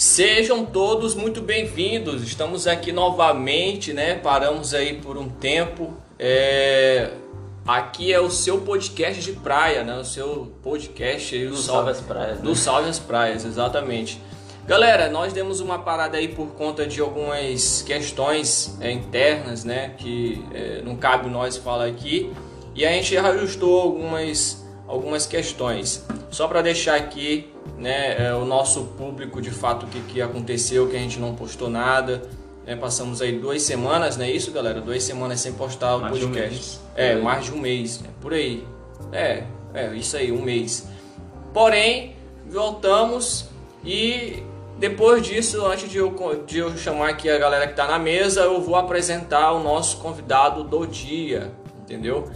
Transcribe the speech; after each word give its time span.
Sejam 0.00 0.64
todos 0.64 1.14
muito 1.14 1.42
bem-vindos. 1.42 2.22
Estamos 2.22 2.66
aqui 2.66 2.90
novamente, 2.90 3.92
né? 3.92 4.14
Paramos 4.14 4.72
aí 4.72 4.94
por 4.94 5.18
um 5.18 5.28
tempo. 5.28 5.92
É... 6.18 7.10
Aqui 7.68 8.10
é 8.10 8.18
o 8.18 8.30
seu 8.30 8.62
podcast 8.62 9.22
de 9.22 9.32
praia, 9.32 9.84
né? 9.84 9.98
O 9.98 10.04
seu 10.06 10.54
podcast 10.62 11.34
aí, 11.34 11.46
Do 11.48 11.54
Salve 11.54 11.90
as 11.90 12.00
Praias, 12.00 12.38
né? 12.38 12.42
Do 12.42 12.54
Salve 12.54 12.88
as 12.88 12.98
Praias, 12.98 13.44
exatamente. 13.44 14.18
Galera, 14.66 15.10
nós 15.10 15.34
demos 15.34 15.60
uma 15.60 15.78
parada 15.78 16.16
aí 16.16 16.28
por 16.28 16.46
conta 16.54 16.86
de 16.86 16.98
algumas 16.98 17.82
questões 17.82 18.78
é, 18.80 18.90
internas, 18.90 19.64
né? 19.64 19.96
Que 19.98 20.42
é, 20.54 20.80
não 20.80 20.96
cabe 20.96 21.28
nós 21.28 21.58
falar 21.58 21.84
aqui. 21.84 22.32
E 22.74 22.86
a 22.86 22.92
gente 22.92 23.18
ajustou 23.18 23.78
algumas, 23.78 24.64
algumas 24.88 25.26
questões. 25.26 26.06
Só 26.30 26.48
para 26.48 26.62
deixar 26.62 26.96
aqui 26.96 27.49
né, 27.76 28.26
é, 28.26 28.34
o 28.34 28.44
nosso 28.44 28.84
público 28.96 29.40
de 29.40 29.50
fato 29.50 29.86
o 29.86 29.88
que, 29.88 30.00
que 30.00 30.22
aconteceu, 30.22 30.88
que 30.88 30.96
a 30.96 30.98
gente 30.98 31.18
não 31.18 31.34
postou 31.34 31.70
nada. 31.70 32.22
né? 32.66 32.76
passamos 32.76 33.20
aí 33.22 33.38
duas 33.38 33.62
semanas, 33.62 34.16
não 34.16 34.24
é 34.24 34.30
isso, 34.30 34.50
galera? 34.52 34.80
Duas 34.80 35.02
semanas 35.02 35.40
sem 35.40 35.52
postar 35.52 35.96
o 35.96 36.00
Mais 36.00 36.16
um 36.16 36.20
podcast. 36.28 36.50
mês. 36.50 36.80
É, 36.94 37.12
aí. 37.12 37.22
mais 37.22 37.44
de 37.44 37.52
um 37.52 37.58
mês, 37.58 38.00
né? 38.00 38.08
por 38.20 38.32
aí. 38.32 38.64
É, 39.12 39.44
é, 39.74 39.94
isso 39.94 40.16
aí, 40.16 40.30
um 40.30 40.42
mês. 40.42 40.86
Porém, 41.52 42.16
voltamos 42.48 43.48
e 43.84 44.42
depois 44.78 45.22
disso, 45.22 45.66
antes 45.66 45.90
de 45.90 45.98
eu, 45.98 46.14
de 46.46 46.58
eu 46.58 46.76
chamar 46.76 47.10
aqui 47.10 47.28
a 47.28 47.38
galera 47.38 47.66
que 47.66 47.72
está 47.72 47.86
na 47.86 47.98
mesa, 47.98 48.40
eu 48.42 48.60
vou 48.60 48.76
apresentar 48.76 49.52
o 49.52 49.62
nosso 49.62 49.98
convidado 49.98 50.64
do 50.64 50.86
dia, 50.86 51.52
entendeu? 51.82 52.30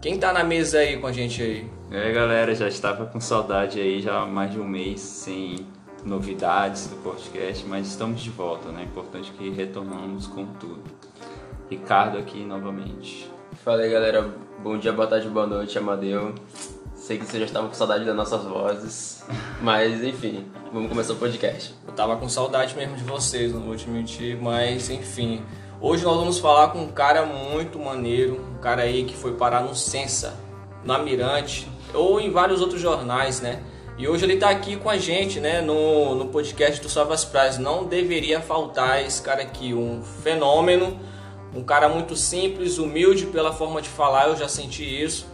Quem 0.00 0.18
tá 0.18 0.32
na 0.32 0.42
mesa 0.42 0.78
aí 0.78 0.96
com 0.96 1.06
a 1.06 1.12
gente 1.12 1.42
aí? 1.42 1.68
E 1.90 1.96
aí 1.96 2.12
galera, 2.12 2.54
já 2.54 2.68
estava 2.68 3.04
com 3.04 3.20
saudade 3.20 3.80
aí 3.80 4.00
já 4.00 4.20
há 4.20 4.24
mais 4.24 4.52
de 4.52 4.60
um 4.60 4.64
mês 4.64 5.00
sem 5.00 5.66
novidades 6.04 6.86
do 6.86 6.94
podcast, 7.02 7.66
mas 7.66 7.88
estamos 7.88 8.20
de 8.20 8.30
volta, 8.30 8.68
né? 8.68 8.84
Importante 8.84 9.32
que 9.32 9.50
retornamos 9.50 10.28
com 10.28 10.46
tudo. 10.46 10.84
Ricardo 11.68 12.16
aqui 12.16 12.44
novamente. 12.44 13.28
Fala 13.64 13.82
aí 13.82 13.90
galera, 13.90 14.32
bom 14.62 14.78
dia, 14.78 14.92
boa 14.92 15.08
tarde, 15.08 15.28
boa 15.28 15.48
noite, 15.48 15.76
Amadeu. 15.78 16.32
Sei 16.94 17.18
que 17.18 17.24
vocês 17.24 17.40
já 17.40 17.46
estavam 17.46 17.68
com 17.68 17.74
saudade 17.74 18.04
das 18.04 18.14
nossas 18.14 18.44
vozes, 18.44 19.26
mas 19.60 20.00
enfim, 20.04 20.46
vamos 20.72 20.90
começar 20.90 21.14
o 21.14 21.16
podcast. 21.16 21.74
Eu 21.88 21.92
tava 21.92 22.16
com 22.18 22.28
saudade 22.28 22.76
mesmo 22.76 22.94
de 22.94 23.02
vocês, 23.02 23.52
não 23.52 23.62
vou 23.62 23.74
te 23.74 23.90
mentir, 23.90 24.40
mas 24.40 24.90
enfim. 24.90 25.42
Hoje 25.80 26.04
nós 26.04 26.16
vamos 26.16 26.38
falar 26.38 26.68
com 26.68 26.82
um 26.82 26.92
cara 26.92 27.26
muito 27.26 27.80
maneiro, 27.80 28.40
um 28.40 28.58
cara 28.58 28.82
aí 28.82 29.02
que 29.02 29.16
foi 29.16 29.34
parar 29.34 29.62
no 29.62 29.74
Sensa, 29.74 30.38
na 30.84 30.96
Mirante, 30.96 31.68
ou 31.94 32.20
em 32.20 32.30
vários 32.30 32.60
outros 32.60 32.80
jornais, 32.80 33.40
né? 33.40 33.62
E 33.98 34.08
hoje 34.08 34.24
ele 34.24 34.36
tá 34.36 34.48
aqui 34.48 34.76
com 34.76 34.88
a 34.88 34.96
gente, 34.96 35.38
né, 35.40 35.60
no, 35.60 36.14
no 36.14 36.28
podcast 36.28 36.80
do 36.80 36.88
Salve 36.88 37.12
as 37.12 37.24
Praias. 37.24 37.58
Não 37.58 37.84
deveria 37.84 38.40
faltar 38.40 39.04
esse 39.04 39.20
cara 39.20 39.42
aqui, 39.42 39.74
um 39.74 40.02
fenômeno, 40.22 40.98
um 41.54 41.62
cara 41.62 41.88
muito 41.88 42.16
simples, 42.16 42.78
humilde 42.78 43.26
pela 43.26 43.52
forma 43.52 43.82
de 43.82 43.90
falar, 43.90 44.28
eu 44.28 44.36
já 44.36 44.48
senti 44.48 44.84
isso. 44.84 45.26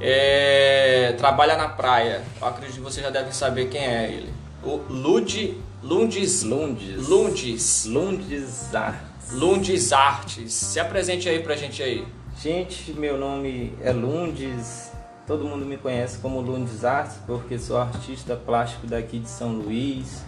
É, 0.00 1.14
trabalha 1.18 1.56
na 1.56 1.68
praia. 1.68 2.22
Eu 2.40 2.46
acredito 2.46 2.76
que 2.76 2.82
vocês 2.82 3.04
já 3.04 3.10
devem 3.10 3.32
saber 3.32 3.68
quem 3.68 3.84
é 3.84 4.10
ele. 4.10 4.32
O 4.64 4.80
Lud 4.88 5.60
Lundes 5.82 6.42
Lundes. 6.42 7.06
Lundes 7.08 7.84
Lundes 7.84 8.74
Arts. 8.74 9.32
Lundes 9.32 9.92
Artes. 9.92 10.52
Se 10.52 10.80
apresente 10.80 11.28
aí 11.28 11.40
pra 11.40 11.54
gente 11.56 11.82
aí. 11.82 12.04
Gente, 12.40 12.92
meu 12.92 13.18
nome 13.18 13.74
é 13.82 13.92
Lundes. 13.92 14.87
Todo 15.28 15.44
mundo 15.44 15.66
me 15.66 15.76
conhece 15.76 16.16
como 16.20 16.40
Lundes 16.40 16.86
Artes 16.86 17.18
porque 17.26 17.58
sou 17.58 17.76
artista 17.76 18.34
plástico 18.34 18.86
daqui 18.86 19.18
de 19.18 19.28
São 19.28 19.52
Luís. 19.52 20.24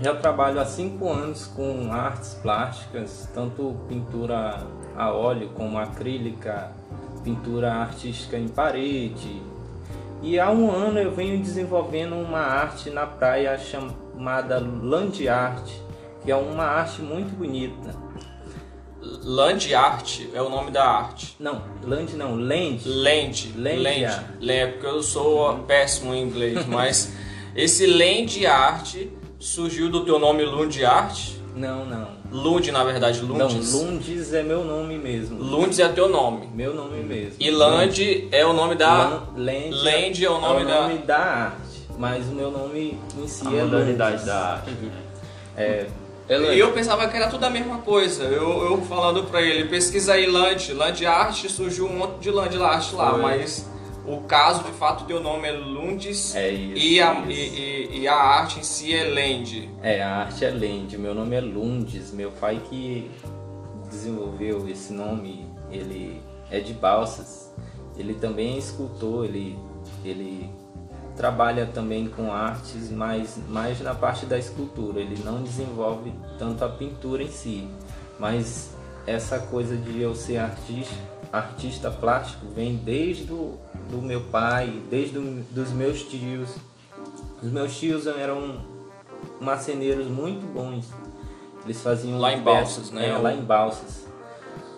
Já 0.00 0.14
trabalho 0.14 0.58
há 0.58 0.64
cinco 0.64 1.12
anos 1.12 1.46
com 1.46 1.92
artes 1.92 2.32
plásticas, 2.42 3.28
tanto 3.34 3.76
pintura 3.86 4.66
a 4.96 5.12
óleo 5.12 5.50
como 5.50 5.78
acrílica, 5.78 6.72
pintura 7.22 7.74
artística 7.74 8.38
em 8.38 8.48
parede. 8.48 9.42
E 10.22 10.40
há 10.40 10.50
um 10.50 10.70
ano 10.70 10.98
eu 10.98 11.14
venho 11.14 11.38
desenvolvendo 11.42 12.14
uma 12.14 12.40
arte 12.40 12.88
na 12.88 13.06
praia 13.06 13.58
chamada 13.58 14.58
Land 14.58 15.28
Art, 15.28 15.70
que 16.22 16.32
é 16.32 16.36
uma 16.36 16.64
arte 16.64 17.02
muito 17.02 17.36
bonita. 17.36 18.03
Land 19.22 19.74
Art 19.74 20.20
é 20.34 20.40
o 20.42 20.48
nome 20.48 20.70
da 20.70 20.84
arte. 20.84 21.36
Não, 21.38 21.62
Land 21.82 22.14
não, 22.16 22.34
Land. 22.36 22.88
Land, 22.88 23.52
Land 23.56 23.82
Land, 24.40 24.50
é 24.50 24.66
porque 24.66 24.86
eu 24.86 25.02
sou 25.02 25.56
péssimo 25.66 26.14
em 26.14 26.22
inglês, 26.22 26.64
mas 26.68 27.12
esse 27.54 27.86
Land 27.86 28.46
Art 28.46 28.96
surgiu 29.38 29.90
do 29.90 30.04
teu 30.04 30.18
nome 30.18 30.44
Lund 30.44 30.84
Art? 30.84 31.30
Não, 31.54 31.84
não. 31.86 32.08
Lund, 32.32 32.68
na 32.72 32.82
verdade, 32.82 33.20
Lundes. 33.20 33.72
Não, 33.74 33.80
Lundes 33.84 34.32
é 34.34 34.42
meu 34.42 34.64
nome 34.64 34.98
mesmo. 34.98 35.40
Lundes 35.40 35.78
é 35.78 35.88
teu 35.88 36.08
nome. 36.08 36.48
Meu 36.52 36.74
nome 36.74 37.00
mesmo. 37.04 37.36
E 37.38 37.48
Land 37.50 38.28
é 38.32 38.44
o 38.44 38.52
nome 38.52 38.74
da. 38.74 38.92
Lan- 38.92 39.22
Land, 39.36 39.70
Land 39.70 40.24
é 40.24 40.30
o 40.30 40.40
nome 40.40 40.64
da- 40.64 40.88
da 41.06 41.18
arte, 41.18 41.86
mas 41.96 42.26
o 42.26 42.32
meu 42.32 42.50
nome 42.50 42.98
em 43.16 43.28
si 43.28 43.46
A 43.46 43.52
é 43.52 43.62
modalidade 43.62 44.10
Lundes. 44.12 44.26
da 44.26 44.36
arte. 44.54 44.70
É, 45.56 45.86
E 46.28 46.58
eu 46.58 46.72
pensava 46.72 47.06
que 47.08 47.16
era 47.16 47.28
tudo 47.28 47.44
a 47.44 47.50
mesma 47.50 47.78
coisa. 47.78 48.24
Eu, 48.24 48.62
eu 48.70 48.82
falando 48.82 49.24
pra 49.24 49.42
ele, 49.42 49.68
pesquisa 49.68 50.14
aí 50.14 50.26
Land. 50.26 50.72
Land 50.72 51.04
Art 51.06 51.44
surgiu 51.48 51.86
um 51.86 51.96
monte 51.98 52.18
de 52.20 52.30
Land 52.30 52.56
Art 52.62 52.92
lá, 52.94 53.10
Foi. 53.12 53.20
mas 53.22 53.68
o 54.06 54.22
caso 54.22 54.64
de 54.64 54.70
fato 54.72 55.04
teu 55.04 55.20
nome 55.20 55.48
é 55.48 55.52
Lundes 55.52 56.34
é 56.34 56.50
isso. 56.50 56.76
e, 56.86 57.00
a, 57.00 57.12
isso. 57.20 57.30
e, 57.30 57.34
e- 57.34 57.98
e 58.00 58.08
a 58.08 58.14
arte 58.16 58.60
em 58.60 58.62
si 58.62 58.94
é 58.94 59.04
Land. 59.04 59.70
É, 59.82 60.02
a 60.02 60.16
arte 60.16 60.44
é 60.44 60.50
Land. 60.50 60.96
Meu 60.98 61.14
nome 61.14 61.36
é 61.36 61.40
Lundes. 61.40 62.10
Meu 62.12 62.30
pai 62.32 62.60
que 62.70 63.10
desenvolveu 63.90 64.68
esse 64.68 64.92
nome, 64.92 65.46
ele 65.70 66.20
é 66.50 66.58
de 66.60 66.72
Balsas. 66.72 67.52
Ele 67.96 68.14
também 68.14 68.54
é 68.54 68.58
escultor, 68.58 69.24
ele, 69.26 69.56
ele 70.04 70.50
trabalha 71.16 71.66
também 71.66 72.08
com 72.08 72.32
artes, 72.32 72.90
mas 72.90 73.38
mais 73.48 73.80
na 73.80 73.94
parte 73.94 74.26
da 74.26 74.38
escultura. 74.38 75.00
Ele 75.00 75.22
não 75.24 75.42
desenvolve 75.42 76.12
tanto 76.38 76.64
a 76.64 76.68
pintura 76.68 77.22
em 77.22 77.30
si, 77.30 77.68
mas 78.18 78.70
essa 79.06 79.38
coisa 79.38 79.76
de 79.76 80.00
eu 80.00 80.14
ser 80.14 80.38
artista, 80.38 80.94
artista 81.32 81.90
plástico 81.90 82.46
vem 82.54 82.76
desde 82.76 83.24
do, 83.24 83.58
do 83.90 84.02
meu 84.02 84.22
pai, 84.22 84.82
desde 84.90 85.14
do, 85.14 85.42
dos 85.52 85.70
meus 85.70 86.02
tios. 86.02 86.56
Os 87.42 87.50
meus 87.50 87.76
tios 87.76 88.06
eram 88.06 88.64
marceneiros 89.40 90.06
muito 90.06 90.46
bons. 90.52 90.90
Eles 91.64 91.80
faziam 91.80 92.18
Lá 92.18 92.32
em 92.32 92.42
Balsas, 92.42 92.90
né? 92.90 93.08
É, 93.08 93.16
lá 93.16 93.32
em 93.32 93.42
Balsas. 93.42 94.06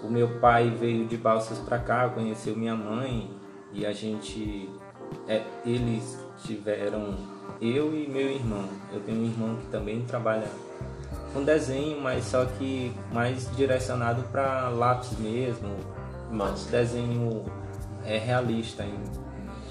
O 0.03 0.09
meu 0.09 0.39
pai 0.39 0.71
veio 0.71 1.07
de 1.07 1.17
Balsas 1.17 1.59
para 1.59 1.79
cá, 1.79 2.09
conheceu 2.09 2.57
minha 2.57 2.75
mãe 2.75 3.31
e 3.73 3.85
a 3.85 3.93
gente, 3.93 4.71
é, 5.27 5.43
eles 5.65 6.26
tiveram 6.47 7.15
eu 7.61 7.95
e 7.95 8.07
meu 8.09 8.31
irmão. 8.31 8.65
Eu 8.93 9.01
tenho 9.01 9.21
um 9.21 9.25
irmão 9.27 9.57
que 9.57 9.67
também 9.69 10.03
trabalha 10.03 10.47
com 11.33 11.43
desenho, 11.43 12.01
mas 12.01 12.25
só 12.25 12.45
que 12.45 12.93
mais 13.13 13.51
direcionado 13.57 14.23
para 14.33 14.69
lápis 14.71 15.19
mesmo, 15.19 15.69
Mas, 16.31 16.65
desenho 16.67 17.45
é 18.05 18.19
realista 18.19 18.83
em 18.85 18.95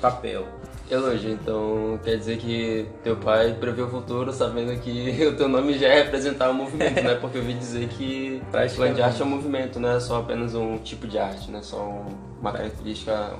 papel. 0.01 0.45
elogio, 0.91 1.31
então 1.31 1.99
quer 2.03 2.17
dizer 2.17 2.37
que 2.37 2.87
teu 3.03 3.15
pai 3.17 3.53
prevê 3.59 3.81
o 3.81 3.89
futuro 3.89 4.31
sabendo 4.31 4.79
que 4.79 5.25
o 5.27 5.35
teu 5.35 5.47
nome 5.49 5.77
já 5.77 5.87
é 5.87 6.03
representar 6.03 6.49
um 6.51 6.53
movimento, 6.53 7.01
né? 7.01 7.15
Porque 7.15 7.37
eu 7.37 7.41
ouvi 7.41 7.53
dizer 7.55 7.87
que 7.89 8.41
Praticamente. 8.51 8.99
land 8.99 9.01
art 9.01 9.19
é 9.19 9.23
um 9.23 9.27
movimento, 9.29 9.79
não 9.79 9.89
é 9.89 9.99
só 9.99 10.19
apenas 10.19 10.53
um 10.53 10.77
tipo 10.77 11.07
de 11.07 11.17
arte, 11.17 11.49
não 11.49 11.59
é 11.59 11.63
só 11.63 11.77
um- 11.81 12.15
uma 12.39 12.51
característica... 12.51 13.33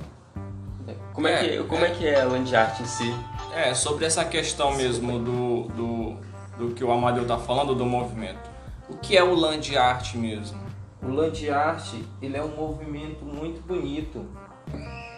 Como 1.14 1.28
é, 1.28 1.34
É, 1.34 1.58
que, 1.58 1.64
como 1.64 1.86
é 1.86 1.90
que 1.90 2.08
é 2.08 2.22
a 2.22 2.26
land 2.26 2.56
art 2.56 2.80
em 2.80 2.86
si? 2.86 3.16
É, 3.54 3.74
sobre 3.74 4.06
essa 4.06 4.26
questão 4.26 4.76
mesmo 4.76 5.18
do, 5.20 5.64
do, 5.70 6.18
do 6.58 6.76
que 6.76 6.84
o 6.84 6.92
Amadeu 6.92 7.26
tá 7.26 7.38
falando 7.38 7.74
do 7.74 7.86
movimento. 7.86 8.50
O 8.88 8.98
que 8.98 9.18
é 9.18 9.24
o 9.24 9.34
Land 9.34 9.76
Art 9.76 10.14
mesmo? 10.14 10.60
O 11.02 11.10
Land 11.10 11.50
Art 11.50 11.94
ele 12.22 12.38
é 12.38 12.44
um 12.44 12.56
movimento 12.56 13.26
muito 13.26 13.62
bonito 13.66 14.26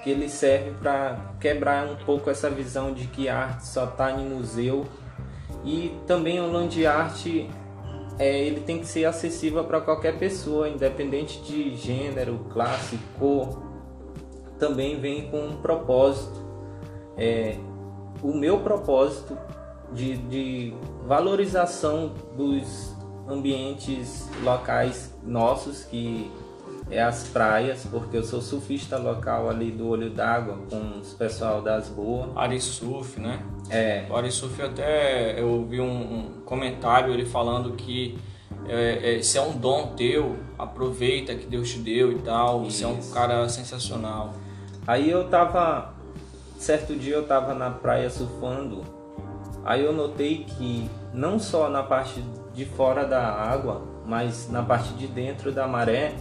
que 0.04 0.10
ele 0.10 0.30
serve 0.30 0.72
para 0.80 1.34
quebrar 1.40 1.86
um 1.86 1.96
pouco 1.98 2.30
essa 2.30 2.50
visão 2.50 2.94
de 2.94 3.08
que 3.08 3.28
a 3.28 3.38
arte 3.38 3.68
só 3.68 3.86
está 3.86 4.12
em 4.12 4.30
museu 4.30 4.86
e 5.66 5.98
também 6.08 6.40
o 6.40 6.50
Land 6.50 6.86
Art 6.86 7.25
é, 8.18 8.40
ele 8.40 8.62
tem 8.62 8.80
que 8.80 8.88
ser 8.88 9.06
acessível 9.06 9.64
para 9.66 9.81
qualquer 9.81 10.18
pessoa, 10.18 10.69
independente 10.69 11.42
de 11.42 11.75
gênero, 11.75 12.46
classe, 12.52 12.98
cor. 13.19 13.67
Também 14.59 15.00
vem 15.00 15.30
com 15.30 15.39
um 15.39 15.57
propósito. 15.57 16.45
É, 17.18 17.57
o 18.21 18.33
meu 18.33 18.59
propósito 18.59 19.38
de, 19.94 20.18
de 20.18 20.74
valorização 21.06 22.13
dos 22.36 22.95
ambientes 23.27 24.30
locais 24.44 25.13
nossos 25.24 25.83
que 25.83 26.31
é 26.89 27.01
as 27.01 27.27
praias, 27.27 27.86
porque 27.86 28.15
eu 28.15 28.24
sou 28.24 28.42
surfista 28.42 28.98
local 28.98 29.50
ali 29.50 29.71
do 29.71 29.89
Olho 29.89 30.09
d'Água 30.09 30.57
com 30.69 31.00
os 31.00 31.13
pessoal 31.13 31.62
das 31.62 31.89
boas. 31.89 32.30
Arisurf, 32.36 33.19
né? 33.19 33.42
É, 33.69 34.06
O 34.09 34.15
Arisurf 34.15 34.62
até 34.62 35.39
eu 35.39 35.65
vi 35.65 35.81
um, 35.81 35.86
um 35.86 36.42
comentário 36.45 37.13
ele 37.13 37.25
falando 37.25 37.74
que 37.74 38.18
é, 38.68 39.18
é, 39.18 39.21
se 39.21 39.38
é 39.38 39.42
um 39.42 39.57
dom 39.57 39.94
teu, 39.95 40.38
aproveita 40.57 41.36
que 41.36 41.45
Deus 41.45 41.69
te 41.69 41.80
deu 41.80 42.12
e 42.12 42.19
tal. 42.19 42.63
Você 42.63 42.83
é 42.83 42.88
um 42.88 43.00
Isso. 43.00 43.13
cara 43.13 43.48
sensacional. 43.50 44.33
Aí 44.88 45.10
eu 45.10 45.28
tava. 45.28 45.94
Certo 46.57 46.95
dia 46.95 47.16
eu 47.16 47.28
tava 47.28 47.54
na 47.54 47.69
praia 47.69 48.10
surfando. 48.10 48.81
Aí 49.63 49.84
eu 49.84 49.92
notei 49.94 50.45
que 50.45 50.89
não 51.13 51.38
só 51.38 51.69
na 51.69 51.84
parte 51.84 52.24
de 52.54 52.66
fora 52.66 53.06
da 53.06 53.22
água, 53.22 53.81
mas 54.06 54.50
na 54.50 54.63
parte 54.63 54.94
de 54.94 55.06
dentro 55.07 55.51
da 55.51 55.68
maré 55.68 56.13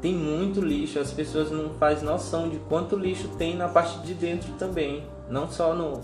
tem 0.00 0.14
muito 0.14 0.60
lixo. 0.60 0.98
As 0.98 1.12
pessoas 1.12 1.50
não 1.50 1.70
fazem 1.74 2.04
noção 2.08 2.48
de 2.48 2.56
quanto 2.60 2.96
lixo 2.96 3.28
tem 3.36 3.54
na 3.56 3.68
parte 3.68 3.98
de 4.00 4.14
dentro 4.14 4.50
também. 4.54 5.04
Não 5.28 5.48
só 5.50 5.74
no, 5.74 6.00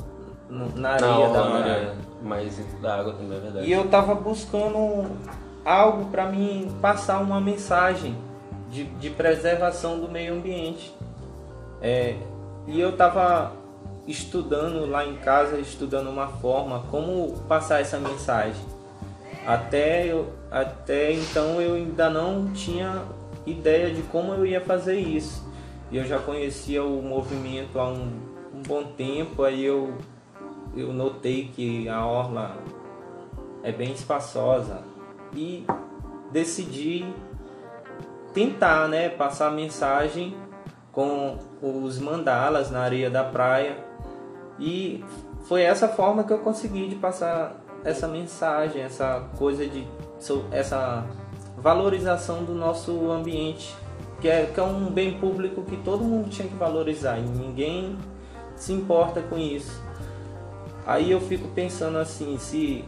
no- 0.49 0.77
na 0.77 0.91
areia 0.91 1.29
Na 1.29 1.33
da 1.33 1.49
maré. 1.49 1.81
né? 1.87 1.97
Mas 2.23 2.59
da 2.83 2.97
água 3.01 3.15
também 3.15 3.39
é 3.39 3.41
verdade. 3.41 3.67
E 3.67 3.73
eu 3.73 3.89
tava 3.89 4.15
buscando 4.15 5.11
algo 5.65 6.05
para 6.11 6.27
mim 6.27 6.71
passar 6.83 7.19
uma 7.21 7.41
mensagem 7.41 8.15
de, 8.71 8.85
de 8.85 9.09
preservação 9.11 9.99
do 9.99 10.09
meio 10.09 10.35
ambiente. 10.35 10.95
É, 11.85 12.17
e 12.67 12.81
eu 12.81 12.97
tava 12.97 13.53
estudando 14.09 14.87
lá 14.87 15.05
em 15.05 15.17
casa, 15.17 15.59
estudando 15.59 16.09
uma 16.09 16.29
forma 16.29 16.83
como 16.91 17.39
passar 17.47 17.79
essa 17.83 17.99
mensagem. 17.99 18.65
Até, 19.47 20.07
eu, 20.07 20.33
até 20.51 21.13
então 21.13 21.61
eu 21.61 21.75
ainda 21.75 22.09
não 22.09 22.51
tinha 22.55 23.03
ideia 23.45 23.93
de 23.93 24.01
como 24.05 24.33
eu 24.33 24.47
ia 24.47 24.63
fazer 24.63 24.99
isso. 24.99 25.47
E 25.91 25.99
eu 25.99 26.07
já 26.07 26.19
conhecia 26.19 26.83
o 26.83 27.03
movimento 27.03 27.79
há 27.79 27.87
um, 27.87 28.11
um 28.55 28.63
bom 28.67 28.85
tempo, 28.85 29.43
aí 29.43 29.63
eu, 29.63 29.93
eu 30.75 30.91
notei 30.91 31.51
que 31.55 31.87
a 31.87 32.07
orla 32.07 32.57
é 33.63 33.71
bem 33.71 33.93
espaçosa 33.93 34.83
e 35.37 35.67
decidi 36.33 37.05
tentar, 38.33 38.89
né, 38.89 39.11
passar 39.11 39.49
a 39.49 39.51
mensagem 39.51 40.35
com 40.95 41.39
os 41.61 41.99
mandalas 41.99 42.71
na 42.71 42.81
areia 42.81 43.11
da 43.11 43.25
praia 43.25 43.77
e 44.59 45.05
foi 45.45 45.63
essa 45.63 45.89
forma 45.89 46.25
que 46.25 46.33
eu 46.33 46.39
consegui 46.39 46.89
de 46.89 46.95
passar 46.95 47.61
essa 47.85 48.09
mensagem, 48.09 48.83
essa 48.83 49.25
coisa 49.37 49.67
de 49.67 49.87
essa 50.51 51.05
valorização 51.59 52.45
do 52.45 52.55
nosso 52.55 53.11
ambiente, 53.11 53.75
que 54.21 54.29
é, 54.29 54.47
que 54.47 54.59
é 54.59 54.63
um 54.63 54.91
bem 54.91 55.19
público 55.19 55.63
que 55.63 55.77
todo 55.79 56.03
mundo 56.03 56.31
tinha 56.31 56.49
que 56.49 56.55
valorizar 56.55 57.19
e 57.19 57.23
ninguém 57.23 57.99
se 58.57 58.73
importa 58.73 59.21
com 59.21 59.37
isso. 59.37 59.83
Aí 60.87 61.11
eu 61.11 61.21
fico 61.21 61.49
pensando 61.49 61.99
assim, 61.99 62.39
se 62.39 62.85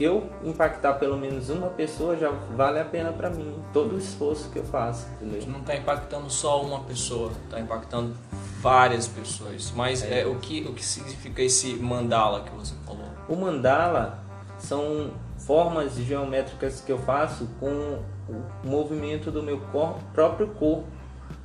eu 0.00 0.30
impactar 0.44 0.94
pelo 0.94 1.16
menos 1.16 1.50
uma 1.50 1.68
pessoa 1.68 2.16
já 2.16 2.30
vale 2.30 2.78
a 2.78 2.84
pena 2.84 3.12
para 3.12 3.30
mim, 3.30 3.54
todo 3.72 3.94
o 3.94 3.98
esforço 3.98 4.50
que 4.50 4.58
eu 4.58 4.64
faço, 4.64 5.06
entendeu? 5.20 5.42
não 5.48 5.60
está 5.60 5.76
impactando 5.76 6.30
só 6.30 6.62
uma 6.62 6.80
pessoa, 6.80 7.32
está 7.44 7.58
impactando 7.60 8.14
várias 8.60 9.08
pessoas. 9.08 9.72
Mas 9.74 10.02
é, 10.02 10.26
o, 10.26 10.36
que, 10.36 10.62
o 10.68 10.72
que 10.74 10.84
significa 10.84 11.42
esse 11.42 11.74
mandala 11.76 12.42
que 12.42 12.50
você 12.50 12.74
falou? 12.86 13.04
O 13.28 13.36
mandala 13.36 14.18
são 14.58 15.10
formas 15.38 15.94
geométricas 15.94 16.80
que 16.80 16.90
eu 16.92 16.98
faço 16.98 17.48
com 17.60 18.00
o 18.28 18.42
movimento 18.64 19.30
do 19.30 19.42
meu 19.42 19.58
cor- 19.72 19.96
próprio 20.12 20.48
corpo, 20.48 20.84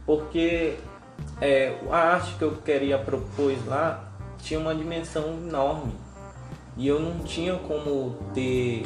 porque 0.05 0.75
é, 1.39 1.77
a 1.89 1.97
arte 1.97 2.35
que 2.35 2.43
eu 2.43 2.51
queria 2.57 2.97
propor 2.97 3.53
lá 3.67 4.03
tinha 4.39 4.59
uma 4.59 4.75
dimensão 4.75 5.23
enorme 5.47 5.93
e 6.77 6.87
eu 6.87 6.99
não 6.99 7.19
tinha 7.19 7.55
como 7.55 8.15
ter 8.33 8.85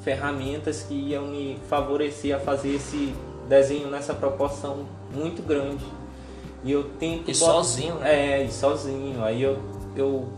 ferramentas 0.00 0.82
que 0.82 0.94
iam 0.94 1.26
me 1.26 1.58
favorecer 1.68 2.34
a 2.34 2.38
fazer 2.38 2.74
esse 2.74 3.14
desenho 3.48 3.88
nessa 3.88 4.12
proporção 4.14 4.86
muito 5.14 5.42
grande. 5.42 5.84
E 6.64 6.70
eu 6.72 6.84
tento 6.98 7.22
E 7.30 7.32
bot- 7.32 7.36
sozinho, 7.36 7.94
né? 7.96 8.40
É, 8.40 8.44
e 8.44 8.52
sozinho. 8.52 9.22
Aí 9.24 9.42
eu, 9.42 9.58
eu 9.96 10.28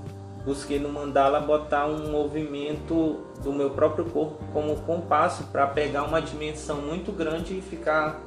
busquei 0.44 0.78
no 0.78 0.88
mandala 0.88 1.40
botar 1.40 1.86
um 1.86 2.10
movimento 2.10 3.20
do 3.42 3.52
meu 3.52 3.70
próprio 3.70 4.04
corpo 4.06 4.42
como 4.52 4.74
compasso 4.82 5.44
para 5.44 5.66
pegar 5.66 6.04
uma 6.04 6.20
dimensão 6.20 6.76
muito 6.80 7.12
grande 7.12 7.58
e 7.58 7.60
ficar 7.62 8.20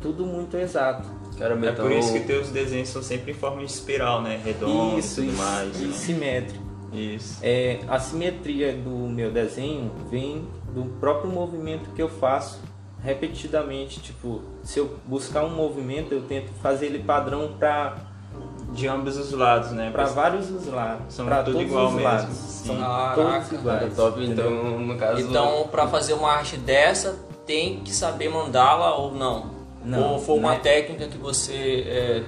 tudo 0.00 0.26
muito 0.26 0.56
exato. 0.56 1.08
Caramba, 1.38 1.66
É 1.68 1.70
então, 1.70 1.86
por 1.86 1.92
isso 1.92 2.12
que 2.12 2.20
teus 2.20 2.48
desenhos 2.50 2.88
são 2.88 3.02
sempre 3.02 3.30
em 3.32 3.34
forma 3.34 3.58
de 3.64 3.70
espiral, 3.70 4.20
né? 4.22 4.40
Redondo 4.44 4.98
isso, 4.98 5.20
e 5.20 5.26
tudo 5.26 5.32
isso, 5.34 5.42
mais. 5.42 5.80
e 5.80 5.84
né? 5.86 5.92
simétrico. 5.94 6.67
Isso. 6.92 7.38
É, 7.42 7.80
a 7.88 7.98
simetria 7.98 8.72
do 8.72 8.90
meu 8.90 9.30
desenho 9.30 9.90
vem 10.10 10.46
do 10.74 10.84
próprio 11.00 11.30
movimento 11.30 11.90
que 11.94 12.00
eu 12.02 12.08
faço 12.08 12.60
repetidamente. 13.02 14.00
Tipo, 14.00 14.42
se 14.62 14.78
eu 14.78 14.96
buscar 15.06 15.44
um 15.44 15.50
movimento, 15.50 16.12
eu 16.12 16.22
tento 16.22 16.50
fazer 16.62 16.86
ele 16.86 17.00
padrão 17.00 17.52
para 17.58 17.96
De 18.72 18.86
ambos 18.86 19.16
os 19.16 19.32
lados, 19.32 19.70
né? 19.72 19.90
para 19.90 20.04
vários 20.06 20.50
os 20.50 20.66
lados, 20.66 21.14
São 21.14 21.26
para 21.26 21.42
tudo 21.42 21.54
todos 21.54 21.68
igual 21.70 21.86
os 21.86 21.92
mesmo, 21.94 22.08
lados. 22.08 22.36
sim. 22.36 22.66
São 22.66 22.76
Caraca, 22.76 23.14
todos 23.14 23.52
iguais. 23.52 23.96
top, 23.96 24.22
entendeu? 24.24 24.50
então, 24.50 24.78
no 24.80 24.96
caso... 24.96 25.20
Então, 25.22 25.68
para 25.70 25.86
fazer 25.88 26.12
uma 26.14 26.30
arte 26.30 26.56
dessa, 26.56 27.18
tem 27.46 27.80
que 27.80 27.92
saber 27.92 28.28
mandala 28.28 28.94
ou 28.96 29.14
não? 29.14 29.58
Não, 29.84 30.12
ou 30.14 30.18
foi 30.18 30.38
uma 30.38 30.52
né? 30.52 30.58
técnica 30.58 31.06
que 31.06 31.16
você 31.16 31.84
é, 31.86 32.24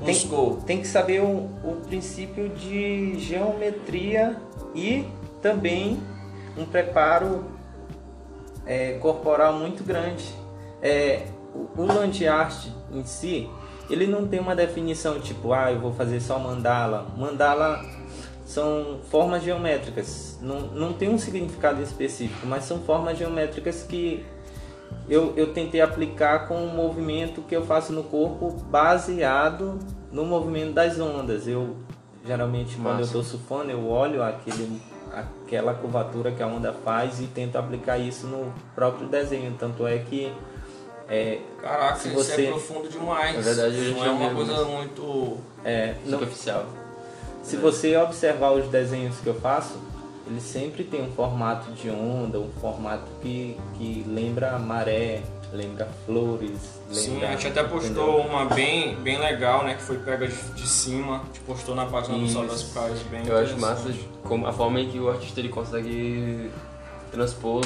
buscou? 0.00 0.56
Tem 0.66 0.80
que 0.80 0.86
saber 0.86 1.20
o, 1.20 1.48
o 1.64 1.80
princípio 1.86 2.48
de 2.50 3.18
geometria 3.18 4.36
e 4.74 5.04
também 5.40 6.00
um 6.56 6.64
preparo 6.64 7.44
é, 8.66 8.94
corporal 8.94 9.54
muito 9.54 9.84
grande. 9.84 10.24
É, 10.82 11.26
o, 11.54 11.82
o 11.82 11.86
land 11.86 12.26
art 12.26 12.66
em 12.92 13.04
si, 13.04 13.48
ele 13.88 14.06
não 14.06 14.26
tem 14.26 14.40
uma 14.40 14.54
definição 14.54 15.20
tipo, 15.20 15.52
ah, 15.52 15.72
eu 15.72 15.80
vou 15.80 15.92
fazer 15.92 16.20
só 16.20 16.38
mandala. 16.38 17.06
Mandala 17.16 17.84
são 18.44 19.00
formas 19.10 19.42
geométricas, 19.42 20.38
não, 20.40 20.60
não 20.60 20.92
tem 20.92 21.08
um 21.08 21.18
significado 21.18 21.82
específico, 21.82 22.46
mas 22.46 22.64
são 22.64 22.80
formas 22.80 23.18
geométricas 23.18 23.82
que 23.82 24.24
eu, 25.08 25.32
eu 25.36 25.52
tentei 25.52 25.80
aplicar 25.80 26.48
com 26.48 26.64
o 26.64 26.68
movimento 26.74 27.42
que 27.42 27.54
eu 27.54 27.64
faço 27.64 27.92
no 27.92 28.02
corpo 28.04 28.50
baseado 28.70 29.78
no 30.12 30.24
movimento 30.24 30.72
das 30.72 30.98
ondas. 30.98 31.46
Eu 31.46 31.76
geralmente 32.26 32.76
quando 32.76 32.86
eu 32.86 32.92
Massa. 32.92 33.02
estou 33.04 33.22
surfando 33.22 33.70
eu 33.70 33.86
olho 33.86 34.22
aquele, 34.22 34.80
aquela 35.12 35.74
curvatura 35.74 36.30
que 36.32 36.42
a 36.42 36.46
onda 36.46 36.72
faz 36.72 37.20
e 37.20 37.26
tento 37.26 37.56
aplicar 37.56 37.98
isso 37.98 38.26
no 38.26 38.52
próprio 38.74 39.06
desenho. 39.08 39.54
Tanto 39.58 39.86
é 39.86 39.98
que 39.98 40.32
é, 41.08 41.40
Caraca, 41.60 41.96
Se 41.96 42.08
isso 42.08 42.16
você- 42.16 42.46
é 42.46 42.50
profundo 42.50 42.88
demais. 42.88 43.36
É 43.36 43.40
verdade, 43.42 43.90
não 43.94 44.04
é 44.06 44.10
uma 44.10 44.28
visto, 44.30 44.34
coisa 44.36 44.64
muito. 44.64 45.36
é, 45.62 45.94
não- 46.06 46.18
Superficial. 46.18 46.64
se 47.42 47.56
você 47.56 47.94
observar 47.98 48.52
os 48.52 48.68
desenhos 48.68 49.18
que 49.18 49.26
eu 49.26 49.34
faço, 49.34 49.74
ele 50.26 50.40
sempre 50.40 50.84
tem 50.84 51.02
um 51.02 51.10
formato 51.12 51.70
de 51.72 51.90
onda, 51.90 52.38
um 52.38 52.50
formato 52.60 53.04
que, 53.20 53.56
que 53.76 54.04
lembra 54.08 54.58
maré, 54.58 55.22
lembra 55.52 55.86
flores. 56.06 56.80
Sim, 56.90 57.12
lembra- 57.14 57.28
a 57.28 57.32
gente 57.32 57.46
até 57.48 57.62
postou 57.64 58.20
uma 58.22 58.46
bem, 58.46 58.94
bem 58.96 59.18
legal, 59.18 59.64
né? 59.64 59.74
Que 59.74 59.82
foi 59.82 59.98
pega 59.98 60.26
de, 60.26 60.34
de 60.34 60.66
cima. 60.66 61.16
A 61.22 61.24
gente 61.26 61.40
postou 61.40 61.74
na 61.74 61.86
página 61.86 62.18
do 62.18 62.28
Sol 62.28 62.46
das 62.46 62.60
Isso. 62.62 62.72
Praias. 62.72 62.98
Bem 63.10 63.26
Eu 63.26 63.36
acho 63.38 63.58
massa 63.60 63.92
como 64.22 64.46
a 64.46 64.52
forma 64.52 64.80
em 64.80 64.88
que 64.90 64.98
o 64.98 65.08
artista 65.10 65.40
ele 65.40 65.48
consegue 65.50 66.50
transpor 67.12 67.62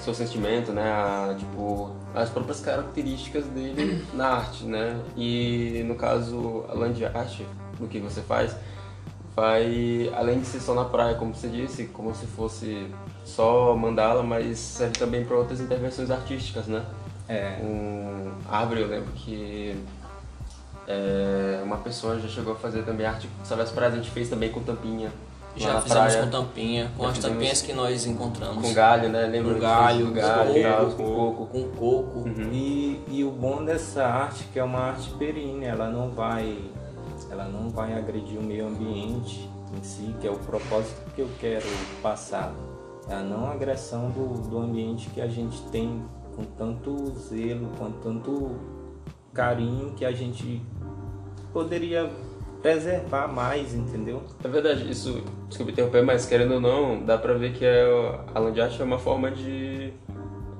seu 0.00 0.14
sentimento, 0.14 0.72
né? 0.72 0.90
A, 0.90 1.34
tipo, 1.38 1.90
as 2.14 2.30
próprias 2.30 2.60
características 2.60 3.44
dele 3.46 4.04
na 4.14 4.28
arte, 4.28 4.64
né? 4.64 4.98
E 5.16 5.82
no 5.86 5.94
caso, 5.94 6.64
a 6.68 6.74
land 6.74 7.04
art, 7.04 7.40
do 7.78 7.86
que 7.86 7.98
você 8.00 8.20
faz, 8.22 8.56
vai 9.38 10.10
além 10.16 10.40
de 10.40 10.46
ser 10.46 10.60
só 10.60 10.74
na 10.74 10.84
praia, 10.84 11.14
como 11.14 11.32
você 11.32 11.48
disse, 11.48 11.84
como 11.86 12.12
se 12.12 12.26
fosse 12.26 12.88
só 13.24 13.76
mandala, 13.76 14.22
mas 14.22 14.58
serve 14.58 14.94
também 14.98 15.24
para 15.24 15.36
outras 15.36 15.60
intervenções 15.60 16.10
artísticas, 16.10 16.66
né? 16.66 16.84
É. 17.28 17.58
Um 17.62 18.32
árvore, 18.50 18.80
eu 18.80 18.88
lembro 18.88 19.12
que 19.12 19.76
é, 20.88 21.60
uma 21.62 21.76
pessoa 21.76 22.18
já 22.18 22.26
chegou 22.28 22.54
a 22.54 22.56
fazer 22.56 22.82
também 22.82 23.06
arte, 23.06 23.28
sabe, 23.44 23.62
as 23.62 23.70
praias 23.70 23.94
a 23.94 23.96
gente 23.98 24.10
fez 24.10 24.28
também 24.28 24.50
com 24.50 24.60
tampinha. 24.60 25.12
Já 25.56 25.74
na 25.74 25.80
fizemos 25.80 26.12
praia, 26.12 26.24
com 26.24 26.30
tampinha, 26.30 26.90
com 26.96 27.04
Já 27.04 27.10
as 27.10 27.18
tampinhas 27.18 27.62
que 27.62 27.72
nós 27.72 28.06
encontramos. 28.06 28.62
com 28.62 28.72
galho, 28.72 29.08
né? 29.08 29.26
Lembra 29.26 29.54
Com 29.54 29.60
galho, 29.60 30.12
fez 30.12 30.24
com 30.26 30.28
galho, 30.28 30.86
coco, 30.86 30.96
com 30.96 31.14
coco. 31.14 31.46
com 31.46 31.62
coco. 31.70 32.18
Uhum. 32.20 32.50
E, 32.52 33.02
e 33.08 33.24
o 33.24 33.30
bom 33.30 33.64
dessa 33.64 34.04
arte 34.04 34.44
que 34.52 34.58
é 34.58 34.64
uma 34.64 34.80
arte 34.80 35.10
perene, 35.10 35.64
ela 35.64 35.88
não 35.88 36.10
vai 36.10 36.58
ela 37.30 37.44
não 37.44 37.68
vai 37.68 37.94
agredir 37.94 38.38
o 38.38 38.42
meio 38.42 38.66
ambiente 38.66 39.48
em 39.76 39.82
si, 39.82 40.14
que 40.20 40.26
é 40.26 40.30
o 40.30 40.38
propósito 40.38 41.00
que 41.14 41.20
eu 41.20 41.28
quero 41.40 41.66
passar. 42.02 42.54
É 43.08 43.14
a 43.14 43.22
não 43.22 43.50
agressão 43.50 44.10
do, 44.10 44.48
do 44.48 44.58
ambiente 44.58 45.08
que 45.10 45.20
a 45.20 45.28
gente 45.28 45.60
tem 45.70 46.02
com 46.34 46.44
tanto 46.44 47.12
zelo, 47.18 47.68
com 47.78 47.90
tanto 47.90 48.56
carinho 49.32 49.92
que 49.94 50.04
a 50.04 50.12
gente 50.12 50.62
poderia 51.52 52.10
preservar 52.62 53.28
mais, 53.28 53.74
entendeu? 53.74 54.22
É 54.42 54.48
verdade, 54.48 54.90
isso, 54.90 55.22
desculpa 55.48 55.72
interromper, 55.72 56.02
mas 56.02 56.26
querendo 56.26 56.54
ou 56.54 56.60
não, 56.60 57.04
dá 57.04 57.16
pra 57.16 57.34
ver 57.34 57.52
que 57.52 57.64
é, 57.64 57.84
a 58.34 58.38
land 58.38 58.60
art 58.60 58.80
é 58.80 58.84
uma 58.84 58.98
forma 58.98 59.30
de. 59.30 59.92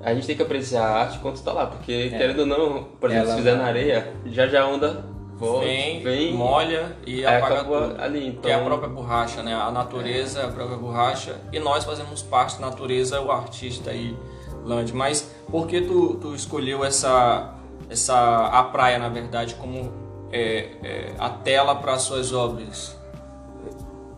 A 0.03 0.15
gente 0.15 0.27
tem 0.27 0.37
que 0.37 0.43
apreciar 0.43 0.85
a 0.85 1.01
arte 1.03 1.19
quando 1.19 1.43
tá 1.43 1.53
lá, 1.53 1.67
porque 1.67 2.11
querendo 2.11 2.41
ou 2.41 2.47
não, 2.47 2.85
por 3.01 3.11
exemplo, 3.11 3.27
Ela 3.27 3.35
se 3.35 3.39
fizer 3.39 3.57
na 3.57 3.65
areia, 3.65 4.15
já 4.27 4.47
já 4.47 4.63
a 4.63 4.69
onda 4.69 5.05
volta, 5.39 5.67
Vem, 5.67 6.03
vem, 6.03 6.35
molha 6.35 6.97
e 7.07 7.25
aí 7.25 7.37
apaga 7.37 7.65
tudo. 7.65 8.01
ali. 8.01 8.27
Então, 8.29 8.43
Que 8.43 8.51
é 8.51 8.55
a 8.55 8.65
própria 8.65 8.89
borracha, 8.89 9.43
né? 9.43 9.55
A 9.55 9.71
natureza 9.71 10.41
é 10.41 10.45
a 10.45 10.49
própria 10.49 10.77
borracha 10.77 11.37
e 11.53 11.59
nós 11.61 11.85
fazemos 11.85 12.23
parte 12.23 12.59
da 12.59 12.67
natureza, 12.67 13.21
o 13.21 13.31
artista 13.31 13.91
aí, 13.91 14.17
Land. 14.65 14.93
Mas 14.95 15.31
por 15.51 15.67
que 15.67 15.81
tu, 15.81 16.15
tu 16.21 16.35
escolheu 16.35 16.85
essa, 16.85 17.55
essa 17.89 18.47
a 18.49 18.65
praia, 18.65 18.99
na 18.99 19.09
verdade, 19.09 19.55
como 19.55 19.93
é, 20.33 20.71
é, 20.83 21.15
a 21.19 21.31
tela 21.31 21.75
para 21.77 21.97
suas 21.99 22.33
obras? 22.33 22.97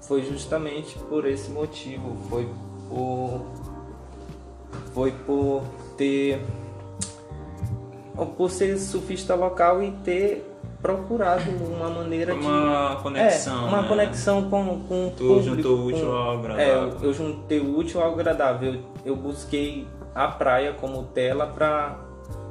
Foi 0.00 0.22
justamente 0.22 0.98
por 0.98 1.26
esse 1.26 1.50
motivo, 1.50 2.16
foi 2.28 2.48
por 2.88 3.42
foi 4.92 5.12
por 5.12 5.62
ter 5.96 6.40
por 8.36 8.50
ser 8.50 8.76
surfista 8.78 9.34
local 9.34 9.82
e 9.82 9.92
ter 9.92 10.50
procurado 10.82 11.50
uma 11.50 11.90
maneira 11.90 12.34
de 12.34 12.40
Uma 12.40 12.96
conexão. 13.02 13.64
É, 13.66 13.68
uma 13.68 13.82
né? 13.82 13.88
conexão 13.88 14.50
com, 14.50 14.80
com 14.88 15.06
o 15.08 15.10
Tu 15.10 15.16
público, 15.26 15.42
juntou 15.42 15.76
o 15.78 15.87
útil 15.87 16.06
com- 16.06 16.12
ao 16.12 16.34
É, 16.34 16.38
agradável. 16.38 16.99
eu, 17.00 17.04
eu 17.08 17.12
juntei 17.12 17.60
o 17.60 17.76
útil 17.78 18.02
ao 18.02 18.12
agradável. 18.12 18.75
Eu, 18.75 18.80
eu 19.04 19.16
busquei 19.16 19.87
a 20.14 20.28
praia 20.28 20.72
como 20.72 21.02
tela 21.04 21.46
para 21.46 21.99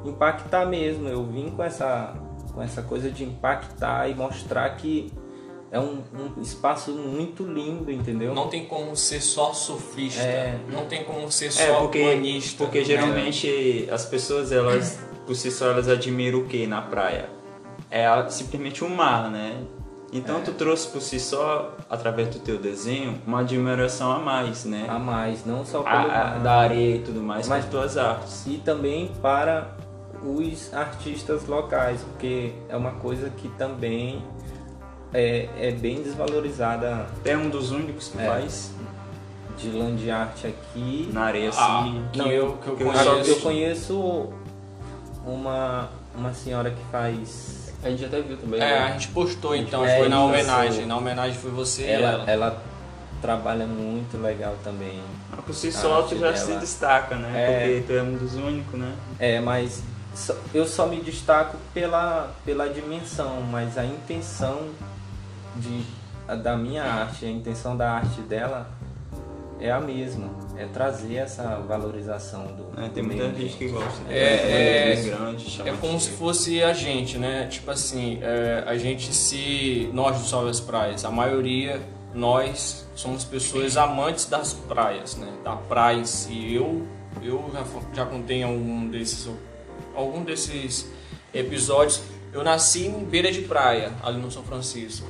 impactar 0.04 0.66
mesmo. 0.66 1.08
Eu 1.08 1.24
vim 1.24 1.50
com 1.50 1.62
essa, 1.62 2.14
com 2.54 2.62
essa 2.62 2.82
coisa 2.82 3.10
de 3.10 3.24
impactar 3.24 4.08
e 4.08 4.14
mostrar 4.14 4.68
que 4.76 5.12
é 5.72 5.78
um, 5.78 6.02
um 6.36 6.42
espaço 6.42 6.90
muito 6.92 7.44
lindo, 7.44 7.90
entendeu? 7.92 8.34
Não 8.34 8.48
tem 8.48 8.66
como 8.66 8.96
ser 8.96 9.20
só 9.20 9.52
surfista, 9.52 10.22
É. 10.22 10.58
não 10.72 10.86
tem 10.86 11.04
como 11.04 11.30
ser 11.30 11.52
só 11.52 11.62
É, 11.62 11.72
porque, 11.78 12.00
humanista. 12.02 12.64
porque 12.64 12.84
geralmente 12.84 13.88
as 13.90 14.04
pessoas, 14.04 14.50
elas, 14.50 14.98
por 15.26 15.36
si 15.36 15.48
só, 15.50 15.66
elas 15.70 15.86
admiram 15.88 16.40
o 16.40 16.44
que 16.46 16.66
na 16.66 16.82
praia? 16.82 17.28
É 17.90 18.28
simplesmente 18.28 18.84
o 18.84 18.88
mar, 18.88 19.30
né? 19.30 19.62
Então 20.12 20.38
É. 20.38 20.40
tu 20.40 20.52
trouxe 20.52 20.88
por 20.88 21.00
si 21.00 21.20
só, 21.20 21.76
através 21.88 22.28
do 22.28 22.40
teu 22.40 22.58
desenho, 22.58 23.20
uma 23.26 23.40
admiração 23.40 24.10
a 24.12 24.18
mais, 24.18 24.64
né? 24.64 24.86
A 24.88 24.98
mais, 24.98 25.44
não 25.46 25.64
só 25.64 25.82
pelo 25.82 26.10
A- 26.10 26.38
da 26.42 26.52
areia 26.60 26.96
e 26.96 26.98
tudo 27.00 27.20
mais, 27.22 27.46
Mas- 27.48 27.64
tuas 27.66 27.96
artes. 27.96 28.44
e 28.46 28.58
também 28.58 29.08
para 29.22 29.68
os 30.24 30.72
artistas 30.74 31.46
locais, 31.46 32.00
porque 32.02 32.52
é 32.68 32.76
uma 32.76 32.92
coisa 32.92 33.30
que 33.30 33.48
também 33.50 34.22
é, 35.12 35.48
é 35.58 35.70
bem 35.72 36.02
desvalorizada 36.02 37.06
É 37.24 37.36
um 37.36 37.48
dos 37.48 37.72
únicos 37.72 38.08
que 38.08 38.20
É. 38.20 38.26
faz 38.26 38.70
de 39.56 39.68
land 39.70 40.08
art 40.10 40.44
aqui. 40.44 41.08
na 41.12 41.22
areia 41.24 41.50
Ah, 41.56 41.84
que 42.12 42.18
Não, 42.18 42.26
eu, 42.26 42.52
que 42.54 42.68
eu 42.68 42.76
que 42.76 42.82
eu 42.84 42.86
conheço. 42.92 43.30
Eu 43.30 43.40
conheço 43.40 44.28
uma, 45.26 45.88
uma 46.16 46.32
senhora 46.32 46.70
que 46.70 46.82
faz. 46.90 47.59
A 47.82 47.88
gente 47.88 48.04
até 48.04 48.20
viu 48.20 48.36
também. 48.36 48.60
É, 48.60 48.64
né? 48.64 48.78
a 48.88 48.90
gente 48.92 49.08
postou 49.08 49.54
então, 49.56 49.84
É 49.84 49.98
foi 49.98 50.08
na 50.08 50.22
homenagem. 50.24 50.86
Na 50.86 50.96
homenagem 50.96 51.38
foi 51.38 51.50
você 51.50 51.82
e 51.82 51.90
Ela, 51.90 52.08
ela. 52.10 52.30
ela 52.30 52.62
trabalha 53.22 53.66
muito 53.66 54.16
legal 54.20 54.54
também. 54.64 55.00
Mas 55.30 55.44
Por 55.44 55.54
si 55.54 55.68
A 55.68 55.72
só 55.72 56.02
tu 56.02 56.16
já 56.18 56.30
dela. 56.32 56.36
se 56.36 56.52
destaca, 56.56 57.16
né? 57.16 57.30
É. 57.34 57.46
Porque 57.46 57.84
tu 57.86 57.92
é 57.98 58.02
um 58.02 58.16
dos 58.16 58.34
únicos, 58.34 58.78
né? 58.78 58.92
É, 59.18 59.40
mas 59.40 59.82
só- 60.14 60.36
eu 60.54 60.66
só 60.66 60.86
me 60.86 61.00
destaco 61.00 61.56
pela, 61.72 62.30
pela 62.44 62.68
dimensão, 62.68 63.40
mas 63.50 63.76
a 63.78 63.84
intenção 63.84 64.68
de, 65.56 65.82
a- 66.28 66.34
da 66.34 66.56
minha 66.56 66.82
arte, 66.84 67.24
a 67.24 67.30
intenção 67.30 67.76
da 67.76 67.90
arte 67.92 68.20
dela 68.22 68.68
é 69.60 69.70
a 69.70 69.80
mesma. 69.80 70.30
É 70.56 70.66
trazer 70.66 71.16
essa 71.16 71.56
valorização 71.60 72.46
do. 72.46 72.80
É, 72.80 72.88
tem 72.88 73.02
do 73.02 73.08
muita 73.08 73.28
meio 73.28 73.36
gente 73.36 73.56
que 73.56 73.68
gosta. 73.68 74.00
né? 74.04 74.18
É, 74.18 74.94
bem 74.96 75.06
é- 75.06 75.16
grande, 75.16 75.62
É 75.64 75.72
como 75.72 75.98
se 76.00 76.10
fosse 76.10 76.62
a 76.62 76.72
gente, 76.72 77.18
né? 77.18 77.46
Tipo 77.46 77.70
assim, 77.70 78.18
é, 78.22 78.64
a 78.66 78.76
gente 78.76 79.12
se. 79.12 79.88
Nós 79.92 80.18
do 80.18 80.26
Salve 80.26 80.50
as 80.50 80.60
Praias, 80.60 81.04
a 81.04 81.10
maioria, 81.10 81.80
nós 82.14 82.86
somos 82.94 83.24
pessoas 83.24 83.76
amantes 83.76 84.26
das 84.26 84.52
praias, 84.52 85.16
né? 85.16 85.32
Da 85.44 85.56
praia 85.56 85.98
em 85.98 86.04
si. 86.04 86.54
Eu, 86.54 86.86
eu 87.22 87.50
já, 87.52 87.64
já 87.94 88.06
contei 88.06 88.42
algum 88.42 88.88
desses, 88.88 89.28
algum 89.94 90.22
desses 90.22 90.90
episódios. 91.32 92.02
Eu 92.32 92.44
nasci 92.44 92.86
em 92.86 93.04
beira 93.04 93.32
de 93.32 93.42
praia, 93.42 93.92
ali 94.02 94.18
no 94.20 94.30
São 94.30 94.42
Francisco. 94.44 95.06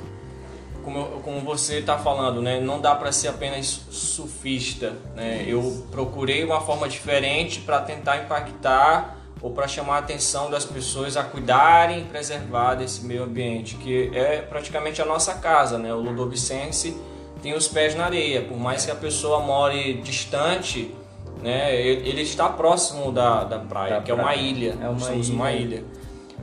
Como, 0.83 1.21
como 1.21 1.39
você 1.41 1.79
está 1.79 1.97
falando, 1.97 2.41
né? 2.41 2.59
Não 2.59 2.79
dá 2.79 2.95
para 2.95 3.11
ser 3.11 3.27
apenas 3.29 3.81
surfista, 3.89 4.93
né? 5.15 5.43
Eu 5.47 5.85
procurei 5.91 6.43
uma 6.43 6.61
forma 6.61 6.87
diferente 6.89 7.59
para 7.61 7.79
tentar 7.81 8.17
impactar 8.23 9.17
ou 9.41 9.51
para 9.51 9.67
chamar 9.67 9.95
a 9.95 9.99
atenção 9.99 10.49
das 10.51 10.65
pessoas 10.65 11.17
a 11.17 11.23
cuidarem 11.23 12.01
e 12.01 12.03
preservar 12.03 12.75
desse 12.75 13.03
meio 13.05 13.23
ambiente, 13.23 13.75
que 13.75 14.11
é 14.13 14.37
praticamente 14.41 15.01
a 15.01 15.05
nossa 15.05 15.33
casa, 15.35 15.77
né? 15.77 15.93
O 15.93 15.99
Ludovicense 15.99 16.95
tem 17.41 17.53
os 17.55 17.67
pés 17.67 17.95
na 17.95 18.05
areia, 18.05 18.43
por 18.43 18.57
mais 18.57 18.85
que 18.85 18.91
a 18.91 18.95
pessoa 18.95 19.39
more 19.39 19.95
distante, 20.01 20.93
né? 21.41 21.75
Ele 21.75 22.21
está 22.21 22.49
próximo 22.49 23.11
da, 23.11 23.43
da 23.43 23.57
praia, 23.59 23.95
Da 23.95 24.01
que 24.01 24.11
é 24.11 24.13
uma 24.13 24.23
praia. 24.23 24.39
ilha. 24.39 24.77
É 24.79 24.87
uma 24.89 24.99
Somos 24.99 25.27
ilha. 25.27 25.35
uma 25.35 25.51
ilha. 25.51 25.83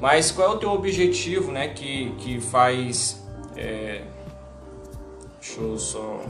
Mas 0.00 0.30
qual 0.33 0.52
é 0.52 0.54
o 0.54 0.59
teu 0.59 0.71
objetivo, 0.73 1.52
né? 1.52 1.68
Que, 1.68 2.12
que 2.18 2.40
faz. 2.40 3.25
é, 3.57 4.02
Eu 5.57 5.78
só. 5.78 6.21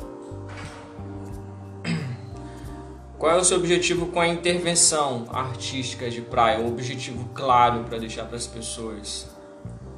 Qual 3.19 3.33
é 3.33 3.37
o 3.37 3.45
seu 3.45 3.59
objetivo 3.59 4.07
com 4.07 4.21
a 4.21 4.29
intervenção 4.29 5.27
artística 5.31 6.09
de 6.09 6.21
praia? 6.21 6.61
Um 6.61 6.69
objetivo 6.69 7.29
claro 7.35 7.85
para 7.85 7.99
deixar 7.99 8.25
para 8.25 8.37
as 8.37 8.47
pessoas. 8.47 9.29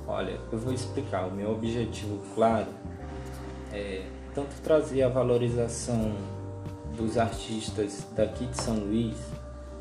Olha, 0.06 0.40
eu 0.50 0.58
vou 0.58 0.72
explicar. 0.72 1.26
O 1.26 1.30
meu 1.30 1.52
objetivo, 1.52 2.20
claro, 2.34 2.66
é 3.72 4.02
tanto 4.34 4.60
trazer 4.62 5.02
a 5.02 5.08
valorização 5.08 6.14
dos 6.96 7.18
artistas 7.18 8.06
daqui 8.16 8.46
de 8.46 8.60
São 8.60 8.76
Luís, 8.76 9.16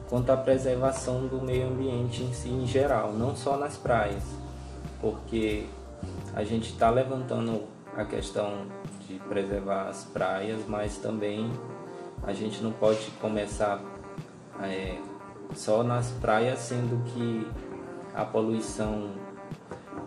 quanto 0.08 0.32
a 0.32 0.38
preservação 0.38 1.28
do 1.28 1.42
meio 1.42 1.68
ambiente 1.68 2.24
em 2.24 2.34
si 2.34 2.50
em 2.50 2.68
geral, 2.68 3.14
não 3.14 3.36
só 3.36 3.58
nas 3.58 3.78
praias, 3.78 4.24
porque 5.02 5.66
a 6.36 6.44
gente 6.44 6.72
está 6.72 6.90
levantando 6.90 7.64
a 7.96 8.06
questão 8.06 8.66
de 9.08 9.16
preservar 9.28 9.88
as 9.90 10.06
praias, 10.06 10.62
mas 10.68 10.98
também 10.98 11.52
a 12.24 12.34
gente 12.34 12.62
não 12.64 12.72
pode 12.72 13.10
começar 13.22 13.80
é, 14.62 14.98
só 15.56 15.84
nas 15.84 16.12
praias, 16.12 16.60
sendo 16.60 17.04
que 17.06 17.48
a 18.14 18.24
poluição 18.26 19.12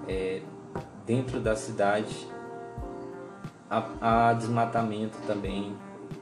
é, 0.09 0.43
dentro 1.07 1.41
da 1.41 1.57
cidade 1.57 2.27
há, 3.71 3.85
há 4.01 4.33
desmatamento 4.35 5.17
também, 5.27 5.75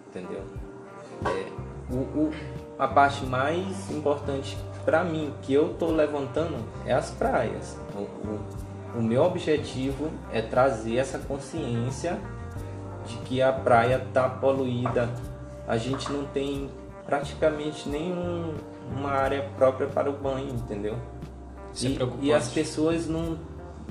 entendeu? 0.09 0.45
É, 1.27 1.93
o, 1.93 1.97
o- 1.99 2.31
a 2.79 2.89
parte 2.89 3.27
mais 3.27 3.91
importante 3.91 4.57
para 4.87 5.05
mim 5.05 5.35
que 5.43 5.53
eu 5.53 5.75
tô 5.75 5.91
levantando 5.91 6.57
é 6.87 6.95
as 6.95 7.11
praias. 7.11 7.77
O, 7.95 8.41
o- 8.97 9.03
meu 9.03 9.23
objetivo 9.25 10.11
é 10.33 10.41
trazer 10.43 10.97
essa 10.97 11.19
consciência 11.19 12.19
de 13.07 13.17
que 13.19 13.41
a 13.43 13.53
praia 13.53 14.07
tá 14.13 14.29
poluída. 14.29 15.09
A 15.67 15.77
gente 15.77 16.11
não 16.13 16.25
tem 16.25 16.69
praticamente 17.07 17.89
nenhuma 17.89 19.11
área 19.11 19.49
própria 19.57 19.87
para 19.87 20.09
o 20.11 20.13
banho, 20.13 20.51
entendeu? 20.51 20.95
É 21.83 21.87
e, 21.87 21.99
e 22.23 22.33
as 22.33 22.49
pessoas 22.49 23.07
não, 23.07 23.39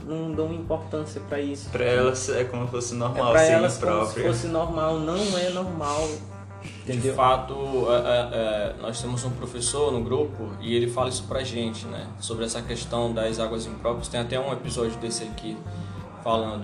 não 0.06 0.32
dão 0.32 0.53
importância 0.53 1.22
para 1.27 1.39
isso. 1.39 1.70
Pra 1.70 1.84
elas 1.86 2.29
é 2.29 2.44
como 2.44 2.65
se 2.65 2.72
fosse 2.72 2.94
é 2.94 2.98
normal, 2.98 3.32
para 3.32 3.39
ser 3.39 3.51
elas 3.53 3.77
como 3.77 4.06
se 4.06 4.22
fosse 4.24 4.48
normal, 4.48 5.00
não 5.00 5.38
é 5.38 5.50
normal. 5.50 6.08
De 6.91 6.98
Entendeu? 6.98 7.15
fato, 7.15 7.53
é, 7.89 7.96
é, 7.96 8.29
é, 8.31 8.75
nós 8.81 9.01
temos 9.01 9.24
um 9.24 9.29
professor 9.31 9.91
no 9.91 10.01
grupo 10.01 10.50
e 10.60 10.75
ele 10.75 10.88
fala 10.88 11.10
isso 11.10 11.24
pra 11.27 11.43
gente, 11.43 11.86
né? 11.86 12.08
Sobre 12.19 12.46
essa 12.46 12.62
questão 12.62 13.13
das 13.13 13.39
águas 13.39 13.65
impróprias. 13.65 14.08
Tem 14.08 14.19
até 14.19 14.39
um 14.39 14.51
episódio 14.51 14.98
desse 15.00 15.24
aqui 15.24 15.55
falando. 16.24 16.63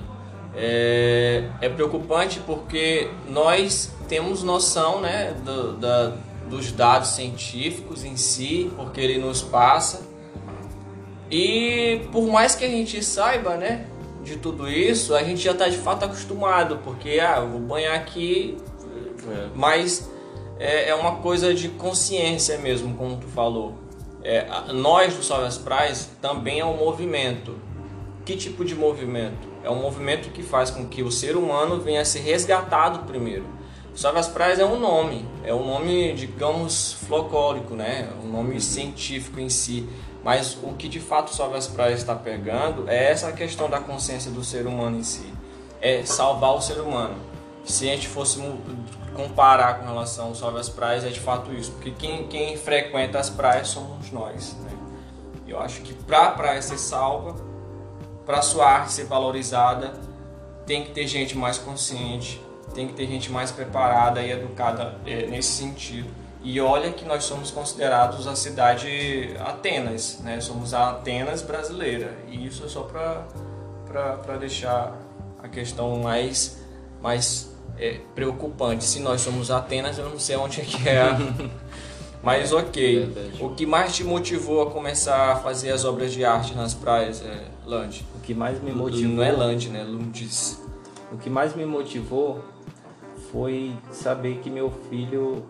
É, 0.56 1.50
é 1.62 1.70
preocupante 1.70 2.40
porque 2.46 3.10
nós 3.30 3.92
temos 4.08 4.42
noção, 4.42 5.02
né, 5.02 5.34
do- 5.44 5.74
da- 5.74 6.14
dos 6.50 6.72
dados 6.72 7.10
científicos 7.10 8.04
em 8.04 8.16
si, 8.16 8.72
porque 8.76 9.02
ele 9.02 9.18
nos 9.18 9.42
passa. 9.42 10.02
E 11.30 12.02
por 12.12 12.28
mais 12.28 12.56
que 12.56 12.64
a 12.64 12.70
gente 12.70 13.04
saiba, 13.04 13.56
né, 13.58 13.88
de 14.24 14.38
tudo 14.38 14.68
isso, 14.70 15.14
a 15.16 15.24
gente 15.24 15.42
já 15.42 15.52
está 15.52 15.68
de 15.68 15.78
fato 15.78 16.06
acostumado, 16.06 16.80
porque 16.84 17.20
ah, 17.22 17.40
eu 17.42 17.50
vou 17.50 17.60
banhar 17.60 17.96
aqui, 17.96 18.58
É. 19.28 19.48
mas 19.56 20.10
é, 20.60 20.90
é 20.90 20.96
uma 20.96 21.18
coisa 21.18 21.54
de 21.54 21.70
consciência 21.70 22.58
mesmo, 22.58 22.96
como 22.96 23.18
tu 23.18 23.28
falou. 23.28 23.76
é, 24.24 24.48
nós 24.74 25.14
do 25.14 25.24
Salve 25.24 25.46
as 25.46 25.58
Praias 25.58 26.10
também 26.22 26.60
é 26.60 26.66
um 26.66 26.78
movimento. 26.78 27.56
Que 28.26 28.36
tipo 28.36 28.66
de 28.66 28.74
movimento? 28.74 29.48
É 29.64 29.70
um 29.70 29.80
movimento 29.80 30.32
que 30.32 30.42
faz 30.42 30.72
com 30.72 30.88
que 30.88 31.04
o 31.04 31.12
ser 31.12 31.36
humano 31.38 31.80
venha 31.80 32.02
a 32.02 32.06
ser 32.06 32.22
resgatado 32.22 33.00
primeiro. 33.06 33.46
Salve 33.96 34.20
as 34.20 34.28
Praias 34.28 34.60
é 34.60 34.66
um 34.66 34.80
nome, 34.80 35.26
é 35.44 35.54
um 35.54 35.66
nome, 35.66 36.14
digamos, 36.14 36.94
folclórico, 37.08 37.76
né? 37.76 38.10
Um 38.24 38.28
nome 38.28 38.60
científico 38.60 39.40
em 39.40 39.48
si. 39.48 39.88
Mas 40.24 40.58
o 40.64 40.74
que 40.74 40.90
de 40.90 41.00
fato 41.00 41.34
Salve 41.34 41.56
as 41.56 41.68
Praias 41.68 42.00
está 42.00 42.16
pegando 42.16 42.90
é 42.90 43.12
essa 43.12 43.32
questão 43.32 43.70
da 43.70 43.80
consciência 43.80 44.32
do 44.32 44.44
ser 44.44 44.66
humano 44.66 44.98
em 44.98 45.04
si. 45.04 45.32
É 45.80 46.04
salvar 46.04 46.56
o 46.56 46.62
ser 46.62 46.80
humano. 46.80 47.16
Se 47.64 47.88
a 47.88 47.94
gente 47.94 48.08
fosse 48.08 48.40
comparar 49.16 49.80
com 49.80 49.86
relação 49.86 50.36
Salve 50.36 50.60
as 50.60 50.70
Praias, 50.70 51.04
é 51.04 51.10
de 51.10 51.20
fato 51.20 51.52
isso. 51.54 51.72
Porque 51.72 51.92
quem, 51.92 52.28
quem 52.28 52.58
frequenta 52.58 53.18
as 53.18 53.30
praias 53.30 53.70
somos 53.70 54.12
nós, 54.12 54.56
né? 54.62 54.72
Eu 55.48 55.60
acho 55.60 55.82
que 55.82 55.94
para 55.94 56.26
a 56.26 56.32
praia 56.32 56.62
ser 56.62 56.78
salva, 56.78 57.36
para 58.26 58.42
sua 58.42 58.68
arte 58.68 58.92
ser 58.92 59.06
valorizada, 59.06 59.94
tem 60.66 60.84
que 60.84 60.92
ter 60.92 61.08
gente 61.08 61.38
mais 61.38 61.58
consciente, 61.58 62.42
tem 62.74 62.88
que 62.88 62.94
ter 62.94 63.08
gente 63.08 63.32
mais 63.32 63.52
preparada 63.52 64.22
e 64.22 64.32
educada 64.32 64.98
eh, 65.06 65.28
nesse 65.28 65.50
sentido. 65.50 66.10
E 66.44 66.60
olha 66.60 66.92
que 66.92 67.06
nós 67.06 67.24
somos 67.24 67.50
considerados 67.50 68.28
a 68.28 68.36
cidade 68.36 69.36
Atenas, 69.40 70.20
né? 70.20 70.40
Somos 70.42 70.74
a 70.74 70.92
Atenas 70.92 71.42
brasileira. 71.42 72.16
E 72.28 72.46
isso 72.46 72.66
é 72.66 72.68
só 72.68 72.82
para 72.84 74.38
deixar 74.38 74.96
a 75.42 75.48
questão 75.48 75.98
mais, 76.00 76.60
mais 77.02 77.55
eh, 77.80 78.00
preocupante. 78.14 78.84
Se 78.84 79.00
nós 79.00 79.22
somos 79.22 79.50
Atenas, 79.52 79.98
eu 79.98 80.10
não 80.10 80.20
sei 80.20 80.36
onde 80.36 80.62
é 80.62 80.64
que 80.66 80.88
é. 80.90 81.02
a- 81.02 81.18
Mas 82.24 82.52
ok. 82.52 83.06
Verdade. 83.06 83.44
O 83.44 83.50
que 83.52 83.66
mais 83.68 83.96
te 83.96 84.04
motivou 84.04 84.64
a 84.64 84.72
começar 84.72 85.34
a 85.34 85.36
fazer 85.36 85.72
as 85.72 85.86
obras 85.86 86.12
de 86.12 86.26
arte 86.26 86.56
nas 86.56 86.74
praias, 86.74 87.22
é, 87.24 87.44
Land? 87.66 88.04
O 88.16 88.20
que 88.22 88.34
mais 88.34 88.60
me 88.64 88.72
motivou 88.72 89.16
Não 89.18 89.24
é 89.24 89.32
Land, 89.32 89.70
né? 89.70 89.84
Lundes. 89.84 90.60
O 91.12 91.18
que 91.18 91.30
mais 91.30 91.56
me 91.56 91.66
motivou 91.68 92.44
foi 93.32 93.72
saber 93.92 94.40
que 94.40 94.50
meu 94.50 94.72
filho 94.90 95.44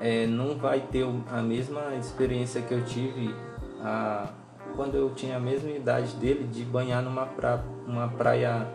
é, 0.00 0.24
não 0.26 0.56
vai 0.56 0.80
ter 0.80 1.04
a 1.30 1.42
mesma 1.42 1.94
experiência 1.98 2.62
que 2.62 2.72
eu 2.72 2.84
tive 2.84 3.34
a, 3.80 4.28
quando 4.76 4.94
eu 4.96 5.10
tinha 5.10 5.36
a 5.36 5.40
mesma 5.40 5.70
idade 5.70 6.14
dele 6.14 6.44
de 6.44 6.62
banhar 6.64 7.02
numa 7.02 7.26
pra, 7.26 7.60
uma 7.88 8.06
praia 8.06 8.68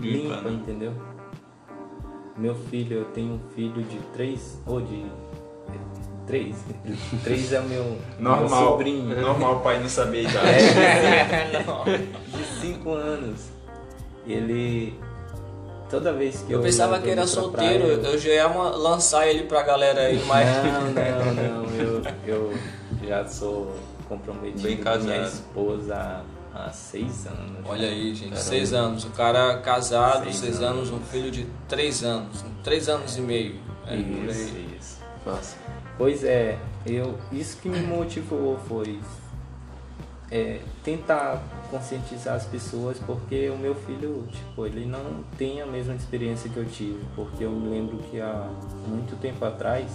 Limpa, 0.00 0.36
limpa, 0.36 0.40
né? 0.48 0.50
entendeu? 0.52 0.92
Meu 2.36 2.54
filho, 2.54 2.98
eu 2.98 3.04
tenho 3.06 3.34
um 3.34 3.40
filho 3.54 3.82
de 3.82 3.98
três, 4.12 4.58
ou 4.66 4.80
de 4.80 5.06
três, 6.26 6.56
três 7.22 7.52
é 7.52 7.60
o 7.60 7.64
meu, 7.64 7.96
meu 8.18 8.48
sobrinho. 8.48 9.20
Normal 9.20 9.56
o 9.56 9.60
pai 9.60 9.78
não 9.80 9.88
saber 9.88 10.26
a 10.26 10.30
idade. 10.30 10.48
É, 10.80 12.36
de 12.36 12.44
5 12.60 12.90
anos. 12.90 13.40
Ele. 14.26 14.98
Toda 15.90 16.12
vez 16.12 16.42
que 16.42 16.52
eu. 16.52 16.58
Eu 16.58 16.62
pensava 16.64 16.96
eu 16.96 17.02
que 17.02 17.10
era 17.10 17.26
solteiro, 17.26 17.98
praia, 18.00 18.12
eu 18.14 18.18
já 18.18 18.30
ia 18.30 18.46
lançar 18.48 19.28
ele 19.28 19.44
pra 19.44 19.62
galera 19.62 20.00
aí, 20.00 20.20
mas. 20.26 20.48
Não, 20.48 20.80
não, 20.92 21.64
não. 21.64 21.74
Eu, 21.76 22.02
eu 22.26 22.54
já 23.06 23.24
sou 23.26 23.74
comprometido 24.08 24.62
Bem 24.62 24.76
com 24.78 24.82
minha 24.82 24.94
casado. 25.18 25.26
esposa 25.26 26.22
há, 26.54 26.70
seis 26.70 27.26
anos. 27.26 27.64
Olha 27.66 27.88
aí, 27.88 28.14
gente, 28.14 28.38
seis 28.38 28.72
anos. 28.72 29.04
O 29.04 29.10
cara 29.10 29.58
casado, 29.58 30.24
Seis 30.24 30.36
seis, 30.36 30.62
anos. 30.62 30.90
um 30.90 31.00
filho 31.00 31.30
de 31.30 31.46
três 31.68 32.02
anos. 32.04 32.44
Três 32.62 32.88
anos 32.88 33.16
e 33.16 33.20
meio. 33.20 33.56
É, 33.86 33.96
Isso, 33.96 34.54
aí. 34.54 34.76
isso. 34.80 34.98
Massa. 35.26 35.56
Pois 35.98 36.24
é, 36.24 36.58
eu, 36.86 37.18
isso 37.32 37.58
que 37.58 37.68
me 37.68 37.80
motivou 37.86 38.58
foi 38.68 38.98
é, 40.30 40.60
tentar 40.82 41.42
conscientizar 41.70 42.34
as 42.34 42.44
pessoas, 42.46 42.98
porque 42.98 43.48
o 43.50 43.56
meu 43.58 43.74
filho, 43.74 44.26
tipo, 44.32 44.66
ele 44.66 44.86
não 44.86 45.22
tem 45.36 45.60
a 45.60 45.66
mesma 45.66 45.94
experiência 45.94 46.48
que 46.50 46.56
eu 46.56 46.64
tive, 46.64 47.04
porque 47.14 47.44
eu 47.44 47.50
me 47.50 47.68
lembro 47.68 47.98
que 48.10 48.20
há 48.20 48.48
muito 48.86 49.16
tempo 49.20 49.44
atrás 49.44 49.86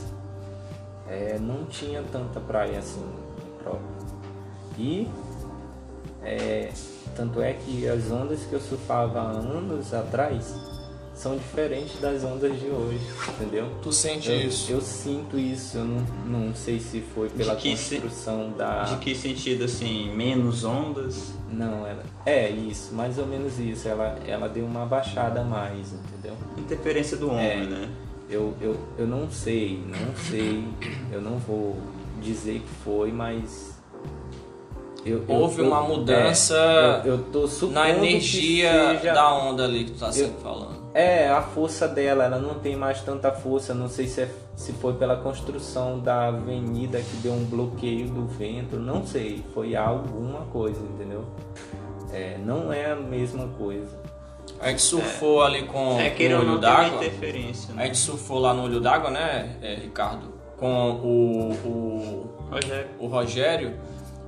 é, 1.08 1.38
não 1.40 1.66
tinha 1.66 2.04
tanta 2.12 2.40
praia 2.40 2.80
assim 2.80 3.04
própria. 3.64 4.00
E 4.78 5.08
é, 6.24 6.72
tanto 7.16 7.42
é 7.42 7.54
que 7.54 7.88
as 7.88 8.12
ondas 8.12 8.42
que 8.42 8.54
eu 8.54 8.60
surfava 8.62 9.20
há 9.20 9.30
anos 9.32 9.94
atrás 9.94 10.54
são 11.14 11.36
diferentes 11.36 12.00
das 12.00 12.24
ondas 12.24 12.58
de 12.58 12.68
hoje, 12.68 13.02
entendeu? 13.28 13.70
Tu 13.82 13.92
sente 13.92 14.32
Eu, 14.32 14.40
isso? 14.40 14.72
eu 14.72 14.80
sinto 14.80 15.38
isso, 15.38 15.78
eu 15.78 15.84
não, 15.84 16.06
não 16.48 16.56
sei 16.56 16.80
se 16.80 17.02
foi 17.14 17.28
pela 17.30 17.58
que 17.58 17.76
se- 17.76 17.96
construção 18.00 18.52
da. 18.58 18.84
De 18.84 18.96
que 19.00 19.14
sentido, 19.14 19.66
assim, 19.66 20.10
menos 20.16 20.64
ondas? 20.64 21.34
Não, 21.52 21.86
ela. 21.86 22.04
É 22.26 22.50
isso, 22.50 22.94
mais 22.94 23.18
ou 23.18 23.26
menos 23.26 23.60
isso. 23.60 23.86
Ela, 23.88 24.18
ela 24.26 24.48
deu 24.48 24.64
uma 24.66 24.86
baixada 24.86 25.42
a 25.42 25.44
mais, 25.44 25.92
entendeu? 25.92 26.38
Interferência 26.58 27.18
do 27.18 27.30
homem, 27.30 27.64
É. 27.64 27.66
né? 27.66 27.90
Eu, 28.30 28.54
eu, 28.62 28.78
eu 28.98 29.08
não 29.08 29.30
sei, 29.30 29.84
não 29.88 30.16
sei, 30.16 30.64
eu 31.12 31.20
não 31.20 31.38
vou 31.40 31.76
dizer 32.22 32.60
que 32.62 32.70
foi, 32.86 33.12
mas. 33.12 33.69
Eu, 35.06 35.24
Houve 35.28 35.62
eu- 35.62 35.68
uma 35.68 35.82
mudança 35.82 36.56
é, 36.56 37.02
eu, 37.08 37.14
eu 37.14 37.18
tô 37.32 37.48
supondo 37.48 37.74
Na 37.80 37.90
energia 37.90 38.98
seja- 39.00 39.14
da 39.14 39.34
onda 39.34 39.64
ali 39.64 39.86
que 39.86 39.92
tu 39.92 40.00
tá 40.00 40.12
sempre 40.12 40.42
falando. 40.42 40.78
É, 40.94 41.30
a 41.30 41.42
força 41.42 41.88
dela, 41.88 42.26
ela 42.26 42.40
não 42.40 42.56
tem 42.56 42.76
mais 42.76 43.02
tanta 43.02 43.32
força. 43.32 43.74
Não 43.74 43.88
sei 43.88 44.08
se, 44.08 44.22
é- 44.22 44.30
se 44.56 44.74
foi 44.74 44.94
pela 44.94 45.16
construção 45.16 46.00
da 46.00 46.28
avenida 46.28 47.00
que 47.00 47.16
deu 47.18 47.32
um 47.34 47.46
bloqueio 47.46 48.08
do 48.10 48.26
vento. 48.28 48.76
Não 48.78 49.06
sei, 49.06 49.44
foi 49.54 49.76
alguma 49.76 50.42
coisa, 50.52 50.80
entendeu? 50.82 51.24
É, 52.12 52.38
não 52.44 52.74
é 52.74 52.92
a 52.92 52.96
mesma 52.96 53.48
coisa. 53.58 53.98
A 54.60 54.70
gente 54.70 54.82
surfou 54.82 55.44
ali 55.44 55.64
com, 55.64 55.98
É 56.00 56.12
o 56.36 56.40
olho 56.40 56.58
d'água. 56.58 56.98
interferência, 56.98 57.72
A 57.72 57.78
né? 57.78 57.86
gente 57.86 57.98
surfou 58.00 58.40
lá 58.40 58.54
no 58.54 58.64
olho 58.64 58.82
d'água, 58.82 59.10
né, 59.10 59.56
é, 59.62 59.76
Ricardo? 59.76 60.34
Com 60.58 60.92
o, 60.92 61.52
o, 61.66 62.30
Rogério. 62.52 62.88
o 63.00 63.08
Rogério. 63.08 63.74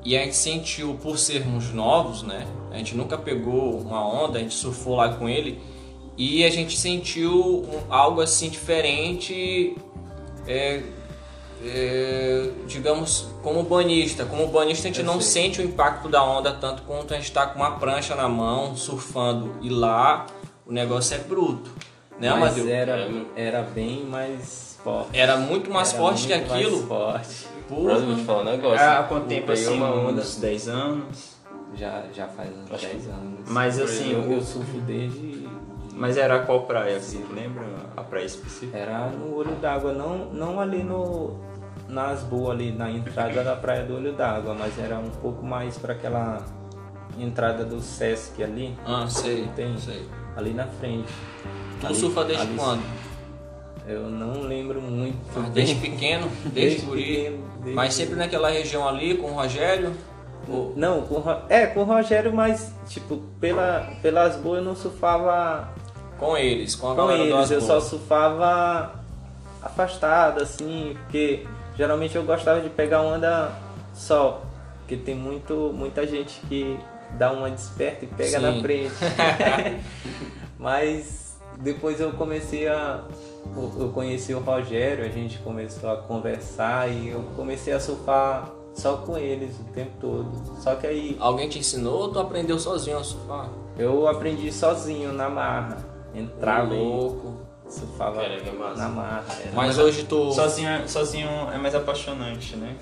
E 0.03 0.17
a 0.17 0.23
gente 0.23 0.35
sentiu, 0.35 0.97
por 1.01 1.17
sermos 1.17 1.71
novos, 1.71 2.23
né? 2.23 2.47
A 2.71 2.77
gente 2.77 2.95
nunca 2.95 3.17
pegou 3.17 3.79
uma 3.79 4.03
onda, 4.05 4.39
a 4.39 4.41
gente 4.41 4.55
surfou 4.55 4.95
lá 4.95 5.13
com 5.13 5.29
ele. 5.29 5.61
E 6.17 6.43
a 6.43 6.49
gente 6.49 6.77
sentiu 6.77 7.65
algo 7.89 8.21
assim 8.21 8.49
diferente, 8.49 9.75
é, 10.47 10.81
é, 11.63 12.49
digamos, 12.67 13.27
como 13.43 13.63
banista. 13.63 14.25
Como 14.25 14.47
banista, 14.47 14.87
a 14.87 14.91
gente 14.91 14.99
Eu 14.99 15.05
não 15.05 15.21
sei. 15.21 15.43
sente 15.43 15.61
o 15.61 15.63
impacto 15.63 16.09
da 16.09 16.23
onda 16.23 16.51
tanto 16.51 16.81
quanto 16.83 17.13
a 17.13 17.17
gente 17.17 17.25
está 17.25 17.45
com 17.45 17.59
uma 17.59 17.71
prancha 17.71 18.15
na 18.15 18.27
mão, 18.27 18.75
surfando. 18.75 19.55
E 19.61 19.69
lá 19.69 20.25
o 20.65 20.71
negócio 20.71 21.15
é 21.15 21.19
bruto, 21.19 21.71
né, 22.21 22.29
Mas 22.29 22.53
Amadeu? 22.57 22.69
era, 22.73 23.09
era 23.35 23.61
bem 23.63 24.05
mais 24.05 24.77
forte. 24.83 25.17
Era 25.17 25.37
muito 25.37 25.69
mais 25.71 25.89
Era 25.89 25.97
forte 26.01 26.27
que 26.27 26.33
muito 26.35 26.49
mais 26.49 26.65
aquilo. 26.65 26.87
forte. 26.87 27.47
Porra. 27.67 27.83
Mas 27.93 28.01
eu 28.01 28.07
vou 28.07 28.15
te 28.15 28.23
falar 28.23 28.41
um 28.41 28.45
negócio. 28.45 28.85
Há 28.89 29.03
quanto 29.03 29.27
tempo, 29.27 29.51
assim, 29.51 29.73
uma 29.77 29.91
onda. 29.93 30.21
uns 30.21 30.35
10 30.37 30.67
anos? 30.69 31.35
Já, 31.75 32.03
já 32.13 32.27
faz 32.27 32.49
uns 32.49 32.71
Acho 32.71 32.85
10 32.87 33.07
anos. 33.07 33.39
Mas 33.47 33.79
assim, 33.79 34.11
eu, 34.13 34.37
o- 34.37 34.41
surfo 34.41 34.77
desde. 34.81 35.47
Mas 35.93 36.17
era 36.17 36.39
qual 36.39 36.63
praia, 36.63 36.97
assim? 36.97 37.23
Lembra 37.33 37.65
a 37.95 38.01
praia 38.01 38.25
específica? 38.25 38.77
Era 38.77 39.07
no 39.07 39.35
olho 39.35 39.55
d'água, 39.55 39.93
não, 39.93 40.25
não 40.33 40.59
ali 40.59 40.83
no 40.83 41.37
nas 41.87 42.23
boas 42.23 42.51
ali 42.51 42.71
na 42.71 42.89
entrada 42.89 43.43
da 43.43 43.55
praia 43.55 43.83
do 43.83 43.95
olho 43.95 44.13
d'água, 44.13 44.53
mas 44.57 44.77
era 44.79 44.97
um 44.97 45.09
pouco 45.09 45.45
mais 45.45 45.77
para 45.77 45.93
aquela 45.93 46.41
entrada 47.19 47.65
do 47.65 47.81
Sesc 47.81 48.41
ali, 48.41 48.75
Ah, 48.85 49.05
sei, 49.07 49.47
Tem. 49.55 49.77
sei. 49.77 50.07
ali 50.37 50.53
na 50.53 50.65
frente. 50.67 51.11
Tu 51.81 51.87
Ali- 51.87 51.95
surfa 51.95 52.23
desde 52.23 52.43
ali- 52.47 52.55
quando? 52.57 52.83
Eu 53.87 54.03
não 54.09 54.41
lembro 54.43 54.79
muito. 54.81 55.17
Ah, 55.35 55.49
desde 55.53 55.75
pequeno, 55.75 56.29
desde, 56.53 56.85
guri. 56.85 57.03
pequeno, 57.03 57.43
desde- 57.57 57.73
Mas 57.73 57.93
sempre 57.93 58.15
naquela 58.15 58.49
região 58.49 58.87
ali 58.87 59.17
com 59.17 59.31
o 59.31 59.33
Rogério. 59.33 59.91
Ou- 60.47 60.73
Não, 60.75 61.01
com, 61.01 61.23
é, 61.49 61.67
com 61.67 61.81
o 61.81 61.83
Rogério, 61.83 62.33
mas 62.33 62.71
tipo, 62.87 63.17
pela, 63.39 63.91
pelas 64.01 64.35
boas 64.37 64.59
eu 64.59 64.63
não 64.65 64.75
surfava 64.75 65.69
Com 66.17 66.35
eles, 66.37 66.75
com 66.75 66.87
a 66.91 66.95
com 66.95 67.07
galera 67.07 67.23
eles, 67.23 67.51
eu 67.51 67.61
só 67.61 67.79
surfava 67.81 68.93
afastado, 69.61 70.41
assim, 70.41 70.95
porque 71.03 71.45
geralmente 71.77 72.15
eu 72.15 72.23
gostava 72.23 72.59
de 72.61 72.69
pegar 72.69 73.01
onda 73.01 73.51
só, 73.93 74.41
porque 74.79 74.95
tem 74.95 75.13
muito, 75.15 75.71
muita 75.75 76.05
gente 76.07 76.39
que 76.49 76.77
dá 77.19 77.31
uma 77.31 77.49
desperta 77.51 78.05
e 78.05 78.07
pega 78.07 78.39
Sim. 78.39 78.45
na 78.45 78.61
frente. 78.61 78.93
Mas 80.57 81.30
depois 81.61 81.99
eu 81.99 82.11
comecei 82.13 82.67
a. 82.67 83.01
eu- 83.79 83.89
conheci 83.93 84.33
o 84.33 84.39
Rogério, 84.39 85.05
a 85.05 85.09
gente 85.09 85.37
começou 85.39 85.89
a 85.91 85.97
conversar 85.97 86.89
e 86.89 87.09
eu 87.09 87.23
comecei 87.35 87.73
a 87.73 87.79
surfar 87.79 88.49
só 88.73 88.97
com 88.97 89.17
eles 89.17 89.55
o 89.59 89.63
tempo 89.73 89.91
todo. 89.99 90.31
Só 90.61 90.75
que 90.75 90.87
aí 90.87 91.17
Alguém 91.19 91.49
te 91.49 91.59
ensinou 91.59 92.01
ou 92.03 92.09
tu 92.11 92.19
aprendeu 92.19 92.57
sozinho 92.59 92.97
a 92.97 93.03
surfar? 93.03 93.49
eu 93.77 94.07
aprendi 94.07 94.51
sozinho 94.51 95.11
na 95.13 95.29
marra. 95.29 95.77
Entrava 96.13 96.73
Ô, 96.73 96.75
e 96.75 96.79
louco. 96.79 97.33
surfava 97.69 98.21
é 98.23 98.41
na 98.75 98.89
mata. 98.89 99.33
Era- 99.41 99.51
Mas 99.55 99.77
hoje 99.77 100.03
tu. 100.03 100.31
Sozinho, 100.33 100.67
é- 100.69 100.87
sozinho 100.87 101.29
é 101.53 101.57
mais 101.57 101.73
apaixonante, 101.73 102.55
né? 102.57 102.75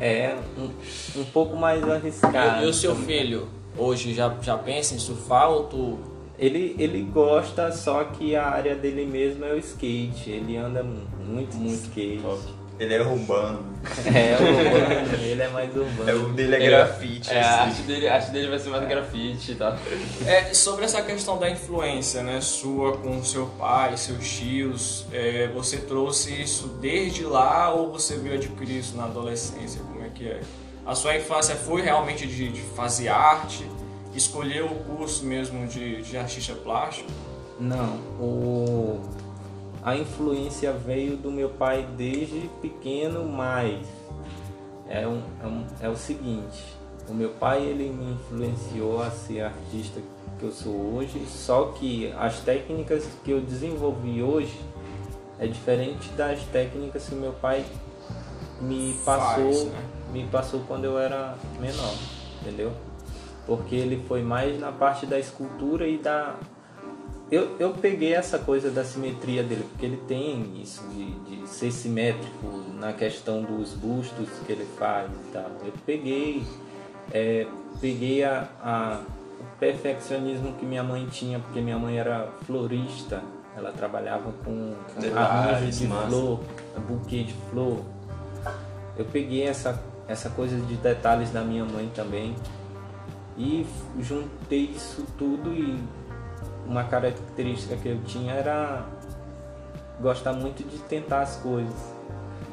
É 0.00 0.36
um, 0.58 1.20
um 1.20 1.24
pouco 1.26 1.56
mais 1.56 1.82
arriscado. 1.88 2.62
E, 2.62 2.66
e 2.66 2.70
o 2.70 2.74
seu 2.74 2.92
também. 2.94 3.06
filho 3.06 3.48
hoje 3.78 4.12
já, 4.14 4.34
já 4.42 4.56
pensa 4.58 4.94
em 4.94 4.98
surfar 4.98 5.50
ou 5.50 5.64
tu. 5.64 6.15
Ele, 6.38 6.76
ele 6.78 7.02
gosta, 7.02 7.72
só 7.72 8.04
que 8.04 8.36
a 8.36 8.46
área 8.46 8.74
dele 8.74 9.06
mesmo 9.06 9.44
é 9.44 9.52
o 9.52 9.58
skate. 9.58 10.30
Ele 10.30 10.56
anda 10.56 10.82
muito, 10.82 11.56
muito 11.56 11.84
skate. 11.84 12.22
Ele 12.78 12.92
é 12.92 13.00
urbano. 13.00 13.64
É, 14.04 14.34
urbano, 14.34 15.16
ele 15.24 15.42
é 15.42 15.48
mais 15.48 15.74
urbano. 15.74 16.10
É, 16.10 16.14
o 16.14 16.28
dele 16.34 16.56
é 16.56 16.58
grafite. 16.58 17.30
É, 17.30 17.40
a 17.40 17.62
assim. 17.62 17.70
arte 17.70 17.82
dele, 17.82 18.08
a 18.08 18.14
arte 18.14 18.30
dele 18.30 18.48
vai 18.48 18.58
ser 18.58 18.68
mais 18.68 18.86
grafite 18.86 19.52
e 19.52 19.54
tal. 19.54 19.78
É, 20.26 20.52
sobre 20.52 20.84
essa 20.84 21.00
questão 21.00 21.38
da 21.38 21.48
influência, 21.48 22.22
né, 22.22 22.38
sua 22.42 22.98
com 22.98 23.22
seu 23.24 23.46
pai, 23.58 23.96
seus 23.96 24.28
tios, 24.28 25.06
é, 25.10 25.48
você 25.54 25.78
trouxe 25.78 26.42
isso 26.42 26.68
desde 26.80 27.24
lá 27.24 27.72
ou 27.72 27.92
você 27.92 28.16
veio 28.16 28.34
adquirir 28.34 28.80
isso 28.80 28.94
na 28.94 29.04
adolescência? 29.04 29.80
Como 29.80 30.04
é 30.04 30.10
que 30.10 30.28
é? 30.28 30.40
A 30.84 30.94
sua 30.94 31.16
infância 31.16 31.56
foi 31.56 31.80
realmente 31.80 32.26
de, 32.26 32.50
de 32.50 32.60
fazer 32.60 33.08
arte, 33.08 33.66
escolher 34.16 34.64
o 34.64 34.74
curso 34.84 35.24
mesmo 35.24 35.66
de, 35.66 36.02
de 36.02 36.16
artista 36.16 36.54
plástico? 36.54 37.10
Não, 37.58 37.96
o... 38.20 39.00
a 39.82 39.96
influência 39.96 40.72
veio 40.72 41.16
do 41.16 41.30
meu 41.30 41.50
pai 41.50 41.86
desde 41.96 42.48
pequeno, 42.60 43.24
mas 43.24 43.86
é, 44.88 45.06
um, 45.06 45.22
é, 45.42 45.46
um- 45.46 45.66
é 45.80 45.88
o 45.88 45.96
seguinte, 45.96 46.62
o 47.08 47.14
meu 47.14 47.30
pai 47.30 47.62
ele 47.62 47.88
me 47.90 48.12
influenciou 48.12 49.02
a 49.02 49.10
ser 49.10 49.42
artista 49.42 50.00
que 50.38 50.44
eu 50.44 50.52
sou 50.52 50.94
hoje, 50.94 51.24
só 51.26 51.66
que 51.78 52.12
as 52.18 52.40
técnicas 52.40 53.04
que 53.24 53.30
eu 53.30 53.40
desenvolvi 53.40 54.22
hoje 54.22 54.60
é 55.38 55.46
diferente 55.46 56.08
das 56.10 56.40
técnicas 56.52 57.08
que 57.08 57.14
o 57.14 57.18
meu 57.18 57.32
pai 57.32 57.64
me 58.60 58.94
passou, 59.04 59.52
Faz, 59.52 59.64
né? 59.64 59.84
me 60.12 60.24
passou 60.26 60.60
quando 60.66 60.84
eu 60.84 60.98
era 60.98 61.36
menor, 61.60 61.94
entendeu? 62.42 62.72
Porque 63.46 63.74
ele 63.76 64.02
foi 64.08 64.22
mais 64.22 64.58
na 64.60 64.72
parte 64.72 65.06
da 65.06 65.18
escultura 65.18 65.86
e 65.86 65.98
da 65.98 66.34
eu, 67.30 67.56
eu 67.58 67.70
peguei 67.72 68.14
essa 68.14 68.38
coisa 68.38 68.70
da 68.70 68.84
simetria 68.84 69.42
dele, 69.42 69.64
porque 69.70 69.84
ele 69.84 69.96
tem 70.08 70.60
isso 70.62 70.84
de, 70.88 71.10
de 71.40 71.48
ser 71.48 71.72
simétrico 71.72 72.46
na 72.78 72.92
questão 72.92 73.42
dos 73.42 73.72
bustos 73.72 74.28
que 74.46 74.52
ele 74.52 74.64
faz 74.78 75.10
e 75.10 75.32
tal. 75.32 75.50
Eu 75.64 75.72
peguei, 75.84 76.44
é, 77.12 77.46
peguei 77.80 78.22
a, 78.22 78.48
a- 78.62 79.00
o 79.40 79.58
perfeccionismo 79.58 80.52
que 80.52 80.64
minha 80.64 80.84
mãe 80.84 81.06
tinha, 81.10 81.40
porque 81.40 81.60
minha 81.60 81.76
mãe 81.78 81.98
era 81.98 82.28
florista, 82.46 83.20
ela 83.56 83.72
trabalhava 83.72 84.32
com 84.44 84.74
arranjo 85.16 85.70
de 85.70 85.88
massa. 85.88 86.06
flor, 86.08 86.40
buquê 86.88 87.24
de 87.24 87.34
flor. 87.50 87.80
Eu 88.96 89.04
peguei 89.04 89.42
essa, 89.42 89.82
essa 90.06 90.30
coisa 90.30 90.56
de 90.58 90.76
detalhes 90.76 91.30
da 91.30 91.42
minha 91.42 91.64
mãe 91.64 91.90
também 91.92 92.36
e 93.36 93.66
juntei 94.00 94.70
isso 94.74 95.04
tudo 95.18 95.52
e 95.52 95.78
uma 96.66 96.84
característica 96.84 97.76
que 97.76 97.88
eu 97.88 98.00
tinha 98.04 98.32
era 98.32 98.84
gostar 100.00 100.32
muito 100.32 100.62
de 100.68 100.78
tentar 100.78 101.20
as 101.22 101.36
coisas. 101.36 101.74